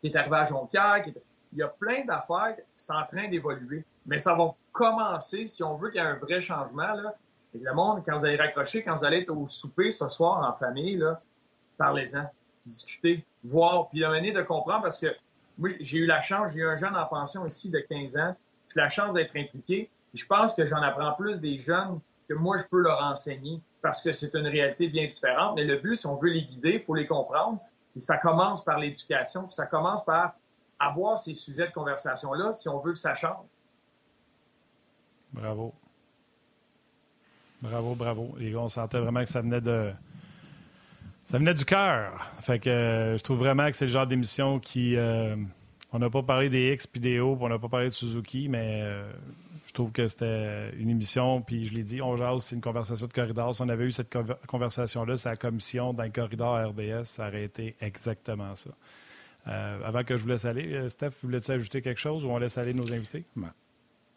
[0.03, 0.37] qui est arrivée
[0.77, 3.83] à il y a plein d'affaires qui sont en train d'évoluer.
[4.05, 7.15] Mais ça va commencer, si on veut qu'il y ait un vrai changement, là.
[7.55, 10.47] Et le monde, quand vous allez raccrocher, quand vous allez être au souper ce soir
[10.47, 11.03] en famille,
[11.79, 12.27] parlez-en
[12.67, 15.15] discuter, voir, puis amener de comprendre parce que
[15.59, 18.37] oui, j'ai eu la chance, j'ai eu un jeune en pension ici de 15 ans,
[18.69, 19.91] j'ai eu la chance d'être impliqué.
[20.15, 24.01] je pense que j'en apprends plus des jeunes que moi je peux leur enseigner parce
[24.01, 25.57] que c'est une réalité bien différente.
[25.57, 27.61] Mais le but, si on veut les guider, il faut les comprendre.
[27.97, 30.35] Et ça commence par l'éducation, puis ça commence par
[30.79, 33.45] avoir ces sujets de conversation-là si on veut que ça change.
[35.33, 35.75] Bravo.
[37.61, 38.35] Bravo, bravo.
[38.41, 39.93] Et on sentait vraiment que ça venait de,
[41.33, 42.13] ça venait du cœur.
[42.43, 44.97] Fait que euh, je trouve vraiment que c'est le genre d'émission qui.
[44.97, 45.35] Euh,
[45.91, 48.49] on n'a pas parlé des X puis des O, on n'a pas parlé de Suzuki,
[48.51, 49.11] mais euh,
[49.67, 53.07] je trouve que c'était une émission, puis je l'ai dit, on jase, c'est une conversation
[53.07, 53.55] de corridor.
[53.55, 54.15] Si on avait eu cette
[54.47, 58.71] conversation-là, c'est la commission d'un corridor RDS, ça aurait été exactement ça.
[59.47, 62.75] avant que je vous laisse aller, Steph, voulais-tu ajouter quelque chose ou on laisse aller
[62.75, 63.25] nos invités?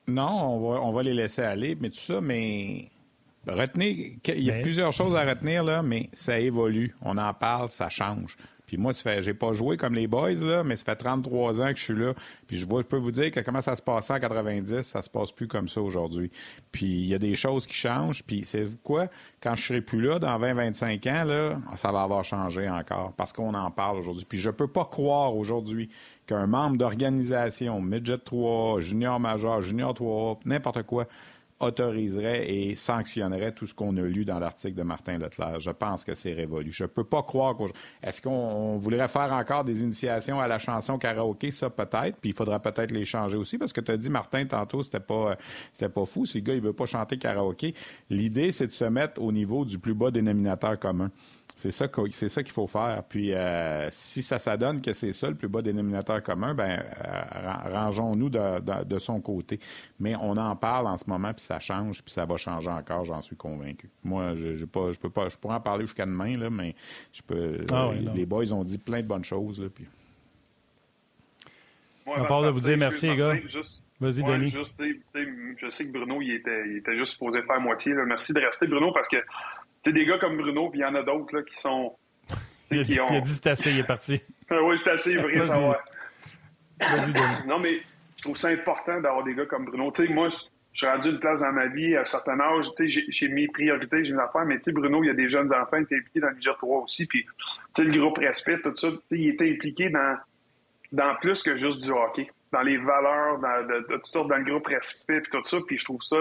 [0.07, 2.89] Non, on va, on va les laisser aller, mais tout ça, mais
[3.47, 6.95] Retenez, il y a plusieurs choses à retenir, là, mais ça évolue.
[7.01, 8.37] On en parle, ça change.
[8.65, 11.61] Puis moi, ça fait, j'ai pas joué comme les boys, là, mais ça fait 33
[11.61, 12.13] ans que je suis là.
[12.47, 15.01] Puis je vois, je peux vous dire que comment ça se passait en 90, ça
[15.01, 16.31] se passe plus comme ça aujourd'hui.
[16.71, 18.23] Puis il y a des choses qui changent.
[18.23, 19.05] Puis c'est quoi?
[19.41, 23.33] Quand je serai plus là, dans 20-25 ans, là, ça va avoir changé encore parce
[23.33, 24.25] qu'on en parle aujourd'hui.
[24.27, 25.89] Puis je peux pas croire aujourd'hui
[26.25, 31.05] qu'un membre d'organisation, Midget 3, Junior Major, Junior 3, n'importe quoi,
[31.59, 35.59] autoriserait et sanctionnerait tout ce qu'on a lu dans l'article de Martin Leclerc.
[35.59, 36.71] Je pense que c'est révolu.
[36.71, 37.67] Je ne peux pas croire qu'on...
[38.03, 41.51] Est-ce qu'on voudrait faire encore des initiations à la chanson karaoké?
[41.51, 42.17] Ça, peut-être.
[42.17, 44.99] Puis il faudra peut-être les changer aussi parce que tu as dit, Martin, tantôt, c'était
[44.99, 45.37] pas,
[45.71, 46.25] c'était pas fou.
[46.25, 47.73] Si le gars, il veut pas chanter karaoké.
[48.09, 51.09] L'idée, c'est de se mettre au niveau du plus bas dénominateur commun.
[51.55, 53.03] C'est ça c'est ça qu'il faut faire.
[53.07, 57.71] Puis euh, si ça s'adonne que c'est ça le plus bas dénominateur commun, ben euh,
[57.71, 59.59] rangeons-nous de, son côté.
[59.99, 63.05] Mais on en parle en ce moment, puis ça change, puis ça va changer encore,
[63.05, 63.89] j'en suis convaincu.
[64.03, 66.75] Moi, je, je, pas, je peux pas, je pourrais en parler jusqu'à demain là, mais
[67.13, 67.63] je peux.
[67.71, 69.85] Ah les, boys ont dit plein de bonnes choses là, puis.
[72.13, 73.33] à part de vous dire merci, les gars.
[74.01, 74.49] Vas-y, Denis.
[74.49, 77.93] je sais que Bruno, il était, il était juste supposé faire moitié.
[77.93, 79.15] Merci de rester, Bruno, parce que
[79.85, 81.95] c'est des gars comme Bruno, puis il y en a d'autres qui sont.
[82.71, 83.07] Il a, dit, ont...
[83.11, 84.21] il a dit c'est assez, il est parti.
[84.47, 85.83] Ah oui, c'est assez, il veut rien savoir.
[87.47, 87.79] non, mais
[88.15, 89.91] je trouve ça important d'avoir des gars comme Bruno.
[89.91, 90.37] Tu sais, moi, je
[90.77, 92.67] suis rendu une place dans ma vie à un certain âge.
[92.77, 95.15] Tu sais, j'ai mes priorités, j'ai mes affaires, mais tu sais, Bruno, il y a
[95.15, 97.31] des jeunes enfants, il était impliqué dans le budget 3 aussi, puis tu
[97.75, 100.15] sais, le groupe Respect, tout ça, tu sais, il était impliqué dans,
[100.91, 104.67] dans plus que juste du hockey, dans les valeurs, dans, de, de, dans le groupe
[104.67, 106.17] Respect, puis tout ça, puis je trouve ça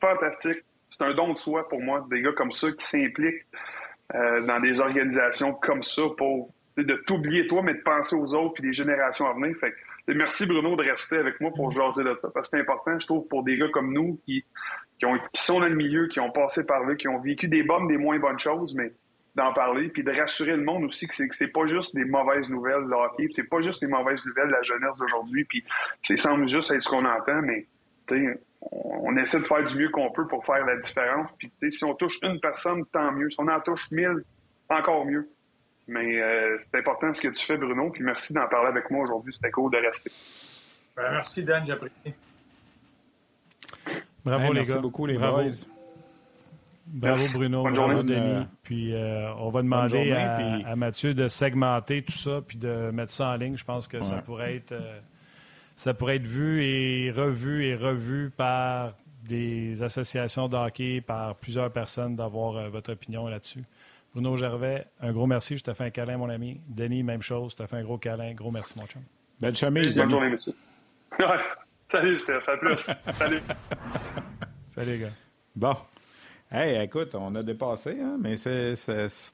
[0.00, 3.46] fantastique c'est un don de soi pour moi, des gars comme ça qui s'impliquent
[4.14, 8.54] euh, dans des organisations comme ça pour de t'oublier toi, mais de penser aux autres
[8.54, 9.56] puis des générations à venir.
[9.58, 9.74] Fait
[10.08, 12.30] merci Bruno de rester avec moi pour jaser de ça.
[12.32, 14.44] Parce que c'est important, je trouve, pour des gars comme nous qui,
[14.98, 17.88] qui sont dans le milieu, qui ont passé par là, qui ont vécu des bonnes,
[17.88, 18.92] des moins bonnes choses, mais
[19.34, 22.04] d'en parler, puis de rassurer le monde aussi que c'est, que c'est pas juste des
[22.04, 25.64] mauvaises nouvelles de hockey, c'est pas juste des mauvaises nouvelles de la jeunesse d'aujourd'hui, puis
[26.02, 27.66] ça semble juste être ce qu'on entend, mais
[28.70, 31.28] on essaie de faire du mieux qu'on peut pour faire la différence.
[31.38, 33.30] Puis si on touche une personne, tant mieux.
[33.30, 34.22] Si on en touche mille,
[34.68, 35.28] encore mieux.
[35.88, 36.20] Mais
[36.62, 37.90] c'est important ce que tu fais, Bruno.
[37.90, 39.32] Puis merci d'en parler avec moi aujourd'hui.
[39.34, 40.10] C'était cool de rester.
[40.96, 41.64] Ben, merci, Dan.
[41.66, 42.14] J'apprécie.
[44.24, 44.80] Bravo, les merci gars.
[44.80, 45.38] beaucoup, les Bravo.
[45.42, 45.50] boys.
[46.86, 47.62] Bravo, Bruno.
[47.62, 48.14] Bonne Bravo, journée.
[48.14, 48.46] Denis.
[48.62, 52.58] Puis euh, on va demander journée, à, puis- à Mathieu de segmenter tout ça puis
[52.58, 53.56] de mettre ça en ligne.
[53.56, 55.00] Je pense que ça pourrait être euh,
[55.82, 58.92] ça pourrait être vu et revu et revu par
[59.24, 63.64] des associations de hockey, par plusieurs personnes d'avoir euh, votre opinion là-dessus.
[64.12, 65.56] Bruno Gervais, un gros merci.
[65.56, 66.60] Je te fais un câlin, mon ami.
[66.68, 67.50] Denis, même chose.
[67.52, 68.32] Je te fais un gros câlin.
[68.32, 69.02] Gros merci, mon chum.
[69.40, 70.12] Belle chemise, Bonne Denis.
[70.12, 70.52] journée, monsieur.
[71.90, 72.42] Salut, Steph.
[72.46, 72.78] À plus.
[73.18, 73.40] Salut.
[74.64, 75.10] Salut, les gars.
[75.56, 75.74] Bon.
[76.48, 78.76] Hey, écoute, on a dépassé, hein, mais c'est,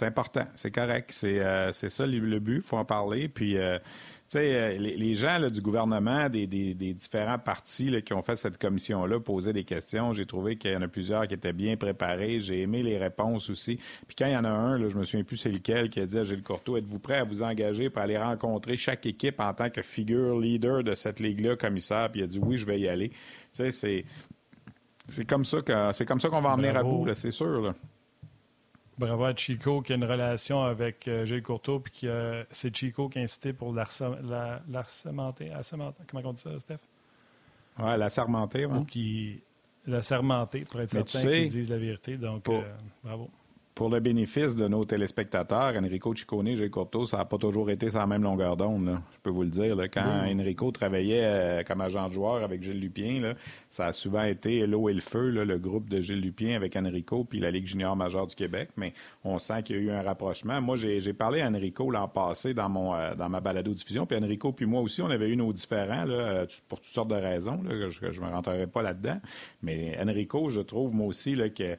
[0.02, 0.46] important.
[0.54, 1.10] C'est correct.
[1.12, 2.56] C'est, euh, c'est ça le, le but.
[2.56, 3.28] Il faut en parler.
[3.28, 3.78] Puis, euh,
[4.32, 8.12] sais, euh, les, les gens là, du gouvernement, des, des- des différents partis là, qui
[8.12, 10.12] ont fait cette commission-là, posaient des questions.
[10.12, 12.40] J'ai trouvé qu'il y en a plusieurs qui étaient bien préparés.
[12.40, 13.76] J'ai aimé les réponses aussi.
[14.06, 16.00] Puis quand il y en a un, là, je me souviens plus c'est lequel, qui
[16.00, 19.40] a dit à Gilles Courteau, êtes-vous prêt à vous engager pour aller rencontrer chaque équipe
[19.40, 22.10] en tant que figure leader de cette ligue-là, commissaire?
[22.10, 23.08] Puis il a dit, oui, je vais y aller.
[23.10, 23.16] Tu
[23.52, 24.04] sais, c'est...
[25.10, 27.30] C'est comme ça que c'est comme ça qu'on va en venir à bout, là, c'est
[27.32, 27.62] sûr.
[27.62, 27.74] Là.
[28.98, 32.08] Bravo à Chico qui a une relation avec euh, Gilles Courteau, puis qui
[32.50, 35.52] c'est Chico qui a incité pour l'arse- la- l'arsementer.
[35.52, 36.78] arsementer- Comment on dit ça, Steph?
[37.78, 38.76] Ouais, la sermentée, ouais.
[38.78, 39.40] Ou qui
[39.86, 40.02] l'a
[40.64, 42.16] pour être tu certain sais, qu'ils disent la vérité.
[42.16, 43.30] Donc, pour- euh, bravo.
[43.78, 47.88] Pour le bénéfice de nos téléspectateurs, Enrico Ciccone, Gilles Courteau, ça n'a pas toujours été
[47.90, 48.98] la même longueur d'onde.
[49.12, 49.76] Je peux vous le dire.
[49.76, 49.86] là.
[49.86, 53.34] Quand Enrico travaillait euh, comme agent de joueur avec Gilles Lupien, là,
[53.70, 56.74] ça a souvent été l'eau et le feu, là, le groupe de Gilles Lupien avec
[56.74, 58.70] Enrico puis la Ligue junior majeure du Québec.
[58.76, 60.60] Mais on sent qu'il y a eu un rapprochement.
[60.60, 64.06] Moi, j'ai parlé à Enrico l'an passé dans, mon, euh, dans ma balado-diffusion.
[64.06, 67.14] Puis Enrico puis moi aussi, on avait eu nos différents euh, pour toutes sortes de
[67.14, 67.60] raisons.
[67.70, 69.20] Je ne me rentrerai pas là-dedans.
[69.62, 71.76] Mais Enrico, je trouve, moi aussi, que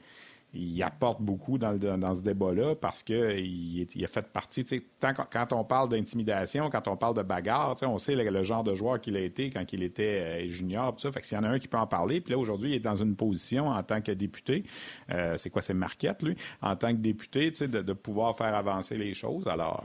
[0.52, 4.64] il apporte beaucoup dans, ce débat-là parce qu'il il a fait partie,
[5.00, 9.00] quand on parle d'intimidation, quand on parle de bagarre, on sait le, genre de joueur
[9.00, 11.12] qu'il a été quand il était euh, junior, tout ça.
[11.12, 12.74] Fait que s'il y en a un qui peut en parler, puis là, aujourd'hui, il
[12.74, 14.64] est dans une position en tant que député,
[15.10, 18.96] euh, c'est quoi, c'est Marquette, lui, en tant que député, de, de pouvoir faire avancer
[18.96, 19.46] les choses.
[19.46, 19.84] Alors,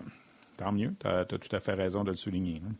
[0.58, 2.62] tant mieux, tu as, tout à fait raison de le souligner.
[2.66, 2.74] hein.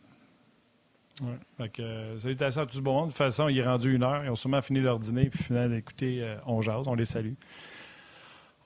[1.22, 1.38] Ouais.
[1.58, 3.06] Fait euh, à tout le monde.
[3.06, 4.24] De toute façon, il est rendu une heure.
[4.26, 6.88] Ils ont sûrement fini leur dîner puis finalement d'écouter euh, On Jase.
[6.88, 7.34] On les salue.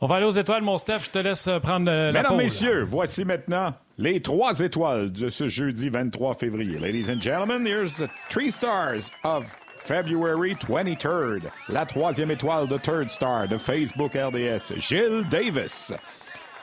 [0.02, 1.00] On va aller aux étoiles, mon Steph.
[1.06, 2.44] Je te laisse euh, prendre euh, la Mesdames, pause.
[2.44, 6.80] messieurs, voici maintenant les trois étoiles de ce jeudi 23 février.
[6.80, 11.42] Ladies and gentlemen, here's the three stars of February 23rd.
[11.68, 15.94] La troisième étoile de Third Star de Facebook RDS, Gilles Davis.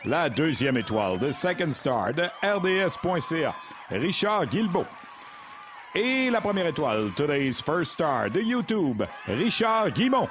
[0.07, 3.55] La deuxième étoile de Second Star de RDS.ca,
[3.91, 4.87] Richard Guilbeault.
[5.95, 10.29] Et la première étoile, Today's First Star de YouTube, Richard Guimont.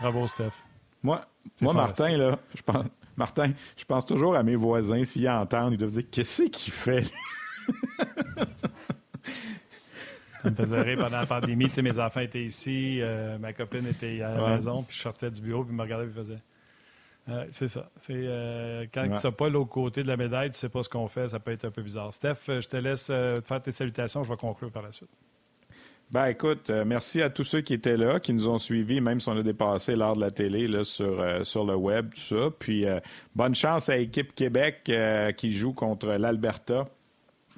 [0.00, 0.52] Bravo, Steph.
[1.02, 1.20] Moi,
[1.60, 1.72] moi.
[1.74, 2.86] Martin, là, je pense,
[3.16, 5.04] Martin, je pense toujours à mes voisins.
[5.04, 7.04] S'ils entendent, ils doivent dire Qu'est-ce qu'il fait?
[10.42, 11.66] Ça me faisait rire pendant la pandémie.
[11.66, 14.54] Tu sais, mes enfants étaient ici, euh, ma copine était à la Ouais.
[14.56, 16.38] maison, puis je sortais du bureau, puis me regardait, puis faisait.
[17.28, 17.90] Ouais, c'est ça.
[17.96, 19.20] C'est euh, quand Ouais.
[19.20, 21.38] tu n'as pas l'autre côté de la médaille, tu sais pas ce qu'on fait, ça
[21.38, 22.12] peut être un peu bizarre.
[22.14, 25.10] Steph, euh, je te laisse euh, faire tes salutations, je vais conclure par la suite.
[26.10, 29.20] Ben écoute, euh, merci à tous ceux qui étaient là, qui nous ont suivis, même
[29.20, 32.20] si on a dépassé l'heure de la télé là, sur, euh, sur le web, tout
[32.20, 32.50] ça.
[32.58, 32.98] Puis euh,
[33.36, 36.88] bonne chance à l'équipe Québec euh, qui joue contre l'Alberta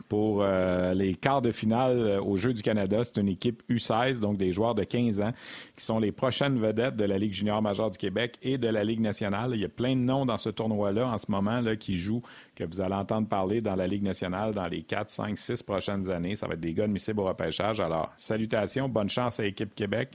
[0.09, 3.03] pour euh, les quarts de finale euh, aux Jeux du Canada.
[3.05, 5.33] C'est une équipe U16, donc des joueurs de 15 ans,
[5.77, 8.85] qui sont les prochaines vedettes de la Ligue junior majeure du Québec et de la
[8.85, 9.53] Ligue nationale.
[9.55, 12.23] Il y a plein de noms dans ce tournoi-là en ce moment là, qui jouent,
[12.55, 16.11] que vous allez entendre parler dans la Ligue nationale dans les 4, 5, 6 prochaines
[16.11, 16.37] années.
[16.37, 17.81] Ça va être des gars admissibles au repêchage.
[17.81, 20.11] Alors, salutations, bonne chance à l'équipe Québec.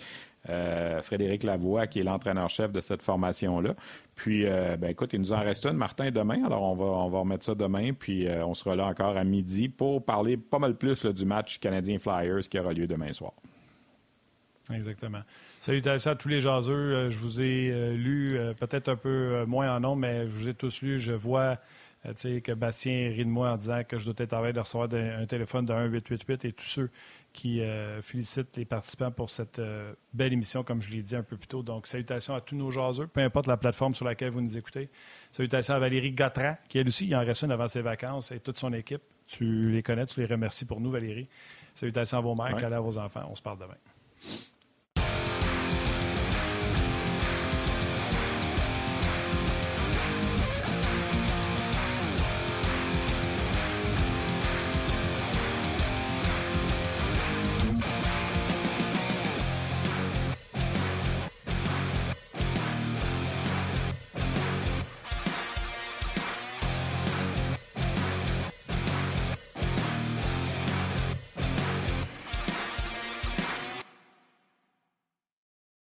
[0.50, 3.76] Euh, Frédéric Lavoie, qui est l'entraîneur-chef de cette formation-là.
[4.18, 6.44] Puis, euh, ben, écoute, il nous en reste une, Martin, demain.
[6.44, 7.94] Alors, on va, on va remettre ça demain.
[7.94, 11.60] Puis, euh, on sera là encore à midi pour parler pas mal plus du match
[11.60, 13.34] Canadien-Flyers qui aura lieu demain soir.
[14.74, 15.22] Exactement.
[15.60, 16.74] Salutations à tous les jaseux.
[16.74, 20.56] Euh, Je vous ai lu, peut-être un peu moins en nombre, mais je vous ai
[20.56, 20.98] tous lu.
[20.98, 21.60] Je vois
[22.04, 24.90] que Bastien rit de moi en disant que je dois être en train de recevoir
[24.94, 26.90] un téléphone de 1888 et tous ceux
[27.38, 31.22] qui euh, félicitent les participants pour cette euh, belle émission, comme je l'ai dit un
[31.22, 31.62] peu plus tôt.
[31.62, 34.90] Donc, salutations à tous nos jaseux, peu importe la plateforme sur laquelle vous nous écoutez.
[35.32, 38.40] Salutations à Valérie Gautran, qui elle aussi, il en reste une avant ses vacances, et
[38.40, 39.04] toute son équipe.
[39.28, 41.28] Tu les connais, tu les remercies pour nous, Valérie.
[41.76, 42.64] Salutations à vos mères, Ouais.
[42.64, 43.28] à vos enfants.
[43.30, 43.78] On se parle demain.